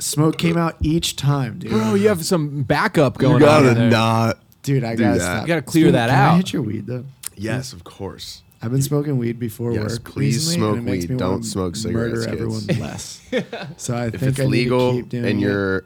Smoke 0.00 0.38
came 0.38 0.56
out 0.56 0.76
each 0.80 1.16
time, 1.16 1.58
dude. 1.58 1.70
Bro, 1.72 1.94
you 1.94 2.06
have 2.08 2.24
some 2.24 2.62
backup 2.62 3.16
You 3.16 3.20
going 3.22 3.34
on. 3.34 3.40
You 3.40 3.46
gotta 3.46 3.74
there. 3.74 3.90
not. 3.90 4.38
dude, 4.62 4.84
I 4.84 4.94
gotta 4.94 5.18
that. 5.18 5.24
stop. 5.24 5.42
You 5.42 5.48
gotta 5.48 5.62
clear 5.62 5.84
Dude, 5.86 5.94
that 5.94 6.08
can 6.10 6.18
I 6.18 6.22
out. 6.28 6.36
hit 6.36 6.52
your 6.52 6.62
weed 6.62 6.86
though. 6.86 7.04
Yes, 7.38 7.72
of 7.72 7.84
course. 7.84 8.42
I've 8.60 8.72
been 8.72 8.82
smoking 8.82 9.18
weed 9.18 9.38
before 9.38 9.72
Yes, 9.72 9.92
work. 9.98 10.04
please 10.04 10.34
recently, 10.36 10.56
smoke 10.56 10.78
and 10.78 10.88
it 10.88 10.90
makes 10.90 11.04
weed. 11.04 11.10
Me 11.10 11.16
Don't 11.16 11.30
wanna 11.30 11.44
smoke 11.44 11.76
cigarettes, 11.76 12.26
Murder 12.26 12.26
kids. 12.26 12.66
everyone 12.66 12.66
less. 12.80 13.20
So 13.76 13.94
I 13.94 14.06
If 14.06 14.14
think 14.14 14.22
it's 14.22 14.40
I 14.40 14.44
need 14.44 14.50
legal 14.50 14.90
to 14.92 14.96
keep 14.96 15.08
doing 15.10 15.24
and 15.26 15.38
it. 15.38 15.42
you're 15.42 15.84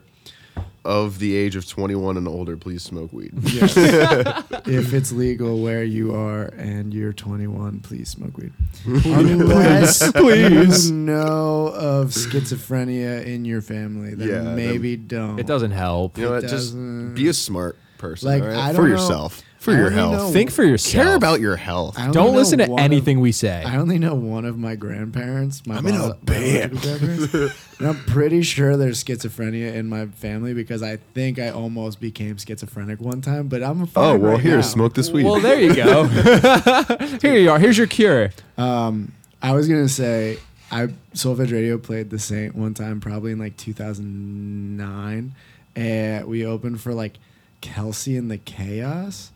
of 0.85 1.19
the 1.19 1.33
age 1.35 1.55
of 1.55 1.65
21 1.67 2.17
and 2.17 2.27
older, 2.27 2.57
please 2.57 2.83
smoke 2.83 3.13
weed. 3.13 3.31
Yes. 3.43 3.73
if 4.67 4.93
it's 4.93 5.11
legal 5.13 5.61
where 5.61 5.83
you 5.83 6.13
are 6.13 6.45
and 6.57 6.93
you're 6.93 7.13
21, 7.13 7.79
please 7.81 8.09
smoke 8.09 8.37
weed. 8.37 8.51
Unless 8.85 10.11
Please. 10.11 10.89
you 10.89 10.95
know 10.95 11.67
of 11.67 12.09
schizophrenia 12.09 13.25
in 13.25 13.45
your 13.45 13.61
family, 13.61 14.13
then 14.15 14.27
Yeah, 14.27 14.33
then- 14.41 14.55
maybe 14.55 14.97
don't. 14.97 15.39
It 15.39 15.47
doesn't 15.47 15.71
help. 15.71 16.17
You 16.17 16.25
know 16.25 16.31
It 16.31 16.35
what? 16.35 16.41
Just 16.43 16.51
doesn't- 16.73 17.13
be 17.15 17.27
a 17.29 17.33
smart 17.33 17.77
person, 17.97 18.27
Like, 18.29 18.41
all 18.43 18.49
right? 18.49 18.57
I 18.57 18.71
for 18.73 18.81
don't 18.81 18.89
know- 18.89 18.95
yourself, 18.95 19.41
for 19.63 19.71
I 19.71 19.77
your 19.77 19.85
only 19.87 19.95
health. 19.97 20.13
know- 20.13 20.29
Think 20.31 20.51
for 20.51 20.63
yourself. 20.63 21.05
Care 21.05 21.15
about 21.15 21.39
your 21.39 21.55
health. 21.55 21.97
I 21.97 22.03
only 22.03 22.13
Don't 22.13 22.31
know 22.33 22.37
listen 22.39 22.59
to 22.59 22.67
one 22.67 22.79
of- 22.79 22.83
anything 22.85 23.19
we 23.19 23.31
say. 23.31 23.63
I 23.65 23.77
only 23.77 23.97
know 23.97 24.13
one 24.13 24.45
of 24.45 24.57
my 24.57 24.75
grandparents. 24.75 25.65
My 25.65 25.77
I'm 25.77 25.87
in 25.87 25.95
a 25.95 26.13
band. 26.15 26.83
and 27.79 27.87
I'm 27.87 27.95
pretty 28.05 28.41
sure 28.43 28.77
there's 28.77 29.03
schizophrenia 29.03 29.73
in 29.73 29.87
my 29.89 30.05
family 30.07 30.53
because 30.53 30.83
I 30.83 30.97
think 31.15 31.39
I 31.39 31.49
almost 31.49 31.99
became 31.99 32.37
schizophrenic 32.37 32.99
one 33.01 33.21
time. 33.21 33.47
But 33.47 33.63
I'm 33.63 33.85
fine 33.87 34.03
Oh 34.03 34.17
well, 34.17 34.31
right 34.33 34.41
here, 34.41 34.55
now. 34.57 34.61
smoke 34.61 34.93
this 34.93 35.09
weed. 35.09 35.23
Well, 35.25 35.39
there 35.39 35.59
you 35.59 35.73
go. 35.75 36.03
Here 37.21 37.35
you 37.37 37.49
are. 37.49 37.57
Here's 37.59 37.77
your 37.77 37.87
cure. 37.87 38.31
Um, 38.57 39.13
I 39.41 39.53
was 39.53 39.67
gonna 39.67 39.87
say 39.89 40.37
I 40.71 40.87
Solfege 41.13 41.51
Radio 41.51 41.77
played 41.77 42.09
the 42.09 42.19
Saint 42.19 42.55
one 42.55 42.73
time, 42.73 42.99
probably 43.01 43.31
in 43.31 43.39
like 43.39 43.55
2009, 43.57 45.35
and 45.75 46.27
we 46.27 46.45
opened 46.45 46.81
for 46.81 46.93
like 46.93 47.17
Kelsey 47.61 48.17
and 48.17 48.29
the 48.29 48.37
Chaos, 48.37 49.31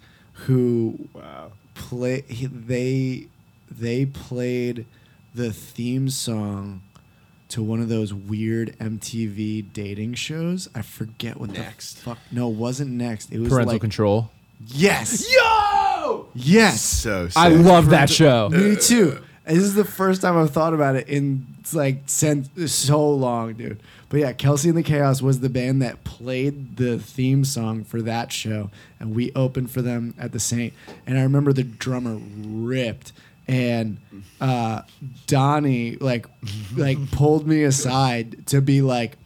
who 0.45 1.07
wow. 1.13 1.51
play 1.73 2.21
he, 2.27 2.45
they 2.45 3.27
they 3.69 4.05
played 4.05 4.85
the 5.33 5.51
theme 5.51 6.09
song 6.09 6.81
to 7.49 7.63
one 7.63 7.79
of 7.79 7.89
those 7.89 8.13
weird 8.13 8.75
MTV 8.79 9.71
dating 9.71 10.13
shows. 10.15 10.67
I 10.75 10.81
forget 10.81 11.39
what 11.39 11.51
Next. 11.51 11.95
the 11.95 12.01
fuck. 12.01 12.17
No, 12.31 12.49
it 12.49 12.55
wasn't 12.55 12.91
next. 12.91 13.31
It 13.31 13.39
was 13.39 13.49
Parental 13.49 13.73
like 13.73 13.81
control. 13.81 14.31
yes, 14.65 15.25
Yo! 15.33 16.27
yes. 16.35 16.81
So 16.81 17.27
sick. 17.27 17.37
I 17.37 17.49
love 17.49 17.89
that 17.89 18.09
show. 18.09 18.49
Me 18.49 18.75
too. 18.75 19.21
This 19.45 19.59
is 19.59 19.75
the 19.75 19.85
first 19.85 20.21
time 20.21 20.37
I've 20.37 20.51
thought 20.51 20.73
about 20.73 20.95
it 20.97 21.07
in 21.07 21.47
like 21.73 22.03
since 22.07 22.49
so 22.71 23.09
long, 23.09 23.53
dude. 23.53 23.81
But 24.09 24.21
yeah, 24.21 24.31
Kelsey 24.33 24.69
and 24.69 24.77
the 24.77 24.83
Chaos 24.83 25.21
was 25.21 25.41
the 25.41 25.49
band 25.49 25.81
that 25.81 26.03
played 26.03 26.77
the 26.77 26.97
theme 26.97 27.43
song 27.43 27.83
for 27.83 28.01
that 28.03 28.31
show, 28.31 28.69
and 28.99 29.13
we 29.13 29.31
opened 29.33 29.71
for 29.71 29.81
them 29.81 30.13
at 30.17 30.31
the 30.31 30.39
Saint. 30.39 30.73
And 31.05 31.17
I 31.17 31.23
remember 31.23 31.51
the 31.51 31.63
drummer 31.63 32.15
ripped, 32.15 33.11
and 33.47 33.97
uh, 34.39 34.83
Donnie 35.25 35.97
like 35.97 36.25
like 36.75 37.11
pulled 37.11 37.47
me 37.47 37.63
aside 37.63 38.47
to 38.47 38.61
be 38.61 38.81
like, 38.81 39.17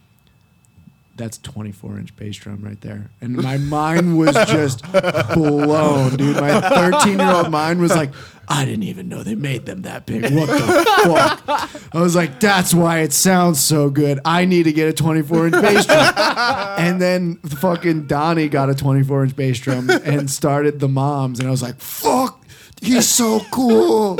that's 1.21 1.37
24 1.37 1.99
inch 1.99 2.15
bass 2.15 2.35
drum 2.37 2.61
right 2.63 2.81
there. 2.81 3.11
And 3.21 3.35
my 3.35 3.57
mind 3.57 4.17
was 4.17 4.33
just 4.33 4.83
blown, 4.91 6.15
dude. 6.15 6.35
My 6.35 6.59
13 6.59 7.19
year 7.19 7.31
old 7.31 7.51
mind 7.51 7.79
was 7.79 7.91
like, 7.91 8.11
I 8.47 8.65
didn't 8.65 8.83
even 8.83 9.07
know 9.07 9.21
they 9.21 9.35
made 9.35 9.65
them 9.65 9.83
that 9.83 10.07
big. 10.07 10.23
What 10.23 10.47
the 10.47 10.57
fuck? 11.05 11.95
I 11.95 12.01
was 12.01 12.15
like, 12.15 12.39
that's 12.39 12.73
why 12.73 12.99
it 12.99 13.13
sounds 13.13 13.59
so 13.59 13.89
good. 13.89 14.19
I 14.25 14.45
need 14.45 14.63
to 14.63 14.73
get 14.73 14.89
a 14.89 14.93
24 14.93 15.47
inch 15.47 15.61
bass 15.61 15.85
drum. 15.85 16.13
And 16.17 16.99
then 16.99 17.35
fucking 17.37 18.07
Donnie 18.07 18.49
got 18.49 18.69
a 18.69 18.75
24 18.75 19.25
inch 19.25 19.35
bass 19.35 19.59
drum 19.59 19.89
and 19.89 20.29
started 20.29 20.79
the 20.79 20.89
moms. 20.89 21.39
And 21.39 21.47
I 21.47 21.51
was 21.51 21.61
like, 21.61 21.79
fuck, 21.79 22.43
he's 22.81 23.07
so 23.07 23.41
cool. 23.51 24.17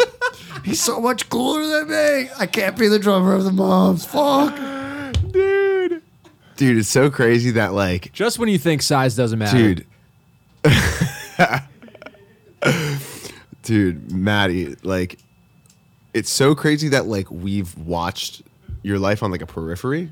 He's 0.64 0.82
so 0.82 1.02
much 1.02 1.28
cooler 1.30 1.66
than 1.66 1.90
me. 1.90 2.30
I 2.38 2.46
can't 2.46 2.78
be 2.78 2.88
the 2.88 3.00
drummer 3.00 3.34
of 3.34 3.44
the 3.44 3.52
moms. 3.52 4.06
Fuck. 4.06 4.81
Dude. 6.62 6.78
It's 6.78 6.90
so 6.90 7.10
crazy 7.10 7.50
that 7.50 7.74
like, 7.74 8.14
Just 8.14 8.38
when 8.38 8.48
you 8.48 8.60
think 8.60 8.84
size 8.84 9.16
doesn't 9.16 9.40
matter. 9.40 9.74
dude. 9.74 9.88
dude, 13.64 14.12
Matty, 14.12 14.76
like, 14.84 15.18
it's 16.14 16.30
so 16.30 16.54
crazy 16.54 16.88
that 16.90 17.08
like 17.08 17.32
we've 17.32 17.76
watched 17.80 18.44
your 18.84 19.00
life 19.00 19.24
on 19.24 19.32
like 19.32 19.42
a 19.42 19.48
periphery, 19.48 20.12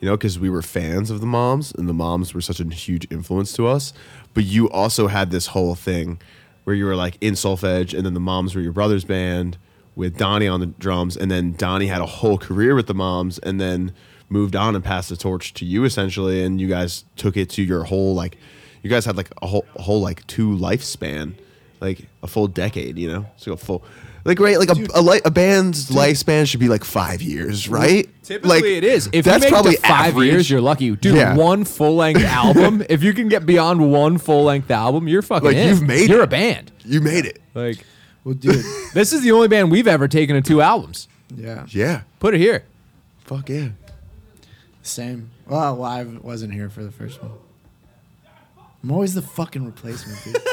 you 0.00 0.06
know, 0.06 0.18
because 0.18 0.38
we 0.38 0.50
were 0.50 0.60
fans 0.60 1.10
of 1.10 1.22
the 1.22 1.26
moms 1.26 1.72
and 1.72 1.88
the 1.88 1.94
moms 1.94 2.34
were 2.34 2.42
such 2.42 2.60
a 2.60 2.64
huge 2.64 3.06
influence 3.10 3.54
to 3.54 3.66
us. 3.66 3.94
But 4.34 4.44
you 4.44 4.68
also 4.68 5.06
had 5.06 5.30
this 5.30 5.46
whole 5.46 5.74
thing 5.74 6.20
where 6.64 6.76
you 6.76 6.84
were 6.84 6.94
like 6.94 7.16
in 7.22 7.32
Solfege, 7.32 7.94
and 7.94 8.04
then 8.04 8.12
the 8.12 8.20
moms 8.20 8.54
were 8.54 8.60
your 8.60 8.72
brother's 8.72 9.06
band 9.06 9.56
with 9.96 10.18
Donnie 10.18 10.46
on 10.46 10.60
the 10.60 10.66
drums, 10.66 11.16
and 11.16 11.30
then 11.30 11.54
Donnie 11.54 11.86
had 11.86 12.02
a 12.02 12.06
whole 12.06 12.36
career 12.36 12.74
with 12.74 12.86
the 12.86 12.92
moms, 12.92 13.38
and 13.38 13.58
then 13.58 13.94
moved 14.30 14.56
on 14.56 14.74
and 14.74 14.82
passed 14.82 15.08
the 15.10 15.16
torch 15.16 15.52
to 15.54 15.64
you 15.66 15.84
essentially, 15.84 16.42
and 16.42 16.58
you 16.60 16.68
guys 16.68 17.04
took 17.16 17.36
it 17.36 17.50
to 17.50 17.62
your 17.62 17.84
whole 17.84 18.14
like, 18.14 18.38
you 18.82 18.88
guys 18.88 19.04
had 19.04 19.16
like 19.16 19.30
a 19.42 19.46
whole 19.46 19.66
a 19.76 19.82
whole 19.82 20.00
like 20.00 20.26
two 20.26 20.56
lifespan, 20.56 21.34
like 21.80 22.06
a 22.22 22.26
full 22.26 22.46
decade, 22.46 22.96
you 22.98 23.10
know, 23.10 23.26
so 23.36 23.52
a 23.52 23.56
full. 23.56 23.82
Like 24.22 24.38
right, 24.38 24.58
like 24.58 24.68
a, 24.68 24.76
a, 24.94 25.00
li- 25.00 25.22
a 25.24 25.30
band's 25.30 25.88
lifespan 25.88 26.46
should 26.46 26.60
be 26.60 26.68
like 26.68 26.84
five 26.84 27.22
years, 27.22 27.70
right? 27.70 28.06
Typically, 28.22 28.50
like, 28.56 28.64
it 28.64 28.84
is. 28.84 29.08
If 29.14 29.24
that's 29.24 29.36
you 29.38 29.46
make 29.46 29.50
probably 29.50 29.72
it 29.72 29.80
to 29.80 29.88
five 29.88 30.06
average. 30.12 30.26
years, 30.28 30.50
you're 30.50 30.60
lucky. 30.60 30.94
Dude, 30.94 31.14
Yeah. 31.16 31.34
one 31.36 31.64
full 31.64 31.96
length 31.96 32.22
album. 32.24 32.84
If 32.90 33.02
you 33.02 33.14
can 33.14 33.28
get 33.30 33.46
beyond 33.46 33.90
one 33.90 34.18
full 34.18 34.44
length 34.44 34.70
album, 34.70 35.08
you're 35.08 35.22
fucking 35.22 35.46
Like, 35.46 35.56
in. 35.56 35.68
you've 35.68 35.82
made 35.82 36.10
You're 36.10 36.20
it. 36.20 36.24
a 36.24 36.26
band. 36.26 36.70
You 36.84 37.00
made 37.00 37.24
it. 37.24 37.40
Like 37.54 37.82
Well, 38.22 38.34
dude. 38.34 38.62
this 38.92 39.14
is 39.14 39.22
the 39.22 39.32
only 39.32 39.48
band 39.48 39.70
we've 39.70 39.88
ever 39.88 40.06
taken 40.06 40.36
to 40.36 40.42
two 40.42 40.60
albums. 40.60 41.08
Yeah. 41.34 41.64
Yeah. 41.70 42.02
Put 42.18 42.34
it 42.34 42.40
here. 42.40 42.64
Fuck 43.24 43.48
yeah. 43.48 43.68
Same. 44.82 45.30
Well, 45.46 45.76
well, 45.76 45.90
I 45.90 46.04
wasn't 46.04 46.52
here 46.54 46.68
for 46.70 46.82
the 46.82 46.90
first 46.90 47.22
one. 47.22 47.32
I'm 48.82 48.90
always 48.90 49.14
the 49.14 49.22
fucking 49.22 49.64
replacement, 49.66 50.22
dude. 50.24 50.36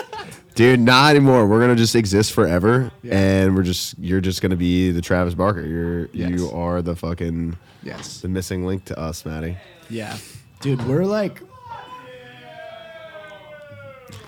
Dude, 0.56 0.80
not 0.80 1.12
anymore. 1.12 1.46
We're 1.48 1.60
gonna 1.62 1.76
just 1.76 1.96
exist 1.96 2.34
forever, 2.34 2.92
Yeah. 3.04 3.16
and 3.16 3.56
we're 3.56 3.62
just 3.62 3.98
you're 4.00 4.20
just 4.22 4.42
gonna 4.42 4.56
be 4.56 4.90
the 4.90 5.02
Travis 5.02 5.36
Barker. 5.36 5.62
You're 5.64 6.10
Yes. 6.14 6.32
you 6.32 6.50
are 6.50 6.82
the 6.82 6.96
fucking 6.96 7.56
yes. 7.84 8.22
the 8.22 8.28
missing 8.28 8.66
link 8.66 8.84
to 8.86 9.00
us, 9.00 9.24
Matty. 9.24 9.56
Yeah. 9.88 10.18
Dude, 10.62 10.84
we're 10.88 11.06
like, 11.06 11.42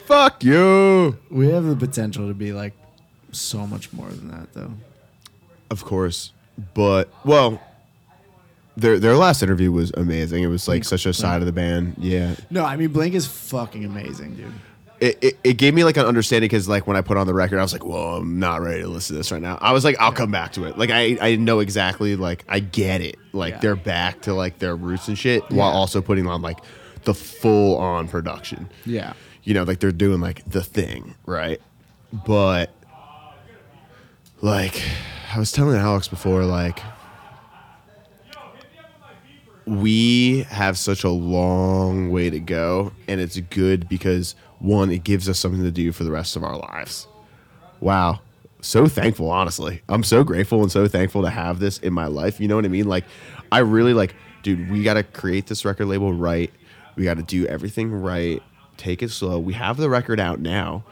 Fuck 0.05 0.43
you. 0.43 1.17
we 1.29 1.49
have 1.49 1.63
the 1.65 1.75
potential 1.75 2.27
to 2.27 2.33
be 2.33 2.53
like 2.53 2.73
so 3.31 3.65
much 3.67 3.91
more 3.91 4.09
than 4.09 4.27
that, 4.29 4.53
though. 4.53 4.71
Of 5.71 5.83
course, 5.83 6.31
but 6.73 7.09
well, 7.25 7.59
their 8.77 8.99
their 8.99 9.15
last 9.15 9.43
interview 9.43 9.71
was 9.71 9.91
amazing. 9.95 10.43
It 10.43 10.47
was 10.47 10.67
like 10.67 10.83
such 10.85 11.05
a 11.05 11.13
side 11.13 11.41
of 11.41 11.45
the 11.45 11.51
band. 11.51 11.95
Yeah, 11.97 12.35
No, 12.49 12.63
I 12.65 12.75
mean, 12.77 12.89
Blink 12.89 13.13
is 13.15 13.25
fucking 13.27 13.83
amazing, 13.83 14.35
dude. 14.35 14.53
it, 15.01 15.17
it, 15.23 15.37
it 15.43 15.53
gave 15.53 15.73
me 15.73 15.83
like 15.83 15.97
an 15.97 16.05
understanding 16.05 16.47
because 16.47 16.67
like 16.69 16.85
when 16.87 16.95
I 16.97 17.01
put 17.01 17.17
on 17.17 17.25
the 17.27 17.33
record, 17.33 17.59
I 17.59 17.61
was 17.61 17.73
like, 17.73 17.83
"Whoa, 17.85 18.17
I'm 18.17 18.39
not 18.39 18.61
ready 18.61 18.81
to 18.81 18.87
listen 18.87 19.15
to 19.15 19.17
this 19.19 19.31
right 19.31 19.41
now." 19.41 19.57
I 19.61 19.71
was 19.73 19.83
like, 19.83 19.95
"I'll 19.99 20.11
come 20.11 20.31
back 20.31 20.53
to 20.53 20.65
it." 20.65 20.77
Like 20.77 20.91
I 20.91 21.17
I 21.21 21.35
know 21.35 21.59
exactly 21.59 22.15
like 22.15 22.45
I 22.47 22.59
get 22.59 23.01
it. 23.01 23.15
Like 23.33 23.55
Yeah. 23.55 23.59
they're 23.59 23.75
back 23.75 24.21
to 24.21 24.33
like 24.33 24.59
their 24.59 24.75
roots 24.75 25.07
and 25.07 25.17
shit 25.17 25.43
while 25.51 25.71
also 25.71 26.01
putting 26.01 26.27
on 26.27 26.41
like 26.41 26.59
the 27.03 27.13
full 27.13 27.77
on 27.77 28.07
production. 28.07 28.69
Yeah. 28.85 29.13
You 29.43 29.53
know, 29.53 29.63
like 29.63 29.79
they're 29.79 29.91
doing 29.91 30.19
like 30.21 30.43
the 30.49 30.63
thing, 30.63 31.15
right? 31.25 31.61
But 32.11 32.71
like 34.41 34.81
I 35.33 35.39
was 35.39 35.51
telling 35.51 35.75
Alex 35.77 36.07
before, 36.07 36.43
like 36.45 36.79
we 39.69 40.41
have 40.49 40.79
such 40.79 41.03
a 41.03 41.09
long 41.09 42.09
way 42.09 42.29
to 42.29 42.39
go 42.39 42.91
and 43.07 43.21
it's 43.21 43.39
good 43.39 43.87
because 43.87 44.33
one 44.57 44.89
it 44.89 45.03
gives 45.03 45.29
us 45.29 45.37
something 45.37 45.61
to 45.61 45.69
do 45.69 45.91
for 45.91 46.03
the 46.03 46.11
rest 46.11 46.35
of 46.35 46.43
our 46.43 46.57
lives. 46.57 47.07
Wow. 47.79 48.19
So 48.61 48.87
thankful 48.87 49.29
honestly. 49.29 49.83
I'm 49.87 50.03
so 50.03 50.23
grateful 50.23 50.63
and 50.63 50.71
so 50.71 50.87
thankful 50.87 51.21
to 51.21 51.29
have 51.29 51.59
this 51.59 51.77
in 51.77 51.93
my 51.93 52.07
life. 52.07 52.39
You 52.39 52.47
know 52.47 52.55
what 52.55 52.65
i 52.65 52.69
mean? 52.69 52.87
Like 52.87 53.05
i 53.51 53.59
really 53.59 53.93
like 53.93 54.15
dude 54.41 54.71
we 54.71 54.81
got 54.81 54.95
to 54.95 55.03
create 55.03 55.45
this 55.45 55.63
record 55.63 55.85
label 55.85 56.13
right. 56.13 56.51
We 56.95 57.03
got 57.03 57.17
to 57.17 57.23
do 57.23 57.45
everything 57.45 57.91
right. 57.93 58.41
Take 58.77 59.03
it 59.03 59.11
slow. 59.11 59.37
We 59.37 59.53
have 59.53 59.77
the 59.77 59.89
record 59.89 60.19
out 60.19 60.39
now. 60.39 60.83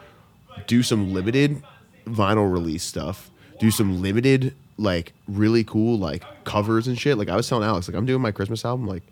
Do 0.68 0.84
some 0.84 1.12
limited 1.12 1.62
vinyl 2.06 2.50
release 2.50 2.84
stuff. 2.84 3.30
Do 3.58 3.72
some 3.72 4.00
limited 4.02 4.54
like 4.78 5.12
really 5.26 5.64
cool 5.64 5.98
like 5.98 6.22
covers 6.44 6.86
and 6.86 6.98
shit. 6.98 7.18
Like 7.18 7.28
I 7.28 7.36
was 7.36 7.48
telling 7.48 7.64
Alex, 7.64 7.88
like 7.88 7.96
I'm 7.96 8.06
doing 8.06 8.22
my 8.22 8.32
Christmas 8.32 8.64
album. 8.64 8.86
Like 8.86 9.02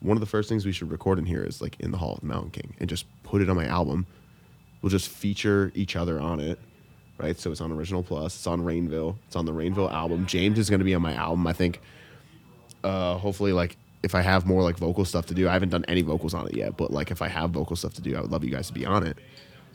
one 0.00 0.16
of 0.16 0.20
the 0.20 0.26
first 0.26 0.48
things 0.48 0.64
we 0.64 0.72
should 0.72 0.90
record 0.90 1.18
in 1.18 1.26
here 1.26 1.42
is 1.42 1.60
like 1.60 1.78
in 1.78 1.90
the 1.90 1.98
Hall 1.98 2.14
of 2.14 2.20
the 2.20 2.26
Mountain 2.26 2.50
King 2.50 2.74
and 2.80 2.88
just 2.88 3.04
put 3.22 3.42
it 3.42 3.50
on 3.50 3.56
my 3.56 3.66
album. 3.66 4.06
We'll 4.82 4.90
just 4.90 5.08
feature 5.08 5.70
each 5.74 5.94
other 5.94 6.18
on 6.18 6.40
it, 6.40 6.58
right? 7.18 7.38
So 7.38 7.52
it's 7.52 7.60
on 7.60 7.70
Original 7.70 8.02
Plus. 8.02 8.34
It's 8.34 8.46
on 8.46 8.62
Rainville. 8.62 9.16
It's 9.26 9.36
on 9.36 9.44
the 9.44 9.52
Rainville 9.52 9.92
album. 9.92 10.26
James 10.26 10.58
is 10.58 10.70
going 10.70 10.80
to 10.80 10.84
be 10.84 10.94
on 10.94 11.02
my 11.02 11.14
album. 11.14 11.46
I 11.46 11.52
think. 11.52 11.80
Uh, 12.82 13.18
hopefully, 13.18 13.52
like 13.52 13.76
if 14.02 14.14
I 14.14 14.22
have 14.22 14.46
more 14.46 14.62
like 14.62 14.78
vocal 14.78 15.04
stuff 15.04 15.26
to 15.26 15.34
do, 15.34 15.48
I 15.48 15.52
haven't 15.52 15.68
done 15.68 15.84
any 15.86 16.00
vocals 16.00 16.32
on 16.32 16.46
it 16.46 16.56
yet. 16.56 16.78
But 16.78 16.90
like 16.90 17.10
if 17.10 17.20
I 17.20 17.28
have 17.28 17.50
vocal 17.50 17.76
stuff 17.76 17.92
to 17.94 18.00
do, 18.00 18.16
I 18.16 18.22
would 18.22 18.30
love 18.30 18.42
you 18.42 18.50
guys 18.50 18.68
to 18.68 18.72
be 18.72 18.86
on 18.86 19.06
it 19.06 19.18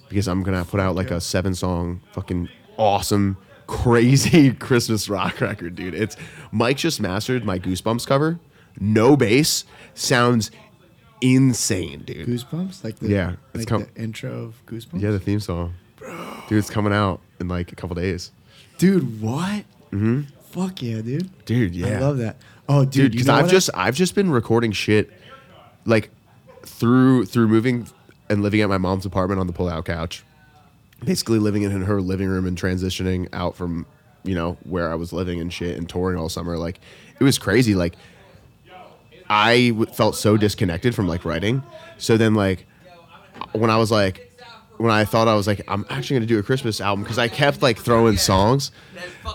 because 0.10 0.28
I'm 0.28 0.44
gonna 0.44 0.66
put 0.66 0.80
out 0.80 0.96
like 0.96 1.12
a 1.12 1.22
seven 1.22 1.54
song 1.54 2.02
fucking 2.14 2.50
awesome 2.78 3.38
crazy 3.68 4.52
Christmas 4.60 5.10
rock 5.10 5.42
record, 5.42 5.76
dude. 5.76 5.94
It's 5.94 6.16
Mike 6.52 6.78
just 6.78 7.00
mastered 7.02 7.44
my 7.46 7.60
Goosebumps 7.60 8.06
cover. 8.08 8.40
No 8.80 9.16
bass 9.16 9.64
sounds 9.94 10.52
insane, 11.22 12.04
dude. 12.04 12.28
Goosebumps, 12.28 12.84
like 12.84 12.98
the 13.00 13.10
Yeah, 13.10 13.36
it's 13.54 13.60
like 13.60 13.68
com- 13.68 13.88
the 13.94 14.02
intro 14.02 14.32
of 14.32 14.66
Goosebumps. 14.66 15.02
Yeah, 15.02 15.12
the 15.12 15.20
theme 15.20 15.40
song, 15.40 15.74
bro. 15.98 16.38
dude. 16.50 16.58
It's 16.60 16.70
coming 16.70 16.94
out 16.94 17.22
in 17.40 17.48
like 17.48 17.72
a 17.72 17.76
couple 17.76 17.96
days, 17.96 18.32
dude, 18.78 19.22
what? 19.22 19.64
Mm-hmm. 19.92 20.22
Fuck 20.52 20.82
yeah, 20.82 21.02
dude. 21.02 21.30
dude. 21.46 21.76
Yeah, 21.76 21.98
I 21.98 22.00
love 22.00 22.18
that. 22.20 22.38
Oh, 22.68 22.86
dude, 22.86 23.12
Because 23.12 23.30
I've 23.30 23.44
what 23.44 23.50
I- 23.50 23.52
just 23.52 23.70
I've 23.74 23.96
just 23.96 24.16
been 24.16 24.30
recording 24.32 24.72
shit, 24.72 25.12
like 25.86 26.10
through 26.64 27.26
through 27.26 27.48
moving 27.48 27.88
and 28.30 28.42
living 28.42 28.62
at 28.62 28.70
my 28.70 28.78
mom's 28.78 29.06
apartment 29.06 29.40
on 29.40 29.48
the 29.48 29.54
pull-out 29.54 29.86
couch, 29.86 30.24
basically 31.04 31.40
living 31.40 31.64
in 31.64 31.82
her 31.82 32.02
living 32.02 32.28
room 32.28 32.46
and 32.46 32.58
transitioning 32.58 33.28
out 33.34 33.56
from 33.56 33.86
you 34.24 34.34
know 34.36 34.58
where 34.64 34.92
I 34.92 34.96
was 34.96 35.14
living 35.14 35.40
and 35.40 35.52
shit 35.54 35.78
and 35.78 35.88
touring 35.88 36.18
all 36.18 36.30
summer. 36.30 36.58
Like 36.58 36.80
it 37.20 37.24
was 37.24 37.38
crazy. 37.38 37.76
Like 37.76 37.96
I 39.30 39.70
w- 39.70 39.92
felt 39.92 40.16
so 40.16 40.38
disconnected 40.38 40.94
from 40.96 41.08
like 41.08 41.26
writing. 41.26 41.64
So 41.98 42.18
then 42.18 42.36
like 42.36 42.66
when 43.54 43.70
I 43.70 43.78
was 43.78 43.92
like 43.92 44.32
when 44.78 44.92
I 44.92 45.06
thought 45.06 45.28
I 45.28 45.36
was 45.36 45.48
like 45.48 45.62
I'm 45.68 45.86
actually 45.90 46.18
gonna 46.18 46.26
do 46.28 46.40
a 46.40 46.44
Christmas 46.44 46.82
album 46.82 47.04
because 47.04 47.18
I 47.20 47.28
kept 47.28 47.62
like 47.62 47.78
throwing 47.80 48.18
songs. 48.18 48.72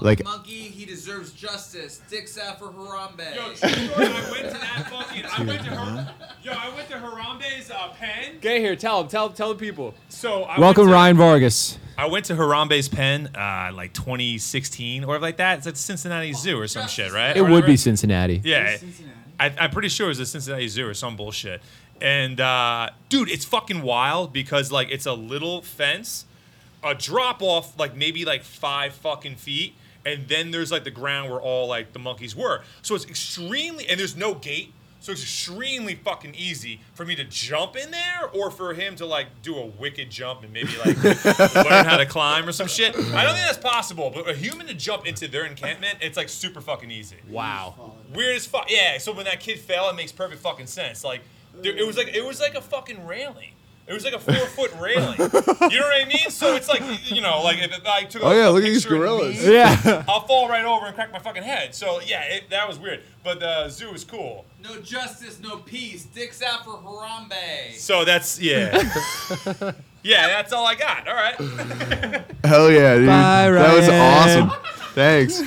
Like- 0.00 0.24
monkey, 0.24 0.52
he 0.54 0.84
deserves 0.84 1.32
justice. 1.32 2.00
Dicks 2.08 2.38
out 2.38 2.58
for 2.58 2.66
Harambe. 2.68 3.34
Yo, 3.34 3.42
true 3.46 3.54
story, 3.56 4.06
I 4.06 4.30
went 4.30 4.44
to 4.44 4.58
that 4.58 4.88
fucking. 4.90 5.24
I 5.24 5.42
went 5.44 5.64
to 5.64 5.70
her. 5.70 6.14
Yo, 6.42 6.52
I 6.52 6.74
went 6.74 6.88
to 6.88 6.94
Harambe's 6.96 7.70
uh, 7.70 7.88
pen. 7.88 8.38
Get 8.40 8.60
here. 8.60 8.74
Tell 8.74 9.02
him. 9.02 9.08
Tell 9.08 9.28
tell 9.28 9.50
the 9.50 9.58
people. 9.58 9.94
So 10.08 10.44
I 10.44 10.58
Welcome, 10.58 10.84
went 10.84 10.88
to, 10.90 10.94
Ryan 10.94 11.16
Vargas. 11.18 11.78
I 11.98 12.06
went 12.06 12.24
to 12.26 12.34
Harambe's 12.34 12.88
pen, 12.88 13.26
uh, 13.36 13.70
like 13.74 13.92
2016 13.92 15.04
or 15.04 15.18
like 15.18 15.36
that. 15.36 15.58
It's 15.58 15.66
at 15.66 15.76
Cincinnati 15.76 16.32
Zoo 16.32 16.58
or 16.58 16.66
some 16.66 16.88
shit, 16.88 17.12
right? 17.12 17.36
It 17.36 17.40
Or 17.40 17.44
would 17.44 17.50
whatever. 17.52 17.66
be 17.66 17.76
Cincinnati. 17.76 18.40
Yeah, 18.42 18.78
I, 19.38 19.52
I'm 19.58 19.70
pretty 19.70 19.88
sure 19.90 20.06
it 20.06 20.10
was 20.10 20.18
the 20.18 20.24
Cincinnati 20.26 20.68
Zoo 20.68 20.88
or 20.88 20.94
some 20.94 21.14
bullshit. 21.14 21.60
And 22.00 22.40
uh, 22.40 22.88
dude, 23.10 23.28
it's 23.28 23.44
fucking 23.44 23.82
wild 23.82 24.32
because 24.32 24.72
like 24.72 24.88
it's 24.90 25.04
a 25.04 25.12
little 25.12 25.60
fence, 25.60 26.24
a 26.82 26.94
drop 26.94 27.42
off 27.42 27.78
like 27.78 27.94
maybe 27.94 28.24
like 28.24 28.44
five 28.44 28.94
fucking 28.94 29.36
feet, 29.36 29.74
and 30.06 30.26
then 30.26 30.52
there's 30.52 30.72
like 30.72 30.84
the 30.84 30.90
ground 30.90 31.30
where 31.30 31.40
all 31.40 31.68
like 31.68 31.92
the 31.92 31.98
monkeys 31.98 32.34
were. 32.34 32.62
So 32.80 32.94
it's 32.94 33.04
extremely 33.04 33.86
and 33.90 34.00
there's 34.00 34.16
no 34.16 34.32
gate. 34.34 34.72
So 35.00 35.12
it's 35.12 35.22
extremely 35.22 35.94
fucking 35.94 36.34
easy 36.34 36.80
for 36.92 37.06
me 37.06 37.14
to 37.16 37.24
jump 37.24 37.74
in 37.76 37.90
there 37.90 38.28
or 38.34 38.50
for 38.50 38.74
him 38.74 38.96
to 38.96 39.06
like 39.06 39.28
do 39.42 39.56
a 39.56 39.66
wicked 39.66 40.10
jump 40.10 40.42
and 40.42 40.52
maybe 40.52 40.70
like 40.84 41.02
learn 41.54 41.86
how 41.86 41.96
to 41.96 42.04
climb 42.06 42.46
or 42.46 42.52
some 42.52 42.68
shit. 42.68 42.94
I 42.94 43.24
don't 43.24 43.34
think 43.34 43.46
that's 43.46 43.56
possible, 43.58 44.10
but 44.14 44.28
a 44.28 44.34
human 44.34 44.66
to 44.66 44.74
jump 44.74 45.06
into 45.06 45.26
their 45.26 45.46
encampment, 45.46 45.98
it's 46.02 46.18
like 46.18 46.28
super 46.28 46.60
fucking 46.60 46.90
easy. 46.90 47.16
Wow. 47.30 47.94
Weird 48.14 48.36
as 48.36 48.46
fuck. 48.46 48.70
Yeah. 48.70 48.98
So 48.98 49.12
when 49.12 49.24
that 49.24 49.40
kid 49.40 49.58
fell, 49.58 49.88
it 49.88 49.96
makes 49.96 50.12
perfect 50.12 50.42
fucking 50.42 50.66
sense. 50.66 51.02
Like, 51.02 51.22
there, 51.62 51.76
it 51.76 51.86
was 51.86 51.96
like 51.96 52.14
it 52.14 52.24
was 52.24 52.40
like 52.40 52.54
a 52.54 52.60
fucking 52.60 53.06
railing. 53.06 53.52
It 53.90 53.94
was 53.94 54.04
like 54.04 54.14
a 54.14 54.20
four 54.20 54.34
foot 54.46 54.70
railing. 54.80 55.18
You 55.70 55.78
know 55.78 55.86
what 55.86 56.02
I 56.02 56.04
mean? 56.06 56.30
So 56.30 56.54
it's 56.54 56.68
like 56.68 56.80
you 57.10 57.20
know, 57.20 57.42
like 57.42 57.58
if 57.58 57.86
I 57.86 58.04
took. 58.04 58.22
a- 58.22 58.26
Oh, 58.26 58.32
yeah, 58.32 58.48
look 58.48 58.62
at 58.62 58.68
these 58.68 58.84
picture 58.84 58.94
of 58.94 59.00
gorillas. 59.00 59.44
me, 59.46 59.52
Yeah. 59.54 60.04
I'll 60.08 60.26
fall 60.26 60.48
right 60.48 60.64
over 60.64 60.86
and 60.86 60.94
crack 60.94 61.12
my 61.12 61.18
fucking 61.18 61.42
head. 61.42 61.74
So 61.74 62.00
yeah, 62.00 62.22
it, 62.22 62.50
that 62.50 62.66
was 62.68 62.78
weird. 62.78 63.02
But 63.24 63.40
the 63.40 63.68
zoo 63.68 63.90
is 63.92 64.04
cool. 64.04 64.46
No 64.62 64.80
justice, 64.80 65.38
no 65.40 65.56
peace. 65.58 66.04
Dicks 66.04 66.40
out 66.42 66.64
for 66.64 66.78
Harambe. 66.78 67.74
So 67.74 68.04
that's 68.04 68.40
yeah. 68.40 68.76
yeah, 70.02 70.28
that's 70.28 70.52
all 70.52 70.66
I 70.66 70.74
got. 70.76 71.06
All 71.08 71.14
right. 71.14 71.36
Hell 72.44 72.70
yeah, 72.70 72.94
dude. 72.96 73.06
Bye, 73.06 73.50
that 73.50 73.74
was 73.76 73.88
Ryan. 73.88 74.42
awesome. 74.50 74.60
Thanks. 74.94 75.38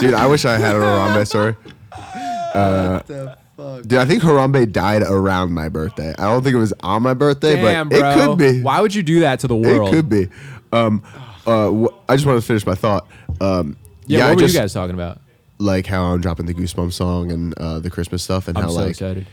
Dude, 0.00 0.14
I 0.14 0.26
wish 0.26 0.44
I 0.44 0.56
had 0.58 0.74
a 0.76 0.78
Harambe 0.78 1.26
story. 1.26 1.52
What 1.54 3.06
the 3.06 3.30
uh, 3.30 3.34
fuck? 3.60 3.82
Dude, 3.82 3.98
I 3.98 4.04
think 4.04 4.22
Harambe 4.22 4.70
died 4.72 5.02
around 5.02 5.52
my 5.52 5.68
birthday. 5.68 6.14
I 6.18 6.24
don't 6.24 6.42
think 6.42 6.54
it 6.54 6.58
was 6.58 6.72
on 6.80 7.02
my 7.02 7.14
birthday, 7.14 7.56
Damn, 7.56 7.88
but 7.88 7.98
bro. 8.00 8.10
it 8.10 8.14
could 8.14 8.38
be. 8.38 8.62
Why 8.62 8.80
would 8.80 8.94
you 8.94 9.02
do 9.02 9.20
that 9.20 9.40
to 9.40 9.46
the 9.48 9.56
world? 9.56 9.88
It 9.88 9.92
could 9.96 10.08
be. 10.08 10.28
Um, 10.72 11.02
uh, 11.46 11.70
wh- 11.70 11.94
I 12.08 12.16
just 12.16 12.26
want 12.26 12.40
to 12.40 12.46
finish 12.46 12.64
my 12.66 12.74
thought. 12.74 13.06
Um, 13.40 13.76
Yeah. 14.06 14.26
I 14.26 14.28
what 14.30 14.36
were 14.36 14.40
just 14.42 14.54
you 14.54 14.60
guys 14.60 14.72
talking 14.72 14.94
about? 14.94 15.20
like 15.58 15.86
how 15.86 16.04
I'm 16.04 16.20
dropping 16.22 16.46
the 16.46 16.54
Goosebumps 16.54 16.94
song 16.94 17.30
and 17.30 17.52
uh, 17.58 17.80
the 17.80 17.90
Christmas 17.90 18.22
stuff, 18.22 18.48
and 18.48 18.56
I'm 18.56 18.64
how 18.64 18.70
so 18.70 18.76
like 18.76 18.90
excited. 18.90 19.26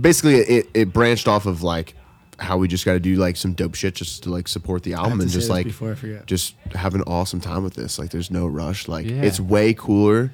basically 0.00 0.34
it, 0.36 0.68
it 0.74 0.92
branched 0.92 1.26
off 1.28 1.46
of 1.46 1.62
like 1.62 1.94
how 2.38 2.58
we 2.58 2.66
just 2.68 2.84
got 2.84 2.92
to 2.94 3.00
do 3.00 3.14
like 3.16 3.36
some 3.36 3.52
dope 3.54 3.74
shit 3.74 3.94
just 3.94 4.22
to 4.24 4.30
like 4.30 4.48
support 4.48 4.82
the 4.82 4.94
album 4.94 5.20
and 5.20 5.30
just 5.30 5.48
like 5.48 5.64
before 5.64 5.92
I 5.92 5.94
forget. 5.94 6.26
just 6.26 6.54
have 6.74 6.94
an 6.94 7.02
awesome 7.02 7.40
time 7.40 7.62
with 7.64 7.74
this. 7.74 7.98
Like, 7.98 8.10
there's 8.10 8.30
no 8.30 8.46
rush. 8.46 8.88
Like, 8.88 9.06
Yeah. 9.06 9.22
it's 9.22 9.38
way 9.40 9.72
cooler 9.74 10.32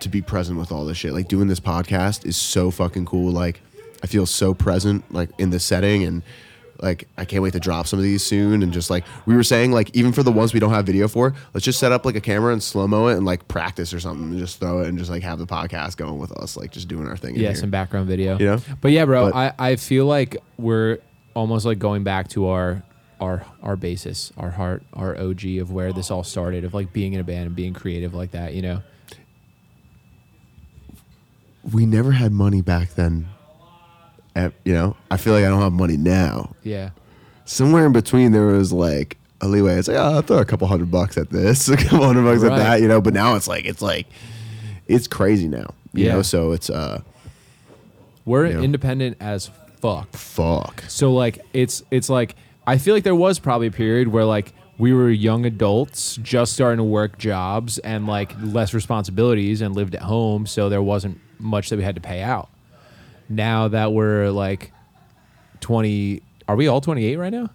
to 0.00 0.08
be 0.08 0.22
present 0.22 0.58
with 0.58 0.70
all 0.72 0.84
this 0.84 0.96
shit. 0.98 1.12
Like, 1.12 1.28
doing 1.28 1.48
this 1.48 1.60
podcast 1.60 2.26
is 2.26 2.36
so 2.36 2.70
fucking 2.70 3.06
cool. 3.06 3.30
Like, 3.32 3.60
I 4.02 4.06
feel 4.06 4.26
so 4.26 4.54
present, 4.54 5.10
like, 5.12 5.30
in 5.38 5.50
the 5.50 5.58
setting, 5.60 6.04
and 6.04 6.22
like, 6.82 7.08
I 7.16 7.24
can't 7.24 7.42
wait 7.42 7.54
to 7.54 7.58
drop 7.58 7.86
some 7.86 7.98
of 7.98 8.02
these 8.02 8.22
soon. 8.22 8.62
And 8.62 8.70
just 8.70 8.90
like 8.90 9.04
we 9.24 9.34
were 9.34 9.42
saying, 9.42 9.72
like, 9.72 9.88
even 9.96 10.12
for 10.12 10.22
the 10.22 10.30
ones 10.30 10.52
we 10.52 10.60
don't 10.60 10.72
have 10.72 10.84
video 10.84 11.08
for, 11.08 11.34
let's 11.54 11.64
just 11.64 11.78
set 11.78 11.90
up 11.90 12.04
like 12.04 12.16
a 12.16 12.20
camera 12.20 12.52
and 12.52 12.62
slow 12.62 12.86
mo 12.86 13.06
it 13.08 13.16
and 13.16 13.24
like 13.24 13.48
practice 13.48 13.94
or 13.94 14.00
something, 14.00 14.28
and 14.30 14.38
just 14.38 14.60
throw 14.60 14.80
it 14.82 14.88
and 14.88 14.98
just 14.98 15.10
like 15.10 15.22
have 15.22 15.38
the 15.38 15.46
podcast 15.46 15.96
going 15.96 16.18
with 16.18 16.32
us, 16.32 16.54
like, 16.56 16.72
just 16.72 16.86
doing 16.88 17.06
our 17.08 17.16
thing. 17.16 17.34
in 17.34 17.40
Yeah, 17.40 17.54
some 17.54 17.70
background 17.70 18.08
video. 18.08 18.38
You 18.38 18.46
know? 18.46 18.60
But 18.82 18.92
yeah, 18.92 19.06
bro, 19.06 19.30
But- 19.30 19.54
I, 19.58 19.70
I 19.70 19.76
feel 19.76 20.04
like 20.04 20.36
we're 20.58 20.98
almost 21.34 21.64
like 21.64 21.78
going 21.78 22.04
back 22.04 22.28
to 22.28 22.48
our 22.48 22.82
our 23.18 23.46
our 23.62 23.76
basis, 23.76 24.30
our 24.36 24.50
heart, 24.50 24.82
our 24.92 25.16
OG 25.18 25.46
of 25.60 25.72
where 25.72 25.90
this 25.94 26.10
all 26.10 26.22
started, 26.24 26.64
of 26.64 26.74
like 26.74 26.92
being 26.92 27.14
in 27.14 27.20
a 27.20 27.24
band 27.24 27.46
and 27.46 27.56
being 27.56 27.72
creative 27.72 28.12
like 28.12 28.32
that, 28.32 28.52
you 28.52 28.60
know? 28.60 28.82
We 31.72 31.86
never 31.86 32.12
had 32.12 32.32
money 32.32 32.62
back 32.62 32.94
then. 32.94 33.28
At, 34.34 34.52
you 34.64 34.74
know, 34.74 34.96
I 35.10 35.16
feel 35.16 35.32
like 35.32 35.44
I 35.44 35.48
don't 35.48 35.62
have 35.62 35.72
money 35.72 35.96
now. 35.96 36.54
Yeah. 36.62 36.90
somewhere 37.46 37.86
in 37.86 37.92
between 37.92 38.32
there 38.32 38.46
was 38.46 38.70
like 38.72 39.16
a 39.40 39.48
leeway. 39.48 39.76
It's 39.76 39.88
like, 39.88 39.96
oh, 39.96 40.14
I'll 40.16 40.22
throw 40.22 40.38
a 40.38 40.44
couple 40.44 40.66
hundred 40.66 40.90
bucks 40.90 41.16
at 41.16 41.30
this, 41.30 41.68
a 41.70 41.76
couple 41.76 42.04
hundred 42.06 42.24
bucks 42.24 42.42
Right. 42.42 42.52
at 42.52 42.58
that, 42.58 42.80
you 42.82 42.88
know. 42.88 43.00
But 43.00 43.14
now 43.14 43.34
it's 43.36 43.48
like 43.48 43.64
it's 43.64 43.80
like 43.80 44.06
it's 44.86 45.06
crazy 45.08 45.48
now, 45.48 45.72
you 45.94 46.04
Yeah. 46.06 46.14
know. 46.16 46.22
So 46.22 46.52
it's 46.52 46.68
uh, 46.68 47.00
We're 48.24 48.46
Yeah. 48.46 48.60
independent 48.60 49.16
as 49.20 49.50
fuck. 49.80 50.12
fuck. 50.14 50.84
So 50.88 51.12
like 51.14 51.38
it's 51.54 51.82
it's 51.90 52.10
like 52.10 52.34
I 52.66 52.76
feel 52.78 52.94
like 52.94 53.04
there 53.04 53.14
was 53.14 53.38
probably 53.38 53.68
a 53.68 53.72
period 53.72 54.08
where 54.08 54.24
like 54.26 54.52
we 54.78 54.92
were 54.92 55.08
young 55.08 55.46
adults 55.46 56.16
just 56.22 56.52
starting 56.52 56.78
to 56.78 56.84
work 56.84 57.16
jobs 57.16 57.78
and 57.78 58.06
like 58.06 58.32
less 58.42 58.74
responsibilities 58.74 59.62
and 59.62 59.74
lived 59.74 59.94
at 59.94 60.02
home, 60.02 60.46
so 60.46 60.68
there 60.68 60.82
wasn't 60.82 61.18
much 61.38 61.68
that 61.70 61.76
we 61.76 61.82
had 61.82 61.94
to 61.96 62.00
pay 62.00 62.22
out. 62.22 62.48
Now 63.28 63.68
that 63.68 63.92
we're 63.92 64.30
like 64.30 64.72
20 65.60 66.22
are 66.48 66.54
we 66.56 66.68
all 66.68 66.80
28 66.80 67.16
right 67.16 67.32
now? 67.32 67.50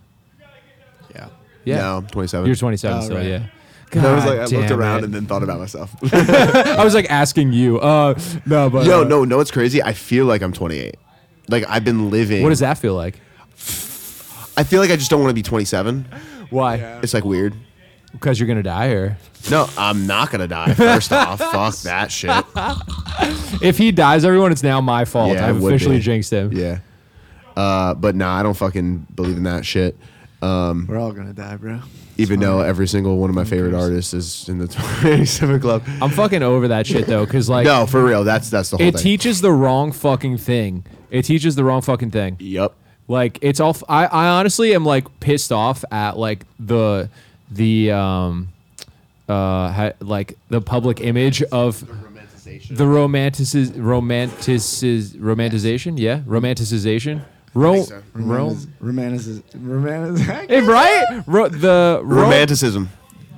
Yeah. 1.16 1.30
Yeah. 1.64 1.78
No, 1.78 1.98
I'm 1.98 2.08
27. 2.08 2.46
You're 2.46 2.56
27 2.56 2.98
Oh, 2.98 3.02
still, 3.02 3.18
right. 3.18 3.26
yeah. 3.26 3.46
I 3.94 4.16
was 4.16 4.26
like, 4.26 4.40
I 4.40 4.46
looked 4.46 4.72
around 4.72 5.00
it. 5.00 5.04
and 5.06 5.14
then 5.14 5.26
thought 5.26 5.44
about 5.44 5.60
myself. 5.60 5.94
I 6.14 6.84
was 6.84 6.94
like 6.94 7.10
asking 7.10 7.54
you. 7.54 7.80
Uh 7.80 8.18
no, 8.46 8.70
but 8.70 8.86
Yo, 8.86 9.02
uh, 9.02 9.04
no, 9.04 9.26
no, 9.26 9.40
it's 9.40 9.52
crazy. 9.52 9.82
I 9.84 9.94
feel 9.94 10.26
like 10.26 10.42
I'm 10.42 10.54
28. 10.54 10.96
Like 11.50 11.66
I've 11.68 11.84
been 11.84 12.10
living. 12.10 12.44
What 12.44 12.50
does 12.50 12.60
that 12.60 12.78
feel 12.78 12.96
like? 12.96 13.20
I 14.58 14.64
feel 14.64 14.82
like 14.82 14.92
I 14.92 14.96
just 14.96 15.10
don't 15.10 15.22
want 15.22 15.30
to 15.32 15.36
be 15.36 15.42
27. 15.44 16.06
Why? 16.50 16.76
It's 17.02 17.14
like 17.14 17.24
weird. 17.26 17.56
Because 18.12 18.40
you're 18.40 18.48
gonna 18.48 18.62
die, 18.64 18.88
or 18.88 19.18
No, 19.50 19.68
I'm 19.78 20.06
not 20.06 20.32
gonna 20.32 20.48
die. 20.48 20.74
First 20.74 21.12
off, 21.14 21.40
fuck 21.52 21.76
that 21.84 22.12
shit. 22.12 22.32
if 23.62 23.78
he 23.78 23.92
dies, 23.92 24.26
everyone, 24.26 24.52
it's 24.52 24.64
now 24.64 24.82
my 24.82 25.06
fault. 25.06 25.34
Yeah, 25.34 25.48
I've 25.50 25.62
would 25.62 25.74
officially 25.74 25.98
be. 25.98 26.02
jinxed 26.04 26.32
him. 26.32 26.52
Yeah. 26.54 26.80
Uh, 27.56 27.94
but 27.94 28.16
nah, 28.16 28.38
I 28.40 28.44
don't 28.44 28.56
fucking 28.56 29.08
believe 29.16 29.38
in 29.38 29.44
that 29.44 29.66
shit. 29.66 29.98
We're 30.42 30.98
all 30.98 31.12
gonna 31.12 31.34
die, 31.34 31.56
bro. 31.58 31.80
Even 32.18 32.40
though 32.40 32.60
every 32.62 32.88
single 32.88 33.18
one 33.18 33.30
of 33.30 33.36
my 33.36 33.44
favorite 33.46 33.74
artists 33.74 34.14
is 34.14 34.48
in 34.50 34.60
the 34.60 34.68
27 35.02 35.60
club. 35.60 35.84
I'm 36.02 36.10
fucking 36.10 36.44
over 36.44 36.68
that 36.68 36.86
shit 36.86 37.08
though, 37.08 37.26
because 37.26 37.50
like 37.50 37.66
No, 37.66 37.86
for 37.86 38.04
real. 38.04 38.24
That's 38.24 38.50
that's 38.50 38.70
the 38.70 38.78
whole 38.78 38.80
thing. 38.80 38.88
it 38.90 38.94
thing. 38.96 39.04
teaches 39.04 39.42
the 39.42 39.52
wrong 39.52 39.92
fucking 39.92 40.38
thing. 40.38 40.86
It 41.10 41.24
teaches 41.24 41.56
the 41.56 41.64
wrong 41.64 41.82
fucking 41.82 42.12
thing. 42.12 42.38
Yep. 42.40 42.74
Like 43.08 43.40
it's 43.42 43.60
all. 43.60 43.72
f- 43.72 43.84
I 43.90 44.06
I 44.06 44.28
honestly 44.28 44.74
am 44.76 44.86
like 44.86 45.20
pissed 45.20 45.52
off 45.52 45.84
at 45.92 46.18
like 46.18 46.46
the 46.60 47.10
the 47.52 47.92
um 47.92 48.50
uh 49.30 49.72
ha- 49.72 49.92
like 50.00 50.38
the 50.50 50.62
public 50.62 51.02
image 51.02 51.42
of 51.44 51.84
romanticization. 51.84 52.78
the 52.78 52.84
romanticiz 52.86 53.72
romanticiz 53.72 55.16
romanticization? 55.16 56.00
Yeah 56.00 56.20
romanticization. 56.22 57.24
Ro- 57.54 57.84
so. 57.84 58.02
Ro- 58.14 58.56
Romantic, 58.80 59.44
romantic, 59.62 60.50
Eh, 60.50 60.62
right? 60.66 61.22
Ro- 61.28 61.50
the 61.50 62.00
ro- 62.02 62.22
Romanticism. 62.24 62.88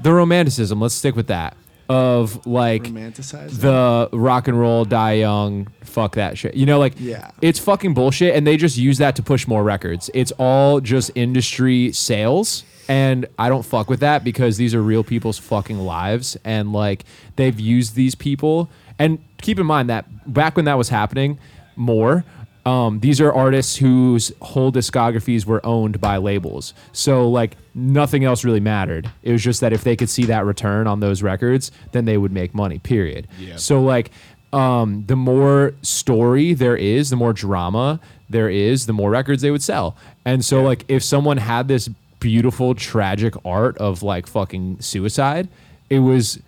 the 0.04 0.14
romanticism. 0.14 0.80
Let's 0.80 0.94
stick 0.94 1.16
with 1.16 1.28
that. 1.28 1.58
Of 1.90 2.46
like 2.48 2.84
the 2.86 4.10
rock 4.14 4.48
and 4.48 4.60
roll 4.60 4.86
die 4.86 5.14
young 5.14 5.68
fuck 5.82 6.16
that 6.16 6.38
shit. 6.38 6.54
You 6.56 6.66
know 6.66 6.80
like 6.80 6.94
Yeah. 7.00 7.32
it's 7.42 7.60
fucking 7.60 7.94
bullshit 7.96 8.36
and 8.36 8.46
they 8.48 8.56
just 8.56 8.78
use 8.78 9.00
that 9.00 9.16
to 9.18 9.24
push 9.24 9.48
more 9.48 9.64
records. 9.64 10.10
It's 10.14 10.32
all 10.40 10.80
just 10.80 11.10
industry 11.16 11.92
sales 11.92 12.64
and 12.88 13.26
i 13.38 13.50
don't 13.50 13.64
fuck 13.64 13.90
with 13.90 14.00
that 14.00 14.24
because 14.24 14.58
these 14.58 14.74
are 14.74 14.82
real 14.82 15.04
people's 15.04 15.38
fucking 15.38 15.80
lives 15.80 16.38
and 16.44 16.74
like 16.74 17.04
they've 17.36 17.60
used 17.60 17.96
these 17.96 18.16
people 18.16 18.70
and 19.00 19.24
keep 19.42 19.60
in 19.60 19.66
mind 19.66 19.90
that 19.90 20.06
back 20.32 20.56
when 20.56 20.66
that 20.66 20.78
was 20.78 20.90
happening 20.90 21.38
more 21.76 22.24
um, 22.66 23.02
these 23.02 23.20
are 23.20 23.34
artists 23.34 23.76
whose 23.76 24.32
whole 24.42 24.72
discographies 24.72 25.46
were 25.46 25.64
owned 25.66 26.00
by 26.00 26.18
labels. 26.18 26.74
So 26.94 27.30
like 27.30 27.58
nothing 27.76 28.24
else 28.24 28.46
really 28.46 28.62
mattered. 28.62 29.10
It 29.22 29.34
was 29.34 29.44
just 29.44 29.60
that 29.62 29.74
if 29.74 29.84
they 29.84 29.96
could 29.96 30.10
see 30.10 30.24
that 30.26 30.46
return 30.46 30.88
on 30.88 31.02
those 31.02 31.22
records, 31.22 31.72
then 31.92 32.06
they 32.06 32.18
would 32.18 32.32
make 32.32 32.56
money. 32.56 32.80
Period. 32.80 33.28
Yeah. 33.38 33.58
So 33.58 33.82
like 33.82 34.12
um, 34.54 35.04
the 35.08 35.16
more 35.16 35.74
story 35.82 36.54
there 36.54 36.78
is, 36.78 37.10
the 37.10 37.16
more 37.16 37.34
drama 37.34 38.00
there 38.30 38.50
is, 38.50 38.86
the 38.86 38.94
more 38.94 39.10
records 39.10 39.42
they 39.42 39.52
would 39.52 39.64
sell. 39.64 39.98
And 40.24 40.46
so 40.46 40.64
like 40.64 40.86
if 40.88 41.04
someone 41.04 41.38
had 41.38 41.68
this 41.68 41.90
beautiful 42.24 42.74
tragic 42.74 43.34
art 43.46 43.78
of 43.78 44.02
like 44.02 44.26
fucking 44.26 44.80
suicide, 44.82 45.50
it 45.90 46.00
was 46.00 46.40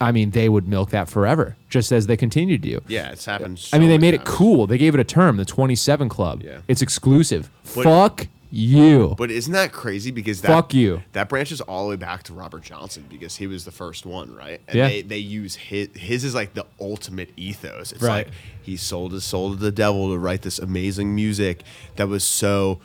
I 0.00 0.12
mean, 0.12 0.30
they 0.30 0.48
would 0.48 0.68
milk 0.68 0.90
that 0.90 1.08
forever, 1.08 1.56
just 1.68 1.90
as 1.90 2.06
they 2.06 2.16
continue 2.16 2.56
to 2.56 2.62
do. 2.62 2.80
Yeah, 2.86 3.10
it's 3.10 3.24
happened. 3.24 3.68
I 3.72 3.78
mean, 3.80 3.88
they 3.88 3.98
made 3.98 4.14
many 4.14 4.22
it 4.22 4.24
cool. 4.24 4.66
They 4.68 4.78
gave 4.78 4.94
it 4.94 5.00
a 5.00 5.04
term, 5.04 5.36
the 5.38 5.44
27 5.44 6.08
Club. 6.08 6.42
Yeah. 6.44 6.60
It's 6.68 6.82
exclusive. 6.82 7.50
But- 7.74 7.82
Fuck 7.84 8.26
you. 8.50 9.16
But 9.18 9.32
isn't 9.32 9.52
that 9.52 9.72
crazy? 9.72 10.12
Because 10.12 10.40
that, 10.42 10.48
Fuck 10.48 10.72
you. 10.72 11.02
That 11.14 11.28
branches 11.28 11.60
all 11.60 11.82
the 11.84 11.90
way 11.90 11.96
back 11.96 12.22
to 12.24 12.32
Robert 12.32 12.62
Johnson 12.62 13.06
because 13.10 13.34
he 13.36 13.48
was 13.48 13.64
the 13.64 13.72
first 13.72 14.06
one, 14.06 14.32
right? 14.36 14.60
And 14.68 14.76
Yeah. 14.76 14.88
they, 14.88 15.02
they 15.02 15.18
use 15.18 15.56
his 15.56 15.88
his 15.96 16.22
is 16.24 16.32
like 16.34 16.54
the 16.54 16.64
ultimate 16.80 17.30
ethos. 17.36 17.90
It's 17.92 18.00
Right. 18.00 18.26
like 18.28 18.34
he 18.62 18.76
sold 18.76 19.12
his 19.12 19.24
soul 19.24 19.50
to 19.50 19.56
the 19.56 19.72
devil 19.72 20.10
to 20.12 20.16
write 20.18 20.42
this 20.42 20.60
amazing 20.60 21.12
music 21.14 21.62
that 21.96 22.06
was 22.08 22.22
so 22.24 22.78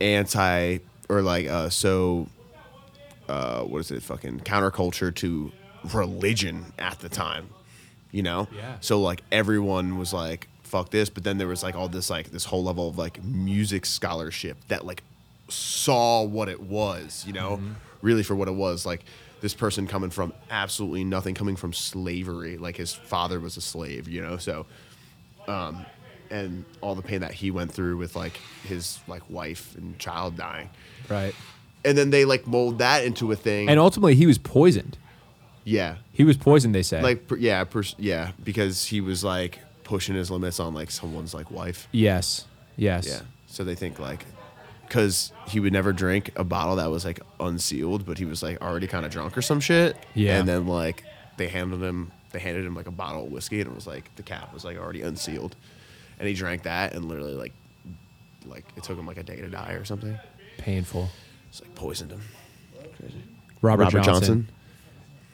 anti 0.00 0.78
or 1.08 1.22
like 1.22 1.46
uh 1.46 1.68
so 1.68 2.26
uh 3.28 3.62
what 3.62 3.78
is 3.78 3.90
it 3.90 4.02
fucking 4.02 4.40
counterculture 4.40 5.14
to 5.14 5.52
religion 5.92 6.72
at 6.78 6.98
the 7.00 7.08
time. 7.08 7.48
You 8.10 8.22
know? 8.22 8.48
Yeah. 8.54 8.76
So 8.80 9.00
like 9.00 9.22
everyone 9.32 9.98
was 9.98 10.12
like 10.12 10.48
fuck 10.62 10.90
this, 10.90 11.08
but 11.10 11.22
then 11.24 11.38
there 11.38 11.46
was 11.46 11.62
like 11.62 11.74
all 11.74 11.88
this 11.88 12.10
like 12.10 12.30
this 12.30 12.44
whole 12.44 12.64
level 12.64 12.88
of 12.88 12.98
like 12.98 13.22
music 13.22 13.86
scholarship 13.86 14.56
that 14.68 14.84
like 14.84 15.02
saw 15.48 16.22
what 16.22 16.48
it 16.48 16.60
was, 16.60 17.24
you 17.26 17.32
know, 17.32 17.60
really 18.02 18.22
for 18.22 18.34
what 18.34 18.48
it 18.48 18.54
was. 18.54 18.86
Like 18.86 19.04
this 19.40 19.54
person 19.54 19.86
coming 19.86 20.10
from 20.10 20.32
absolutely 20.50 21.04
nothing, 21.04 21.34
coming 21.34 21.56
from 21.56 21.72
slavery. 21.72 22.56
Like 22.56 22.76
his 22.76 22.92
father 22.92 23.38
was 23.40 23.56
a 23.56 23.60
slave, 23.60 24.08
you 24.08 24.22
know. 24.22 24.36
So, 24.36 24.66
um, 25.46 25.84
and 26.34 26.64
all 26.80 26.94
the 26.94 27.02
pain 27.02 27.20
that 27.20 27.32
he 27.32 27.50
went 27.50 27.72
through 27.72 27.96
with 27.96 28.16
like 28.16 28.38
his 28.64 28.98
like 29.06 29.22
wife 29.30 29.74
and 29.76 29.98
child 29.98 30.36
dying, 30.36 30.68
right. 31.08 31.34
and 31.84 31.96
then 31.96 32.10
they 32.10 32.24
like 32.24 32.46
mold 32.46 32.78
that 32.78 33.04
into 33.04 33.30
a 33.32 33.36
thing. 33.36 33.68
And 33.68 33.78
ultimately, 33.78 34.14
he 34.14 34.26
was 34.26 34.38
poisoned. 34.38 34.98
yeah, 35.64 35.96
He 36.12 36.24
was 36.24 36.36
poisoned, 36.36 36.74
they 36.74 36.82
say. 36.82 37.00
like 37.02 37.26
per- 37.28 37.36
yeah, 37.36 37.64
pers- 37.64 37.94
yeah, 37.98 38.32
because 38.42 38.86
he 38.86 39.00
was 39.00 39.22
like 39.24 39.60
pushing 39.84 40.14
his 40.14 40.30
limits 40.30 40.58
on 40.60 40.74
like 40.74 40.90
someone's 40.90 41.34
like 41.34 41.50
wife. 41.50 41.88
yes. 41.92 42.46
Yes. 42.76 43.06
Yeah. 43.06 43.20
So 43.46 43.62
they 43.62 43.76
think 43.76 44.00
like, 44.00 44.24
because 44.88 45.30
he 45.46 45.60
would 45.60 45.72
never 45.72 45.92
drink 45.92 46.32
a 46.34 46.42
bottle 46.42 46.74
that 46.76 46.90
was 46.90 47.04
like 47.04 47.20
unsealed, 47.38 48.04
but 48.04 48.18
he 48.18 48.24
was 48.24 48.42
like 48.42 48.60
already 48.60 48.88
kind 48.88 49.06
of 49.06 49.12
drunk 49.12 49.38
or 49.38 49.42
some 49.42 49.60
shit. 49.60 49.96
Yeah. 50.14 50.38
And 50.40 50.48
then 50.48 50.66
like 50.66 51.04
they 51.36 51.46
handled 51.48 51.82
him, 51.82 52.10
they 52.32 52.40
handed 52.40 52.64
him 52.66 52.74
like 52.74 52.88
a 52.88 52.90
bottle 52.90 53.26
of 53.26 53.30
whiskey, 53.30 53.60
and 53.60 53.70
it 53.70 53.74
was 53.74 53.86
like 53.86 54.12
the 54.16 54.24
cap 54.24 54.52
was 54.52 54.64
like 54.64 54.76
already 54.76 55.02
unsealed, 55.02 55.54
and 56.18 56.28
he 56.28 56.34
drank 56.34 56.62
that, 56.64 56.94
and 56.94 57.06
literally 57.06 57.34
like, 57.34 57.52
like 58.46 58.64
it 58.76 58.82
took 58.84 58.98
him 58.98 59.06
like 59.06 59.16
a 59.18 59.22
day 59.22 59.36
to 59.36 59.48
die 59.48 59.72
or 59.72 59.84
something. 59.84 60.18
Painful. 60.58 61.08
It's 61.48 61.60
like 61.60 61.74
poisoned 61.74 62.10
him. 62.12 62.20
Crazy. 62.98 63.22
Robert, 63.62 63.84
Robert 63.84 64.02
Johnson. 64.02 64.12
Johnson. 64.12 64.48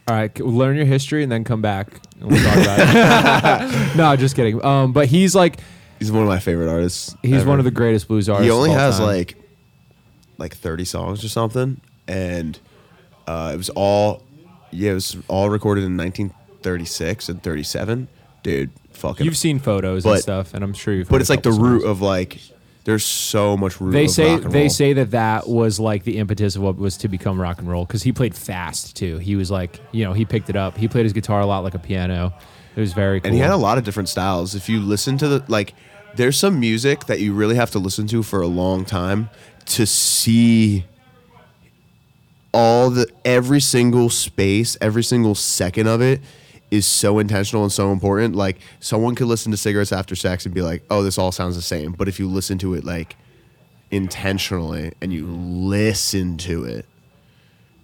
All 0.08 0.16
right, 0.16 0.36
c- 0.36 0.42
learn 0.42 0.76
your 0.76 0.86
history 0.86 1.22
and 1.22 1.30
then 1.30 1.44
come 1.44 1.62
back 1.62 1.88
and 2.20 2.30
we'll 2.30 2.42
talk 2.42 2.56
about 2.56 3.62
it. 3.92 3.96
no, 3.96 4.16
just 4.16 4.34
kidding. 4.34 4.64
Um, 4.64 4.92
but 4.92 5.06
he's 5.08 5.34
like, 5.34 5.60
He's 5.98 6.10
one 6.10 6.22
of 6.22 6.28
my 6.28 6.38
favorite 6.38 6.68
artists. 6.70 7.14
he's 7.22 7.42
ever. 7.42 7.50
one 7.50 7.58
of 7.58 7.64
the 7.66 7.70
greatest 7.70 8.08
blues 8.08 8.28
artists. 8.28 8.44
he 8.46 8.50
only 8.50 8.70
of 8.70 8.76
all 8.76 8.80
has 8.80 8.96
time. 8.98 9.06
like 9.06 9.36
like 10.38 10.56
30 10.56 10.86
songs 10.86 11.22
or 11.22 11.28
something 11.28 11.78
and 12.08 12.58
uh, 13.26 13.50
it 13.52 13.58
was 13.58 13.68
all 13.70 14.22
yeah 14.70 14.92
it 14.92 14.94
was 14.94 15.16
all 15.28 15.50
recorded 15.50 15.84
in 15.84 15.96
1936 15.98 17.28
and 17.28 17.42
37 17.42 18.08
dude 18.42 18.70
fucking 19.01 19.24
You've 19.26 19.36
seen 19.36 19.59
photos 19.59 20.05
and 20.05 20.14
But- 20.14 20.22
stuff, 20.22 20.55
and 20.55 20.62
I'm 20.62 20.72
sure 20.74 20.94
you've. 20.94 21.09
but 21.09 21.16
heard 21.16 21.20
it's 21.22 21.30
a 21.30 21.32
like 21.34 21.42
the 21.42 21.51
couple 21.51 21.64
root 21.64 21.80
songs. 21.82 21.90
of 21.90 22.01
like 22.03 22.38
there's 22.84 23.05
so 23.05 23.57
much 23.57 23.80
root 23.80 23.92
They 23.92 24.05
of 24.07 24.11
say 24.11 24.32
rock 24.34 24.44
and 24.44 24.53
they 24.53 24.61
roll. 24.62 24.70
say 24.70 24.92
that 24.94 25.11
that 25.11 25.48
was 25.48 25.78
like 25.78 26.05
the 26.05 26.16
impetus 26.18 26.57
of 26.57 26.62
what 26.62 26.78
was 26.78 26.96
to 26.98 27.09
become 27.09 27.38
rock 27.40 27.59
and 27.59 27.68
roll 27.68 27.84
because 27.84 28.03
he 28.03 28.12
played 28.12 28.34
fast 28.34 28.96
too. 28.96 29.18
He 29.18 29.36
was 29.36 29.51
like, 29.51 29.80
you 29.92 30.05
know, 30.05 30.12
he 30.12 30.24
picked 30.24 30.48
it 30.48 30.57
up. 30.57 30.76
He 30.78 30.88
played 30.88 31.05
his 31.05 31.12
guitar 31.12 31.40
a 31.40 31.46
lot 31.46 31.62
like 31.64 31.74
a 31.74 31.78
piano. 31.78 32.32
It 32.76 32.80
was 32.80 32.92
very 32.94 33.20
cool. 33.20 33.26
and 33.28 33.34
he 33.34 33.40
had 33.40 33.51
a 33.51 33.57
lot 33.57 33.76
of 33.78 33.84
different 33.84 34.09
styles 34.09 34.55
if 34.55 34.68
you 34.68 34.80
listen 34.80 35.18
to 35.18 35.28
the 35.28 35.44
like 35.48 35.74
there's 36.16 36.36
some 36.38 36.59
music 36.59 37.05
that 37.07 37.20
you 37.20 37.32
really 37.32 37.55
have 37.57 37.70
to 37.72 37.78
listen 37.78 38.07
to 38.09 38.22
for 38.22 38.40
a 38.40 38.46
long 38.46 38.84
time 38.84 39.28
to 39.66 39.86
see 39.86 40.84
all 42.53 42.90
the 42.90 43.07
every 43.24 43.61
single 43.61 44.09
space 44.11 44.76
every 44.80 45.03
single 45.05 45.34
second 45.34 45.86
of 45.86 46.01
it 46.01 46.20
is 46.70 46.86
so 46.86 47.18
intentional 47.18 47.62
and 47.62 47.72
so 47.72 47.92
important 47.92 48.36
like 48.36 48.58
someone 48.78 49.14
could 49.14 49.26
listen 49.26 49.50
to 49.50 49.56
cigarettes 49.56 49.92
after 49.92 50.14
sex 50.14 50.44
and 50.44 50.54
be 50.54 50.62
like 50.62 50.82
oh 50.90 51.02
this 51.02 51.18
all 51.18 51.32
sounds 51.32 51.56
the 51.56 51.62
same 51.62 51.92
but 51.92 52.08
if 52.08 52.18
you 52.18 52.28
listen 52.28 52.58
to 52.58 52.74
it 52.74 52.84
like 52.84 53.16
intentionally 53.90 54.92
and 55.00 55.12
you 55.12 55.26
listen 55.26 56.36
to 56.36 56.64
it 56.64 56.86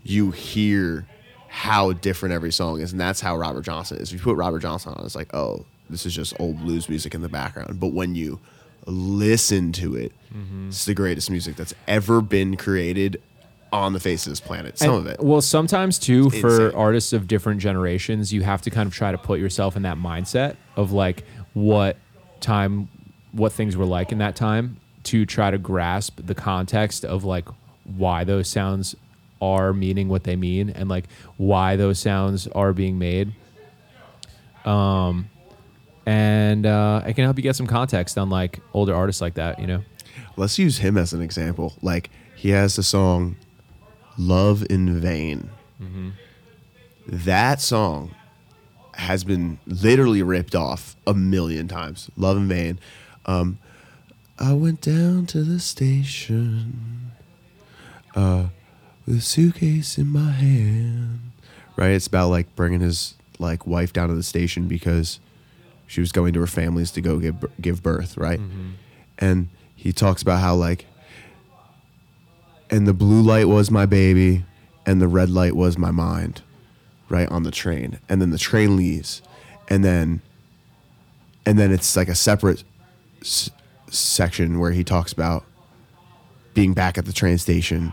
you 0.04 0.30
hear 0.30 1.06
how 1.48 1.92
different 1.92 2.34
every 2.34 2.52
song 2.52 2.80
is, 2.80 2.92
and 2.92 3.00
that's 3.00 3.20
how 3.20 3.34
Robert 3.34 3.64
Johnson 3.64 3.96
is. 3.96 4.12
If 4.12 4.18
you 4.18 4.24
put 4.24 4.36
Robert 4.36 4.60
Johnson 4.60 4.92
on, 4.92 5.06
it's 5.06 5.16
like, 5.16 5.34
oh, 5.34 5.64
this 5.88 6.04
is 6.04 6.14
just 6.14 6.38
old 6.38 6.60
blues 6.60 6.88
music 6.88 7.14
in 7.14 7.22
the 7.22 7.30
background. 7.30 7.80
But 7.80 7.94
when 7.94 8.14
you 8.14 8.38
listen 8.84 9.72
to 9.72 9.96
it, 9.96 10.12
mm-hmm. 10.34 10.68
it's 10.68 10.84
the 10.84 10.92
greatest 10.92 11.30
music 11.30 11.56
that's 11.56 11.74
ever 11.88 12.20
been 12.20 12.58
created 12.58 13.22
on 13.82 13.92
the 13.92 14.00
face 14.00 14.26
of 14.26 14.32
this 14.32 14.40
planet. 14.40 14.78
Some 14.78 14.90
And- 14.90 14.98
of 14.98 15.06
it. 15.12 15.20
Well, 15.20 15.40
sometimes 15.40 15.98
too, 15.98 16.26
It's 16.32 16.38
for 16.40 16.66
insane. 16.66 16.78
artists 16.78 17.12
of 17.12 17.26
different 17.28 17.60
generations, 17.60 18.32
you 18.32 18.42
have 18.42 18.62
to 18.62 18.70
kind 18.70 18.86
of 18.86 18.94
try 18.94 19.12
to 19.12 19.18
put 19.18 19.40
yourself 19.40 19.76
in 19.76 19.82
that 19.82 19.96
mindset 19.98 20.56
of 20.76 20.92
like 20.92 21.24
what 21.54 21.96
time, 22.40 22.88
what 23.32 23.52
things 23.52 23.76
were 23.76 23.84
like 23.86 24.12
in 24.12 24.18
that 24.18 24.36
time 24.36 24.76
to 25.04 25.24
try 25.24 25.50
to 25.50 25.58
grasp 25.58 26.18
the 26.24 26.34
context 26.34 27.04
of 27.04 27.24
like 27.24 27.46
why 27.96 28.24
those 28.24 28.48
sounds 28.48 28.96
are 29.40 29.72
meaning 29.72 30.08
what 30.08 30.24
they 30.24 30.34
mean 30.34 30.70
and 30.70 30.88
like 30.88 31.04
why 31.36 31.76
those 31.76 31.98
sounds 31.98 32.46
are 32.48 32.72
being 32.72 32.98
made. 32.98 33.32
Um, 34.64 35.28
and 36.06 36.66
uh, 36.66 37.02
it 37.06 37.14
can 37.14 37.24
help 37.24 37.36
you 37.36 37.42
get 37.42 37.56
some 37.56 37.66
context 37.66 38.18
on 38.18 38.30
like 38.30 38.60
older 38.74 38.94
artists 38.94 39.20
like 39.20 39.34
that, 39.34 39.58
you 39.60 39.66
know. 39.66 39.82
Let's 40.36 40.58
use 40.58 40.78
him 40.78 40.96
as 40.96 41.12
an 41.12 41.20
example. 41.22 41.74
Like 41.82 42.10
he 42.34 42.50
has 42.50 42.76
the 42.76 42.82
song 42.82 43.36
"Love 44.18 44.64
in 44.70 44.98
Vain." 45.00 45.50
That 47.06 47.60
song 47.60 48.14
has 48.94 49.24
been 49.24 49.58
literally 49.66 50.22
ripped 50.22 50.54
off 50.54 50.96
a 51.06 51.14
million 51.14 51.68
times. 51.68 52.10
"Love 52.16 52.36
in 52.36 52.48
Vain." 52.48 52.78
Um, 53.26 53.58
I 54.38 54.52
went 54.52 54.80
down 54.80 55.26
to 55.26 55.42
the 55.42 55.58
station 55.60 57.12
uh, 58.14 58.46
with 59.06 59.16
a 59.18 59.20
suitcase 59.20 59.98
in 59.98 60.08
my 60.08 60.30
hand. 60.32 61.20
Right? 61.76 61.90
It's 61.90 62.06
about 62.06 62.28
like 62.30 62.54
bringing 62.56 62.80
his 62.80 63.14
like 63.38 63.66
wife 63.66 63.92
down 63.92 64.08
to 64.08 64.14
the 64.14 64.22
station 64.22 64.66
because 64.66 65.20
she 65.86 66.00
was 66.00 66.10
going 66.10 66.32
to 66.32 66.40
her 66.40 66.46
family's 66.46 66.90
to 66.92 67.00
go 67.00 67.18
give 67.18 67.44
give 67.60 67.82
birth, 67.82 68.16
right? 68.16 68.40
And 69.18 69.48
he 69.74 69.92
talks 69.92 70.22
about 70.22 70.40
how 70.40 70.54
like 70.54 70.86
and 72.70 72.86
the 72.86 72.92
blue 72.94 73.22
light 73.22 73.48
was 73.48 73.70
my 73.70 73.86
baby 73.86 74.44
and 74.84 75.00
the 75.00 75.08
red 75.08 75.30
light 75.30 75.54
was 75.56 75.76
my 75.78 75.90
mind, 75.90 76.42
right 77.08 77.28
on 77.28 77.42
the 77.42 77.50
train. 77.50 77.98
And 78.08 78.20
then 78.20 78.30
the 78.30 78.38
train 78.38 78.76
leaves 78.76 79.22
and 79.68 79.84
then 79.84 80.20
and 81.44 81.58
then 81.58 81.70
it's 81.72 81.96
like 81.96 82.08
a 82.08 82.14
separate 82.14 82.64
s- 83.22 83.50
section 83.90 84.58
where 84.58 84.72
he 84.72 84.82
talks 84.84 85.12
about 85.12 85.44
being 86.54 86.72
back 86.74 86.98
at 86.98 87.04
the 87.04 87.12
train 87.12 87.38
station 87.38 87.92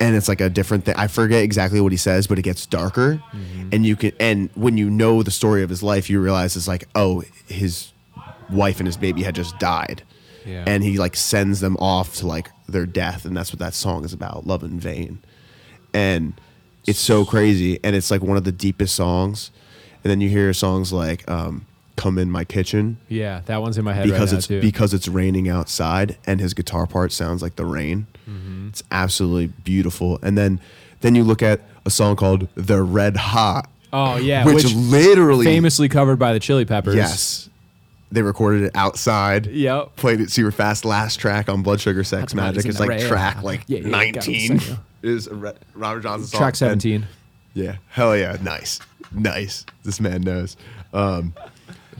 and 0.00 0.14
it's 0.14 0.28
like 0.28 0.40
a 0.40 0.48
different 0.48 0.84
thing. 0.84 0.94
I 0.96 1.08
forget 1.08 1.42
exactly 1.42 1.80
what 1.80 1.90
he 1.92 1.98
says, 1.98 2.26
but 2.28 2.38
it 2.38 2.42
gets 2.42 2.64
darker, 2.66 3.20
Mm-hmm. 3.32 3.68
and 3.72 3.84
you 3.84 3.96
can 3.96 4.12
and 4.20 4.48
when 4.54 4.76
you 4.78 4.88
know 4.90 5.22
the 5.24 5.30
story 5.32 5.62
of 5.64 5.70
his 5.70 5.82
life, 5.82 6.08
you 6.08 6.20
realize 6.20 6.56
it's 6.56 6.68
like 6.68 6.86
oh 6.94 7.22
his 7.48 7.92
wife 8.48 8.78
and 8.78 8.86
his 8.86 8.96
baby 8.96 9.22
had 9.24 9.34
just 9.34 9.58
died, 9.58 10.02
Yeah. 10.46 10.64
and 10.66 10.82
he 10.84 10.98
like 10.98 11.16
sends 11.16 11.60
them 11.60 11.76
off 11.78 12.14
to 12.16 12.26
like 12.28 12.48
their 12.68 12.86
death, 12.86 13.24
and 13.24 13.36
that's 13.36 13.52
what 13.52 13.58
that 13.58 13.74
song 13.74 14.04
is 14.04 14.12
about, 14.12 14.46
love 14.46 14.62
in 14.62 14.78
vain, 14.78 15.18
and 15.92 16.34
it's 16.86 16.98
so 16.98 17.24
crazy, 17.24 17.78
and 17.84 17.94
it's 17.94 18.10
like 18.10 18.22
one 18.22 18.36
of 18.36 18.44
the 18.44 18.52
deepest 18.52 18.94
songs, 18.94 19.50
and 20.02 20.10
then 20.10 20.20
you 20.20 20.28
hear 20.28 20.52
songs 20.52 20.92
like 20.92 21.28
um, 21.30 21.66
"Come 21.96 22.18
in 22.18 22.30
My 22.30 22.44
Kitchen." 22.44 22.98
Yeah, 23.08 23.42
that 23.46 23.60
one's 23.60 23.76
in 23.76 23.84
my 23.84 23.92
head 23.92 24.04
because 24.04 24.20
right 24.20 24.32
now 24.32 24.38
it's 24.38 24.46
too. 24.46 24.60
because 24.60 24.94
it's 24.94 25.08
raining 25.08 25.48
outside 25.48 26.16
and 26.26 26.40
his 26.40 26.54
guitar 26.54 26.86
part 26.86 27.12
sounds 27.12 27.42
like 27.42 27.56
the 27.56 27.66
rain. 27.66 28.06
Mm-hmm. 28.28 28.68
It's 28.68 28.82
absolutely 28.90 29.48
beautiful. 29.64 30.18
And 30.22 30.38
then 30.38 30.60
then 31.00 31.14
you 31.14 31.24
look 31.24 31.42
at 31.42 31.60
a 31.84 31.90
song 31.90 32.16
called 32.16 32.48
"They're 32.54 32.84
Red 32.84 33.16
Hot," 33.16 33.68
oh 33.92 34.16
yeah, 34.16 34.44
which, 34.44 34.64
which, 34.64 34.74
literally 34.74 35.44
famously 35.44 35.88
covered 35.88 36.18
by 36.18 36.32
the 36.32 36.40
Chili 36.40 36.64
Peppers. 36.64 36.94
yes, 36.94 37.48
they 38.10 38.22
recorded 38.22 38.62
it 38.64 38.72
outside. 38.74 39.46
Yep. 39.46 39.96
Played 39.96 40.20
it 40.20 40.30
super 40.30 40.50
fast. 40.50 40.84
Last 40.84 41.16
track 41.16 41.48
on 41.48 41.62
Blood 41.62 41.80
Sugar 41.80 42.04
Sex 42.04 42.32
Magik 42.34 42.66
is 42.66 42.80
like 42.80 43.00
track 43.06 43.42
like 43.42 43.64
Yeah, 43.66 43.80
yeah, 43.80 43.88
nineteen. 43.88 44.58
Sing 44.60 44.74
it. 44.74 44.78
Is 45.06 45.26
a 45.28 45.34
Re- 45.34 45.52
Robert 45.74 46.00
Johnson 46.02 46.26
song. 46.28 46.38
Track 46.38 46.52
And- 46.52 46.56
seventeen. 46.56 47.06
yeah. 47.54 47.76
Hell 47.90 48.16
yeah. 48.16 48.36
Nice. 48.42 48.80
Nice. 49.12 49.64
This 49.84 50.00
man 50.00 50.22
knows. 50.22 50.56
Um, 50.92 51.34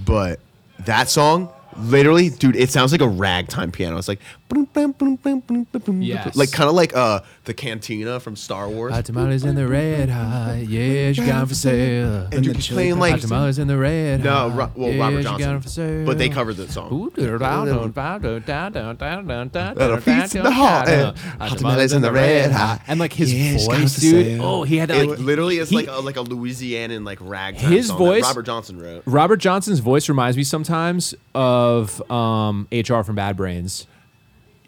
but 0.05 0.41
that 0.87 1.09
song, 1.09 1.51
literally, 1.77 2.31
dude, 2.31 2.57
it 2.57 2.71
sounds 2.71 2.93
like 2.93 3.01
a 3.01 3.09
ragtime 3.09 3.71
piano. 3.73 3.97
It's 3.99 4.09
like, 4.09 4.21
Yes. 4.49 6.37
like 6.37 6.53
kind 6.53 6.69
of 6.69 6.75
like 6.75 6.95
uh 6.97 7.21
the 7.45 7.55
cantina 7.55 8.21
from 8.21 8.37
Star 8.37 8.69
Wars. 8.69 8.93
Hot 8.93 9.05
tamales 9.05 9.45
in 9.45 9.55
the 9.55 9.67
red 9.67 10.09
hot, 10.11 10.57
yeah, 10.67 11.13
she 11.13 11.25
got 11.25 11.43
'em 11.43 11.47
for 11.47 11.55
sale. 11.55 12.29
and 12.33 12.45
you 12.45 12.53
the 12.53 12.55
keep 12.57 12.63
Chili 12.65 12.75
playing 12.77 12.99
like 12.99 13.13
Hot 13.13 13.21
tamales 13.23 13.59
in 13.59 13.69
the 13.69 13.77
red 13.77 14.25
no, 14.25 14.31
hot, 14.51 14.57
Ro- 14.57 14.71
well, 14.75 14.91
yeah, 14.93 15.01
Robert 15.03 15.19
she 15.19 15.25
got 15.25 15.33
'em 15.35 15.39
Johnson, 15.41 15.61
for 15.63 15.69
sale. 15.69 16.07
but 16.07 16.19
they 16.19 16.29
covered 16.29 16.57
the 16.57 16.69
song. 16.71 16.93
Ooh, 16.93 17.11
down, 17.11 17.39
down, 17.39 17.67
down, 17.93 17.93
down, 17.93 18.43
down, 18.43 18.73
down, 18.73 18.97
down, 18.97 19.27
down, 19.27 19.49
down, 19.49 19.49
That 19.51 19.77
down, 19.77 19.93
a 19.93 20.01
piece 20.01 20.35
in 20.35 20.43
the 20.43 20.51
down, 20.51 20.53
heart, 20.53 20.87
down. 20.87 21.15
and 21.15 21.19
hot 21.43 21.59
tamales 21.59 21.93
in 21.93 22.03
the 22.03 22.13
red 22.13 22.51
hot. 22.53 22.81
And 22.89 22.99
like 23.01 23.13
his 23.13 23.33
Yeah, 23.33 23.57
she 23.59 23.67
got 23.67 23.75
'em 23.77 23.81
voice, 23.83 23.95
for 23.95 24.01
dude. 24.01 24.27
sale. 24.27 24.43
Oh, 24.45 24.63
he 24.65 24.77
had 24.79 24.89
that 24.91 24.97
It 25.05 25.09
like 25.11 25.19
literally 25.19 25.59
is 25.59 25.69
he- 25.71 25.77
like 25.77 25.89
a, 25.89 26.01
like 26.01 26.17
a 26.17 26.25
Louisianan 26.25 27.05
like 27.05 27.19
ragtime. 27.21 27.71
His 27.71 27.89
song 27.89 27.99
that 27.99 28.05
voice- 28.05 28.23
Robert 28.23 28.47
Johnson 28.47 28.79
wrote. 28.81 29.03
Robert 29.07 29.37
Johnson's 29.39 29.79
voice 29.81 30.09
reminds 30.09 30.37
me 30.37 30.45
sometimes 30.45 31.15
of 31.35 32.01
um, 32.11 32.67
HR 32.73 33.03
from 33.03 33.15
Bad 33.15 33.37
Brains. 33.37 33.87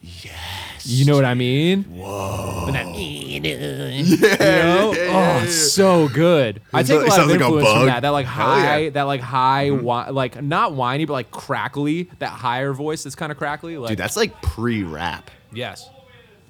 Yes. 0.01 0.87
You 0.87 1.05
know 1.05 1.15
what 1.15 1.25
I 1.27 1.35
mean? 1.35 1.85
Whoa. 1.85 2.67
you 2.95 3.41
know? 3.41 4.95
oh, 4.97 5.41
it's 5.45 5.73
so 5.73 6.09
good. 6.09 6.63
I 6.73 6.81
It 6.81 6.87
take 6.87 6.97
a 6.97 7.01
lot 7.01 7.07
of 7.09 7.13
sounds 7.13 7.31
like 7.33 7.41
influence 7.41 7.69
from 7.69 7.87
that. 7.87 8.01
That 8.01 8.09
like 8.11 8.27
high, 8.27 8.79
yeah. 8.79 8.91
that 8.91 9.03
like 9.03 9.21
high, 9.21 9.69
mm-hmm. 9.69 9.85
whi- 9.85 10.09
like 10.09 10.43
not 10.43 10.75
whiny, 10.75 11.05
but 11.05 11.13
like 11.13 11.31
crackly. 11.31 12.11
That 12.19 12.31
higher 12.31 12.73
voice 12.73 13.03
that's 13.05 13.15
kind 13.15 13.31
of 13.31 13.37
crackly. 13.37 13.77
Like 13.77 13.91
Dude, 13.91 13.99
that's 13.99 14.17
like 14.17 14.41
pre-rap. 14.41 15.31
yes, 15.53 15.89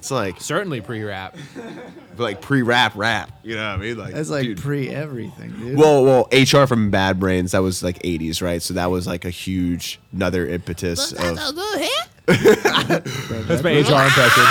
It's 0.00 0.10
like 0.10 0.40
certainly 0.40 0.80
pre-rap. 0.80 1.36
like 2.16 2.40
pre-rap 2.40 2.92
rap. 2.96 3.30
You 3.42 3.56
know 3.56 3.68
what 3.68 3.74
I 3.74 3.76
mean? 3.76 3.98
Like 3.98 4.14
That's 4.14 4.30
like 4.30 4.44
dude. 4.44 4.58
pre 4.58 4.88
everything, 4.88 5.50
dude. 5.50 5.76
Well, 5.76 6.02
well, 6.02 6.26
HR 6.32 6.64
from 6.66 6.90
Bad 6.90 7.20
Brains, 7.20 7.52
that 7.52 7.58
was 7.58 7.82
like 7.82 7.98
80s, 7.98 8.40
right? 8.40 8.62
So 8.62 8.72
that 8.72 8.86
was 8.86 9.06
like 9.06 9.26
a 9.26 9.30
huge, 9.30 10.00
another 10.10 10.46
impetus 10.46 11.12
of. 11.12 11.18
That's 12.26 13.62
my 13.62 13.72
HR 13.72 14.06
impression. 14.06 14.44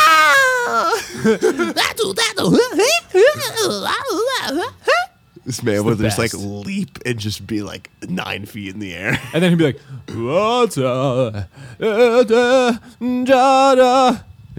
This 5.47 5.64
man 5.64 5.84
would 5.84 5.97
just 5.97 6.20
like 6.20 6.36
leap 6.36 7.00
and 7.08 7.18
just 7.18 7.47
be 7.47 7.64
like 7.64 7.89
nine 8.08 8.45
feet 8.45 8.76
in 8.76 8.80
the 8.80 8.93
air. 8.93 9.20
And 9.34 9.41
then 9.41 9.50
he'd 9.50 9.58
be 9.58 9.64
like, 9.64 9.80
"What's 10.10 10.78
up?" 10.78 11.50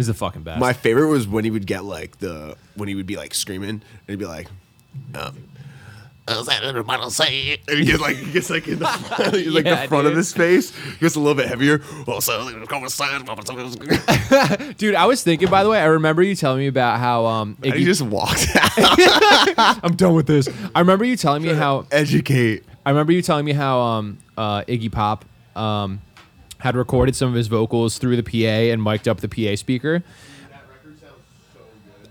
Da, 0.01 0.07
da, 0.07 0.07
da, 0.07 0.07
da." 0.07 0.07
He's 0.07 0.07
the 0.07 0.15
fucking 0.15 0.43
best. 0.43 0.61
My 0.61 0.73
favorite 0.73 1.09
was 1.09 1.29
when 1.29 1.45
he 1.45 1.51
would 1.51 1.67
get 1.67 1.85
like 1.85 2.19
the, 2.19 2.57
when 2.75 2.89
he 2.89 2.95
would 2.95 3.07
be 3.07 3.17
like 3.17 3.35
screaming 3.35 3.69
and 3.71 3.83
he'd 4.09 4.19
be 4.19 4.25
like, 4.27 4.49
um, 5.15 5.37
and 7.69 7.79
he 7.79 7.85
gets 7.85 8.01
like 8.01 8.17
he 8.17 8.33
gets 8.33 8.51
like 8.51 8.69
in 8.69 8.79
the 8.79 8.85
like 9.53 9.65
Yeah, 9.65 9.83
the 9.83 9.89
front 9.89 10.07
of 10.07 10.17
his 10.17 10.33
face 10.33 10.73
gets 11.01 11.17
a 11.17 11.21
little 11.21 11.35
bit 11.35 11.49
heavier. 11.49 11.83
Also, 12.07 12.49
Dude, 14.79 14.95
I 14.95 15.07
was 15.07 15.23
thinking, 15.25 15.49
by 15.51 15.65
the 15.65 15.71
way, 15.71 15.81
I 15.81 15.87
remember 15.87 16.23
you 16.23 16.35
telling 16.37 16.61
me 16.61 16.69
about 16.69 17.01
how 17.01 17.27
um, 17.27 17.57
he 17.63 17.73
Iggy, 17.73 17.85
just 17.85 18.03
walked 18.03 18.47
out. 18.57 19.85
I'm 19.85 19.97
done 19.97 20.15
with 20.15 20.27
this. 20.27 20.49
I 20.75 20.81
remember 20.81 21.05
you 21.05 21.17
telling 21.17 21.43
me 21.43 21.53
how 21.53 21.87
Educate. 21.91 22.65
I 22.87 22.91
remember 22.91 23.13
you 23.13 23.23
telling 23.23 23.45
me 23.45 23.53
how 23.53 23.81
um, 23.81 24.19
uh, 24.37 24.63
Iggy 24.63 24.91
Pop 24.93 25.25
um, 25.57 26.01
had 26.61 26.77
recorded 26.77 27.17
some 27.17 27.29
of 27.29 27.35
his 27.35 27.49
vocals 27.49 27.99
through 27.99 28.21
the 28.21 28.23
PA 28.23 28.73
and 28.73 28.83
mic'd 28.83 29.09
up 29.09 29.21
the 29.21 29.29
PA 29.29 29.57
speaker. 29.57 30.03
So 31.03 31.59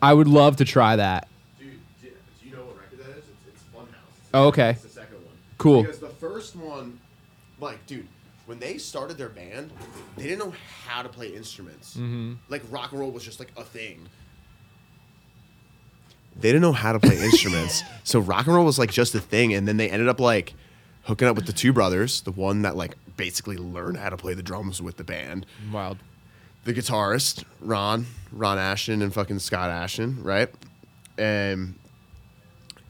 I 0.01 0.13
would 0.13 0.27
love 0.27 0.57
to 0.57 0.65
try 0.65 0.95
that. 0.95 1.27
Dude, 1.59 1.71
do 2.01 2.09
you 2.43 2.55
know 2.55 2.63
what 2.63 2.77
record 2.77 2.99
that 2.99 3.17
is? 3.17 3.17
It's, 3.17 3.55
it's 3.55 3.63
Funhouse. 3.75 4.29
Oh, 4.33 4.47
okay. 4.47 4.71
It's 4.71 4.83
the 4.83 4.89
second 4.89 5.17
one. 5.17 5.35
Cool. 5.57 5.83
Because 5.83 5.99
the 5.99 6.09
first 6.09 6.55
one, 6.55 6.99
like, 7.59 7.85
dude, 7.85 8.07
when 8.49 8.57
they 8.57 8.79
started 8.79 9.17
their 9.17 9.29
band, 9.29 9.69
they 10.17 10.23
didn't 10.23 10.39
know 10.39 10.53
how 10.87 11.03
to 11.03 11.09
play 11.09 11.27
instruments. 11.27 11.93
Mm-hmm. 11.93 12.33
Like 12.49 12.63
rock 12.71 12.91
and 12.91 12.99
roll 12.99 13.11
was 13.11 13.23
just 13.23 13.39
like 13.39 13.51
a 13.55 13.63
thing. 13.63 14.09
They 16.35 16.49
didn't 16.49 16.61
know 16.61 16.71
how 16.71 16.93
to 16.93 16.99
play 16.99 17.19
instruments, 17.23 17.83
so 18.03 18.19
rock 18.19 18.47
and 18.47 18.55
roll 18.55 18.65
was 18.65 18.79
like 18.79 18.91
just 18.91 19.13
a 19.13 19.19
thing. 19.19 19.53
And 19.53 19.67
then 19.67 19.77
they 19.77 19.89
ended 19.89 20.07
up 20.07 20.19
like 20.19 20.55
hooking 21.03 21.27
up 21.27 21.35
with 21.35 21.45
the 21.45 21.53
two 21.53 21.73
brothers, 21.73 22.21
the 22.21 22.31
one 22.31 22.63
that 22.63 22.75
like 22.75 22.97
basically 23.19 23.57
learn 23.57 23.95
how 23.95 24.09
to 24.09 24.15
play 24.15 24.33
the 24.33 24.41
drums 24.41 24.81
with 24.81 24.95
the 24.95 25.03
band, 25.03 25.45
Wild. 25.73 25.97
the 26.63 26.73
guitarist 26.73 27.43
Ron, 27.59 28.05
Ron 28.31 28.57
Asheton, 28.57 29.03
and 29.03 29.13
fucking 29.13 29.39
Scott 29.39 29.69
Asheton, 29.69 30.23
right? 30.23 30.49
And 31.17 31.75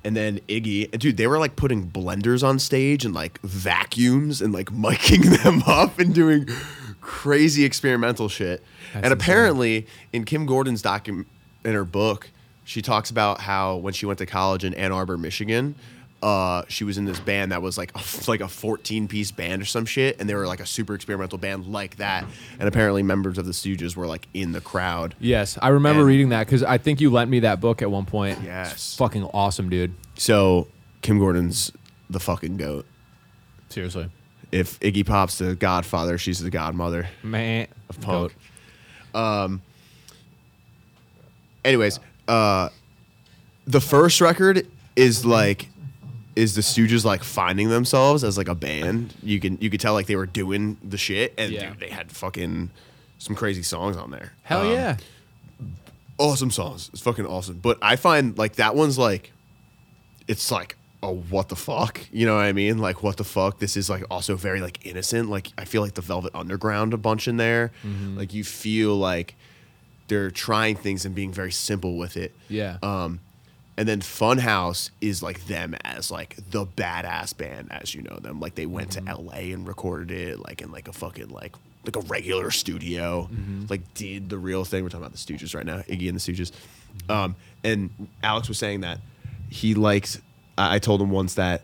and 0.03 0.15
then 0.15 0.39
Iggy, 0.47 0.87
and 0.93 1.01
dude, 1.01 1.17
they 1.17 1.25
were 1.27 1.39
like 1.39 1.55
putting 1.55 1.89
blenders 1.89 2.43
on 2.47 2.59
stage 2.59 3.03
and 3.05 3.13
like 3.13 3.41
vacuums 3.41 4.39
and 4.41 4.53
like 4.53 4.67
miking 4.71 5.43
them 5.43 5.63
up 5.65 5.97
and 5.97 6.13
doing 6.13 6.47
crazy 7.01 7.65
experimental 7.65 8.29
shit. 8.29 8.63
and 8.93 9.05
insane. 9.05 9.11
apparently, 9.11 9.87
in 10.13 10.25
Kim 10.25 10.45
Gordon's 10.45 10.83
document 10.83 11.27
in 11.65 11.73
her 11.73 11.85
book, 11.85 12.29
she 12.65 12.83
talks 12.83 13.09
about 13.09 13.41
how 13.41 13.77
when 13.77 13.93
she 13.93 14.05
went 14.05 14.19
to 14.19 14.27
college 14.27 14.63
in 14.63 14.75
Ann 14.75 14.91
Arbor, 14.91 15.17
Michigan, 15.17 15.73
uh, 16.21 16.63
she 16.67 16.83
was 16.83 16.97
in 16.97 17.05
this 17.05 17.19
band 17.19 17.51
that 17.51 17.61
was 17.61 17.77
like 17.77 17.91
a, 17.95 18.01
like 18.31 18.41
a 18.41 18.47
14 18.47 19.07
piece 19.07 19.31
band 19.31 19.61
or 19.61 19.65
some 19.65 19.85
shit, 19.85 20.19
and 20.19 20.29
they 20.29 20.35
were 20.35 20.47
like 20.47 20.59
a 20.59 20.65
super 20.65 20.93
experimental 20.93 21.37
band 21.37 21.67
like 21.67 21.95
that. 21.97 22.25
And 22.59 22.67
apparently, 22.67 23.03
members 23.03 23.37
of 23.37 23.45
the 23.45 23.51
Stooges 23.53 23.95
were 23.95 24.07
like 24.07 24.27
in 24.33 24.51
the 24.51 24.61
crowd. 24.61 25.15
Yes, 25.19 25.57
I 25.61 25.69
remember 25.69 26.01
And- 26.01 26.07
reading 26.07 26.29
that 26.29 26.45
because 26.45 26.63
I 26.63 26.77
think 26.77 26.99
you 27.01 27.09
lent 27.09 27.29
me 27.31 27.39
that 27.41 27.61
book 27.61 27.81
at 27.81 27.89
one 27.89 28.05
point. 28.05 28.39
Yes. 28.43 28.73
It's 28.73 28.95
fucking 28.97 29.23
awesome, 29.33 29.69
dude. 29.69 29.93
So 30.15 30.67
Kim 31.01 31.19
Gordon's 31.19 31.71
the 32.09 32.19
fucking 32.19 32.57
goat. 32.57 32.85
Seriously, 33.69 34.09
If 34.51 34.79
Iggy 34.79 35.05
Pop's 35.05 35.37
the 35.37 35.55
godfather, 35.55 36.17
she's 36.17 36.39
the 36.39 36.49
godmother. 36.49 37.07
man. 37.23 37.67
Of 37.89 38.01
punk. 38.01 38.33
Goat. 39.13 39.59
Anyways, 41.63 41.99
uh, 42.27 42.69
the 43.67 43.81
first 43.81 44.21
record 44.21 44.65
is 44.95 45.25
like 45.25 45.69
is 46.39 46.55
the 46.55 46.61
Stooges 46.61 47.03
like 47.05 47.23
finding 47.23 47.69
themselves 47.69 48.23
as 48.23 48.37
like 48.37 48.47
a 48.47 48.55
band. 48.55 49.13
You 49.21 49.39
can 49.39 49.57
you 49.61 49.69
could 49.69 49.79
tell 49.79 49.93
like 49.93 50.07
they 50.07 50.15
were 50.15 50.25
doing 50.25 50.77
the 50.83 50.97
shit, 50.97 51.33
and 51.37 51.51
Yeah. 51.51 51.69
dude, 51.69 51.79
they 51.79 51.89
had 51.89 52.11
fucking 52.11 52.69
some 53.17 53.35
crazy 53.35 53.63
songs 53.63 53.97
on 53.97 54.11
there. 54.11 54.33
Hell 54.43 54.61
Um, 54.61 54.71
yeah. 54.71 54.97
awesome 56.17 56.51
songs. 56.51 56.89
It's 56.93 57.01
fucking 57.01 57.25
awesome. 57.25 57.59
But 57.59 57.77
I 57.81 57.95
find 57.95 58.37
like 58.37 58.55
that 58.55 58.75
one's 58.75 58.97
like, 58.97 59.31
it's 60.27 60.51
like 60.51 60.75
a 61.01 61.11
what 61.11 61.49
the 61.49 61.55
fuck. 61.55 62.01
You 62.11 62.25
know 62.25 62.35
what 62.35 62.45
I 62.45 62.53
mean? 62.53 62.77
Like 62.77 63.03
what 63.03 63.17
the 63.17 63.23
fuck. 63.23 63.59
This 63.59 63.77
is 63.77 63.89
like 63.89 64.03
also 64.09 64.35
very 64.35 64.61
like 64.61 64.85
innocent. 64.85 65.29
Like 65.29 65.47
I 65.57 65.65
feel 65.65 65.81
like 65.81 65.93
the 65.95 66.01
Velvet 66.01 66.31
Underground 66.35 66.93
a 66.93 66.97
bunch 66.97 67.27
in 67.27 67.37
there. 67.37 67.71
Mm-hmm. 67.85 68.17
Like 68.17 68.33
you 68.33 68.43
feel 68.43 68.95
like 68.97 69.35
they're 70.07 70.31
trying 70.31 70.75
things 70.75 71.05
and 71.05 71.13
being 71.13 71.31
very 71.31 71.51
simple 71.51 71.97
with 71.97 72.17
it. 72.17 72.33
Yeah. 72.49 72.77
Um, 72.81 73.19
and 73.79 73.87
then 73.87 74.01
Funhouse 74.01 74.89
is 74.99 75.23
like 75.23 75.47
them 75.47 75.73
as 75.85 76.11
like 76.11 76.35
the 76.51 76.65
badass 76.65 77.35
band 77.35 77.69
as 77.71 77.95
you 77.95 78.01
know 78.01 78.17
them. 78.19 78.41
Like 78.41 78.55
they 78.55 78.65
went 78.65 78.89
Mm-hmm. 78.89 79.05
to 79.05 79.11
L.A. 79.11 79.53
and 79.53 79.65
recorded 79.65 80.11
it 80.11 80.39
like 80.39 80.61
in 80.61 80.69
like 80.71 80.89
a 80.89 80.93
fucking 80.93 81.29
like 81.29 81.55
like 81.85 81.95
a 81.95 82.01
regular 82.01 82.51
studio. 82.51 83.29
Mm-hmm. 83.31 83.67
Like 83.69 83.93
did 83.93 84.29
the 84.29 84.37
real 84.37 84.65
thing. 84.65 84.83
We're 84.83 84.89
talking 84.89 85.05
about 85.05 85.13
the 85.13 85.17
Stooges 85.17 85.55
right 85.55 85.65
now, 85.65 85.77
Iggy 85.79 86.09
and 86.09 86.19
the 86.19 86.21
Stooges. 86.33 86.51
Mm-hmm. 86.51 87.11
Um, 87.11 87.35
and 87.63 87.89
Alex 88.21 88.49
was 88.49 88.57
saying 88.57 88.81
that 88.81 88.99
he 89.49 89.73
liked. 89.75 90.19
I 90.57 90.75
I 90.75 90.79
told 90.79 91.01
him 91.01 91.09
once 91.09 91.35
that 91.35 91.61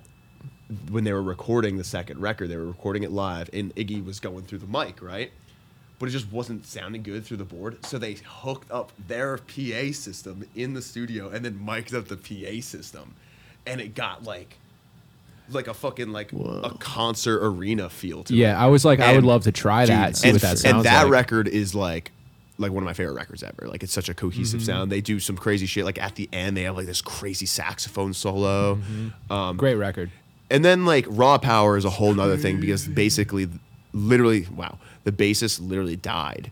when 0.89 1.03
they 1.03 1.11
were 1.13 1.21
recording 1.21 1.75
the 1.77 1.83
second 1.83 2.21
record, 2.21 2.49
they 2.49 2.55
were 2.55 2.65
recording 2.65 3.03
it 3.03 3.11
live, 3.11 3.49
and 3.51 3.75
Iggy 3.75 4.03
was 4.03 4.19
going 4.21 4.45
through 4.45 4.59
the 4.59 4.67
mic, 4.67 5.01
right? 5.01 5.31
But 5.99 6.09
it 6.09 6.11
just 6.11 6.31
wasn't 6.31 6.65
sounding 6.65 7.03
good 7.03 7.25
through 7.25 7.37
the 7.37 7.45
board. 7.45 7.83
So 7.85 7.97
they 7.97 8.17
hooked 8.25 8.71
up 8.71 8.91
their 9.07 9.37
PA 9.37 9.91
system 9.93 10.45
in 10.55 10.73
the 10.73 10.81
studio 10.81 11.29
and 11.29 11.43
then 11.45 11.63
mic'd 11.63 11.95
up 11.95 12.07
the 12.07 12.17
PA 12.17 12.61
system, 12.61 13.13
and 13.65 13.79
it 13.81 13.95
got 13.95 14.23
like 14.23 14.57
like 15.51 15.67
a 15.67 15.73
fucking 15.73 16.11
like 16.11 16.31
a 16.33 16.75
concert 16.79 17.39
arena 17.45 17.89
feel 17.89 18.23
to 18.23 18.33
it. 18.33 18.37
Yeah, 18.37 18.59
I 18.61 18.65
was 18.67 18.83
like, 18.83 18.99
I 18.99 19.13
would 19.13 19.23
love 19.23 19.43
to 19.43 19.51
try 19.51 19.85
that. 19.85 20.17
See 20.17 20.29
and, 20.29 20.35
what 20.35 20.41
that 20.41 20.57
sounds 20.57 20.75
and 20.77 20.85
that 20.85 21.03
like. 21.03 21.11
record 21.11 21.47
is 21.47 21.75
like 21.75 22.11
like 22.57 22.71
one 22.71 22.81
of 22.81 22.85
my 22.85 22.93
favorite 22.93 23.13
records 23.15 23.43
ever. 23.43 23.67
Like 23.67 23.83
it's 23.83 23.93
such 23.93 24.09
a 24.09 24.13
cohesive 24.13 24.61
Mm-hmm. 24.61 24.65
sound. 24.65 24.91
They 24.91 25.01
do 25.01 25.19
some 25.19 25.35
crazy 25.37 25.65
shit. 25.67 25.85
Like 25.85 26.01
at 26.01 26.15
the 26.15 26.27
end, 26.33 26.55
they 26.57 26.63
have 26.63 26.75
like 26.77 26.85
this 26.87 27.01
crazy 27.01 27.45
saxophone 27.45 28.13
solo. 28.13 28.79
Um, 29.29 29.57
Great 29.57 29.75
record. 29.75 30.09
and 30.49 30.63
then 30.65 30.85
like 30.85 31.05
raw 31.09 31.37
power 31.37 31.77
is 31.77 31.85
a 31.85 31.89
whole 31.91 32.13
nother 32.13 32.37
thing 32.37 32.59
because 32.59 32.87
basically, 32.87 33.47
literally, 33.93 34.47
wow, 34.55 34.77
the 35.05 35.11
bassist 35.13 35.65
literally 35.65 35.95
died, 35.95 36.51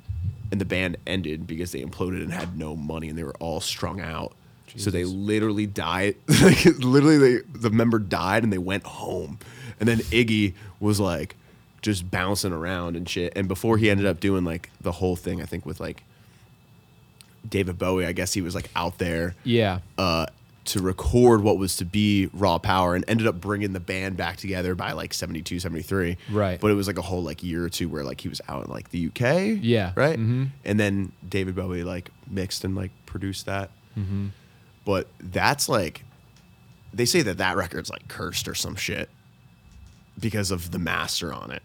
and 0.52 0.62
the 0.62 0.66
band 0.66 0.96
ended 1.06 1.46
because 1.46 1.72
they 1.74 1.82
imploded 1.82 2.22
and 2.24 2.32
had 2.32 2.58
no 2.58 2.76
money 2.76 3.10
and 3.10 3.18
they 3.18 3.24
were 3.24 3.36
all 3.42 3.60
strung 3.60 4.00
out. 4.00 4.32
So 4.76 4.90
they 4.90 5.04
literally 5.04 5.68
died. 5.68 6.16
like 6.42 6.66
literally, 6.66 7.18
they 7.18 7.42
the 7.54 7.70
member 7.70 8.00
died 8.00 8.44
and 8.44 8.52
they 8.52 8.58
went 8.58 8.84
home, 8.86 9.38
and 9.80 9.88
then 9.88 10.00
Iggy 10.00 10.54
was 10.80 11.00
like 11.00 11.36
just 11.84 12.10
bouncing 12.10 12.54
around 12.54 12.96
and 12.96 13.08
shit. 13.08 13.34
And 13.36 13.48
before 13.48 13.78
he 13.78 13.90
ended 13.92 14.06
up 14.08 14.20
doing 14.20 14.44
like 14.46 14.70
the 14.82 14.94
whole 14.94 15.16
thing, 15.16 15.42
I 15.42 15.46
think 15.46 15.66
with 15.66 15.80
like 15.80 16.02
David 17.48 17.78
Bowie, 17.78 18.06
I 18.06 18.14
guess 18.14 18.34
he 18.34 18.42
was 18.42 18.56
like 18.56 18.70
out 18.76 18.98
there 19.00 19.36
Yeah. 19.44 19.80
uh, 19.98 20.28
to 20.66 20.82
record 20.82 21.44
what 21.44 21.58
was 21.58 21.76
to 21.78 21.86
be 21.86 22.30
Raw 22.34 22.58
Power 22.58 22.96
and 22.96 23.04
ended 23.08 23.28
up 23.28 23.42
bringing 23.42 23.74
the 23.74 23.80
band 23.82 24.16
back 24.16 24.38
together 24.38 24.76
by 24.76 24.94
like 24.94 25.14
72, 25.14 25.60
73. 25.60 26.18
Right. 26.32 26.60
But 26.60 26.72
it 26.72 26.76
was 26.76 26.88
like 26.88 26.98
a 26.98 27.02
whole 27.02 27.22
like 27.22 27.44
year 27.44 27.66
or 27.66 27.70
two 27.70 27.90
where 27.90 28.04
like 28.04 28.22
he 28.22 28.30
was 28.30 28.40
out 28.48 28.66
in 28.66 28.72
like 28.72 28.90
the 28.90 29.08
UK. 29.08 29.60
Yeah. 29.62 29.92
Right. 29.96 30.18
Mhm. 30.18 30.50
And 30.64 30.80
then 30.80 31.12
David 31.28 31.56
Bowie 31.56 31.84
like 31.84 32.10
mixed 32.30 32.64
and 32.64 32.76
like 32.76 32.92
produced 33.06 33.46
that. 33.46 33.72
Mm-hmm. 33.98 34.28
But 34.86 35.08
that's 35.20 35.68
like, 35.68 36.04
they 36.94 37.06
say 37.06 37.22
that 37.24 37.38
that 37.40 37.58
record's 37.58 37.90
like 37.90 38.08
cursed 38.08 38.48
or 38.48 38.56
some 38.56 38.76
shit 38.76 39.10
because 40.20 40.52
of 40.52 40.72
the 40.72 40.80
master 40.80 41.34
on 41.34 41.52
it. 41.52 41.64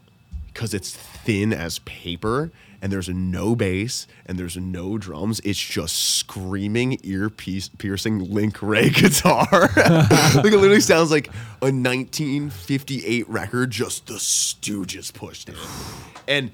Because 0.59 0.73
it's 0.73 0.93
thin 0.93 1.53
as 1.53 1.79
paper 1.79 2.51
and 2.81 2.91
there's 2.91 3.07
no 3.07 3.55
bass 3.55 4.07
and 4.25 4.37
there's 4.37 4.57
no 4.57 4.97
drums. 4.97 5.39
It's 5.45 5.57
just 5.57 5.95
screaming, 6.17 6.99
ear 7.03 7.29
piercing 7.29 8.19
Link 8.29 8.61
Wray 8.61 8.89
guitar. 8.93 9.47
like 9.77 10.51
it 10.51 10.57
literally 10.57 10.81
sounds 10.81 11.11
like 11.11 11.27
a 11.61 11.71
1958 11.71 13.29
record, 13.29 13.71
just 13.71 14.07
the 14.07 14.15
Stooges 14.15 15.13
pushed 15.13 15.47
in. 15.47 15.55
And 16.27 16.51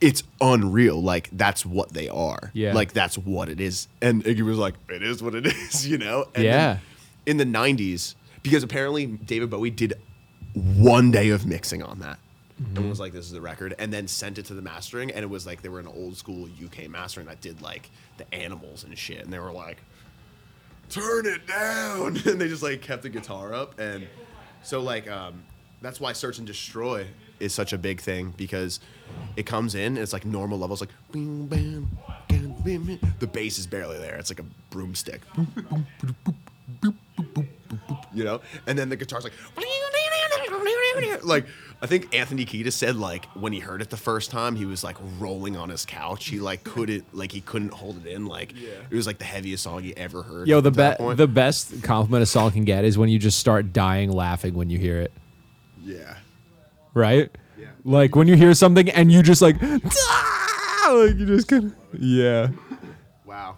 it's 0.00 0.22
unreal. 0.40 1.02
Like 1.02 1.28
that's 1.32 1.66
what 1.66 1.92
they 1.92 2.08
are. 2.08 2.52
Yeah. 2.54 2.72
Like 2.72 2.92
that's 2.92 3.18
what 3.18 3.48
it 3.48 3.60
is. 3.60 3.88
And 4.00 4.22
Iggy 4.24 4.42
was 4.42 4.58
like, 4.58 4.74
it 4.88 5.02
is 5.02 5.24
what 5.24 5.34
it 5.34 5.44
is, 5.48 5.88
you 5.88 5.98
know? 5.98 6.26
And 6.36 6.44
Yeah. 6.44 6.78
in 7.26 7.36
the 7.36 7.44
90s, 7.44 8.14
because 8.44 8.62
apparently 8.62 9.06
David 9.06 9.50
Bowie 9.50 9.70
did 9.70 9.94
one 10.54 11.10
day 11.10 11.30
of 11.30 11.46
mixing 11.46 11.82
on 11.82 11.98
that. 11.98 12.20
And 12.76 12.88
was 12.88 13.00
like, 13.00 13.12
this 13.12 13.24
is 13.24 13.32
the 13.32 13.40
record. 13.40 13.74
And 13.78 13.92
then 13.92 14.06
sent 14.06 14.38
it 14.38 14.44
to 14.46 14.54
the 14.54 14.62
mastering. 14.62 15.10
And 15.10 15.22
it 15.22 15.30
was 15.30 15.46
like 15.46 15.62
they 15.62 15.68
were 15.68 15.80
an 15.80 15.86
old 15.86 16.16
school 16.16 16.48
UK 16.62 16.88
mastering 16.88 17.26
that 17.26 17.40
did 17.40 17.62
like 17.62 17.90
the 18.18 18.32
animals 18.34 18.84
and 18.84 18.96
shit. 18.96 19.24
And 19.24 19.32
they 19.32 19.38
were 19.38 19.52
like, 19.52 19.78
turn 20.90 21.26
it 21.26 21.46
down. 21.46 22.18
And 22.26 22.40
they 22.40 22.48
just 22.48 22.62
like 22.62 22.82
kept 22.82 23.02
the 23.02 23.08
guitar 23.08 23.54
up. 23.54 23.78
And 23.78 24.06
so, 24.62 24.80
like, 24.80 25.10
um, 25.10 25.42
that's 25.80 26.00
why 26.00 26.12
Search 26.12 26.38
and 26.38 26.46
Destroy 26.46 27.06
is 27.38 27.54
such 27.54 27.72
a 27.72 27.78
big 27.78 28.00
thing 28.00 28.34
because 28.36 28.80
it 29.36 29.46
comes 29.46 29.74
in, 29.74 29.86
and 29.86 29.98
it's 29.98 30.12
like 30.12 30.26
normal 30.26 30.58
levels, 30.58 30.80
like, 30.82 30.90
bing, 31.10 31.46
bam, 31.46 31.88
bam, 32.28 32.54
bam, 32.62 32.84
bam. 32.84 32.98
the 33.18 33.26
bass 33.26 33.58
is 33.58 33.66
barely 33.66 33.98
there. 33.98 34.16
It's 34.16 34.30
like 34.30 34.40
a 34.40 34.46
broomstick. 34.68 35.22
You 38.12 38.24
know? 38.24 38.40
And 38.66 38.78
then 38.78 38.90
the 38.90 38.96
guitar's 38.96 39.24
like, 39.24 39.32
like, 41.24 41.46
I 41.82 41.86
think 41.86 42.14
Anthony 42.14 42.44
Kiedis 42.44 42.74
said 42.74 42.96
like 42.96 43.24
when 43.28 43.52
he 43.54 43.58
heard 43.60 43.80
it 43.80 43.88
the 43.88 43.96
first 43.96 44.30
time, 44.30 44.54
he 44.54 44.66
was 44.66 44.84
like 44.84 44.96
rolling 45.18 45.56
on 45.56 45.70
his 45.70 45.86
couch. 45.86 46.26
He 46.28 46.38
like 46.38 46.62
couldn't 46.62 47.04
like 47.14 47.32
he 47.32 47.40
couldn't 47.40 47.72
hold 47.72 48.04
it 48.04 48.10
in. 48.10 48.26
Like 48.26 48.52
yeah. 48.54 48.68
it 48.90 48.94
was 48.94 49.06
like 49.06 49.18
the 49.18 49.24
heaviest 49.24 49.62
song 49.62 49.82
he 49.82 49.96
ever 49.96 50.22
heard. 50.22 50.46
Yo, 50.46 50.60
the 50.60 50.68
up 50.68 50.74
to 50.74 50.76
that 50.78 50.98
be- 50.98 51.04
point. 51.04 51.16
the 51.16 51.26
best 51.26 51.82
compliment 51.82 52.22
a 52.22 52.26
song 52.26 52.50
can 52.50 52.64
get 52.64 52.84
is 52.84 52.98
when 52.98 53.08
you 53.08 53.18
just 53.18 53.38
start 53.38 53.72
dying 53.72 54.12
laughing 54.12 54.54
when 54.54 54.68
you 54.68 54.78
hear 54.78 55.00
it. 55.00 55.12
yeah. 55.82 56.16
Right? 56.92 57.30
Yeah. 57.58 57.68
Like 57.84 58.14
when 58.14 58.28
you 58.28 58.36
hear 58.36 58.52
something 58.52 58.90
and 58.90 59.10
you 59.10 59.22
just 59.22 59.40
like, 59.40 59.56
"Ah!" 59.62 60.92
like 60.92 61.16
you 61.16 61.26
just 61.26 61.48
kind 61.48 61.64
of 61.66 61.74
yeah. 61.98 62.48
Wow. 63.24 63.56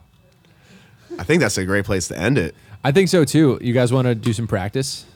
I 1.18 1.24
think 1.24 1.40
that's 1.40 1.58
a 1.58 1.64
great 1.64 1.84
place 1.84 2.08
to 2.08 2.18
end 2.18 2.38
it. 2.38 2.54
I 2.84 2.92
think 2.92 3.08
so 3.08 3.24
too. 3.24 3.58
You 3.60 3.72
guys 3.72 3.92
want 3.92 4.06
to 4.06 4.14
do 4.14 4.32
some 4.32 4.46
practice? 4.46 5.06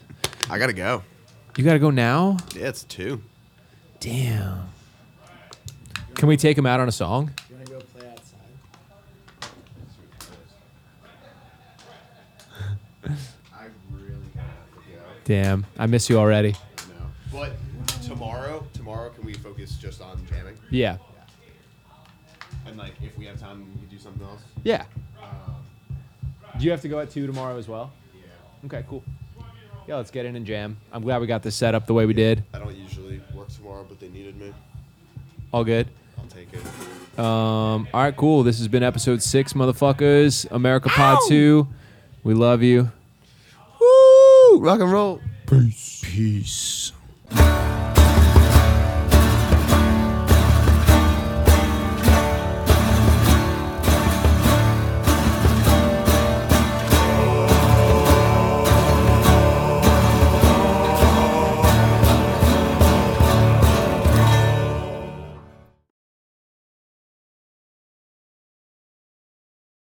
I 0.49 0.57
gotta 0.57 0.73
go. 0.73 1.03
You 1.57 1.63
got 1.63 1.73
to 1.73 1.79
go 1.79 1.89
now. 1.89 2.37
Yeah, 2.55 2.67
it's 2.67 2.83
two. 2.83 3.19
Damn. 3.99 4.69
Can 6.13 6.27
we 6.27 6.37
take 6.37 6.55
him 6.55 6.67
out 6.67 6.79
on 6.79 6.87
a 6.87 6.91
song? 6.91 7.31
You 7.49 7.55
want 7.55 7.65
to 7.67 7.73
go 7.73 7.79
play 7.79 8.07
outside? 8.11 8.37
I 13.55 13.65
really 13.91 14.11
have 14.35 14.71
to 14.75 14.91
go. 14.91 15.01
Damn, 15.25 15.65
I 15.79 15.87
miss 15.87 16.11
you 16.11 16.19
already. 16.19 16.51
No. 16.51 17.07
But 17.31 17.53
tomorrow, 18.03 18.63
tomorrow, 18.73 19.09
can 19.09 19.25
we 19.25 19.33
focus 19.33 19.77
just 19.77 19.99
on 19.99 20.23
jamming? 20.27 20.59
Yeah. 20.69 20.97
And 22.67 22.77
like, 22.77 22.93
if 23.01 23.17
we 23.17 23.25
have 23.25 23.39
time, 23.39 23.67
we 23.73 23.79
can 23.79 23.89
do 23.89 23.97
something 23.97 24.21
else. 24.27 24.41
Yeah. 24.63 24.85
Um, 25.19 25.55
do 26.59 26.65
you 26.65 26.69
have 26.69 26.81
to 26.81 26.87
go 26.87 26.99
at 26.99 27.09
two 27.09 27.25
tomorrow 27.25 27.57
as 27.57 27.67
well? 27.67 27.91
Yeah. 28.13 28.65
Okay, 28.65 28.85
cool. 28.87 29.03
Yeah, 29.87 29.95
let's 29.95 30.11
get 30.11 30.25
in 30.25 30.35
and 30.35 30.45
jam. 30.45 30.77
I'm 30.91 31.01
glad 31.01 31.21
we 31.21 31.27
got 31.27 31.43
this 31.43 31.55
set 31.55 31.73
up 31.73 31.87
the 31.87 31.93
way 31.93 32.05
we 32.05 32.13
did. 32.13 32.43
I 32.53 32.59
don't 32.59 32.75
usually 32.75 33.21
work 33.33 33.47
tomorrow, 33.47 33.85
but 33.87 33.99
they 33.99 34.09
needed 34.09 34.37
me. 34.39 34.53
All 35.53 35.63
good. 35.63 35.87
I'll 36.17 36.25
take 36.25 36.49
it. 36.53 37.17
Um, 37.19 37.87
all 37.93 38.03
right, 38.03 38.15
cool. 38.15 38.43
This 38.43 38.57
has 38.57 38.67
been 38.67 38.83
episode 38.83 39.23
six, 39.23 39.53
motherfuckers. 39.53 40.45
America 40.51 40.89
Pod 40.89 41.19
2. 41.29 41.65
We 42.23 42.33
love 42.33 42.61
you. 42.63 42.91
Woo! 43.79 44.59
Rock 44.59 44.81
and 44.81 44.91
roll. 44.91 45.21
Peace. 45.45 46.01
Peace. 46.03 46.91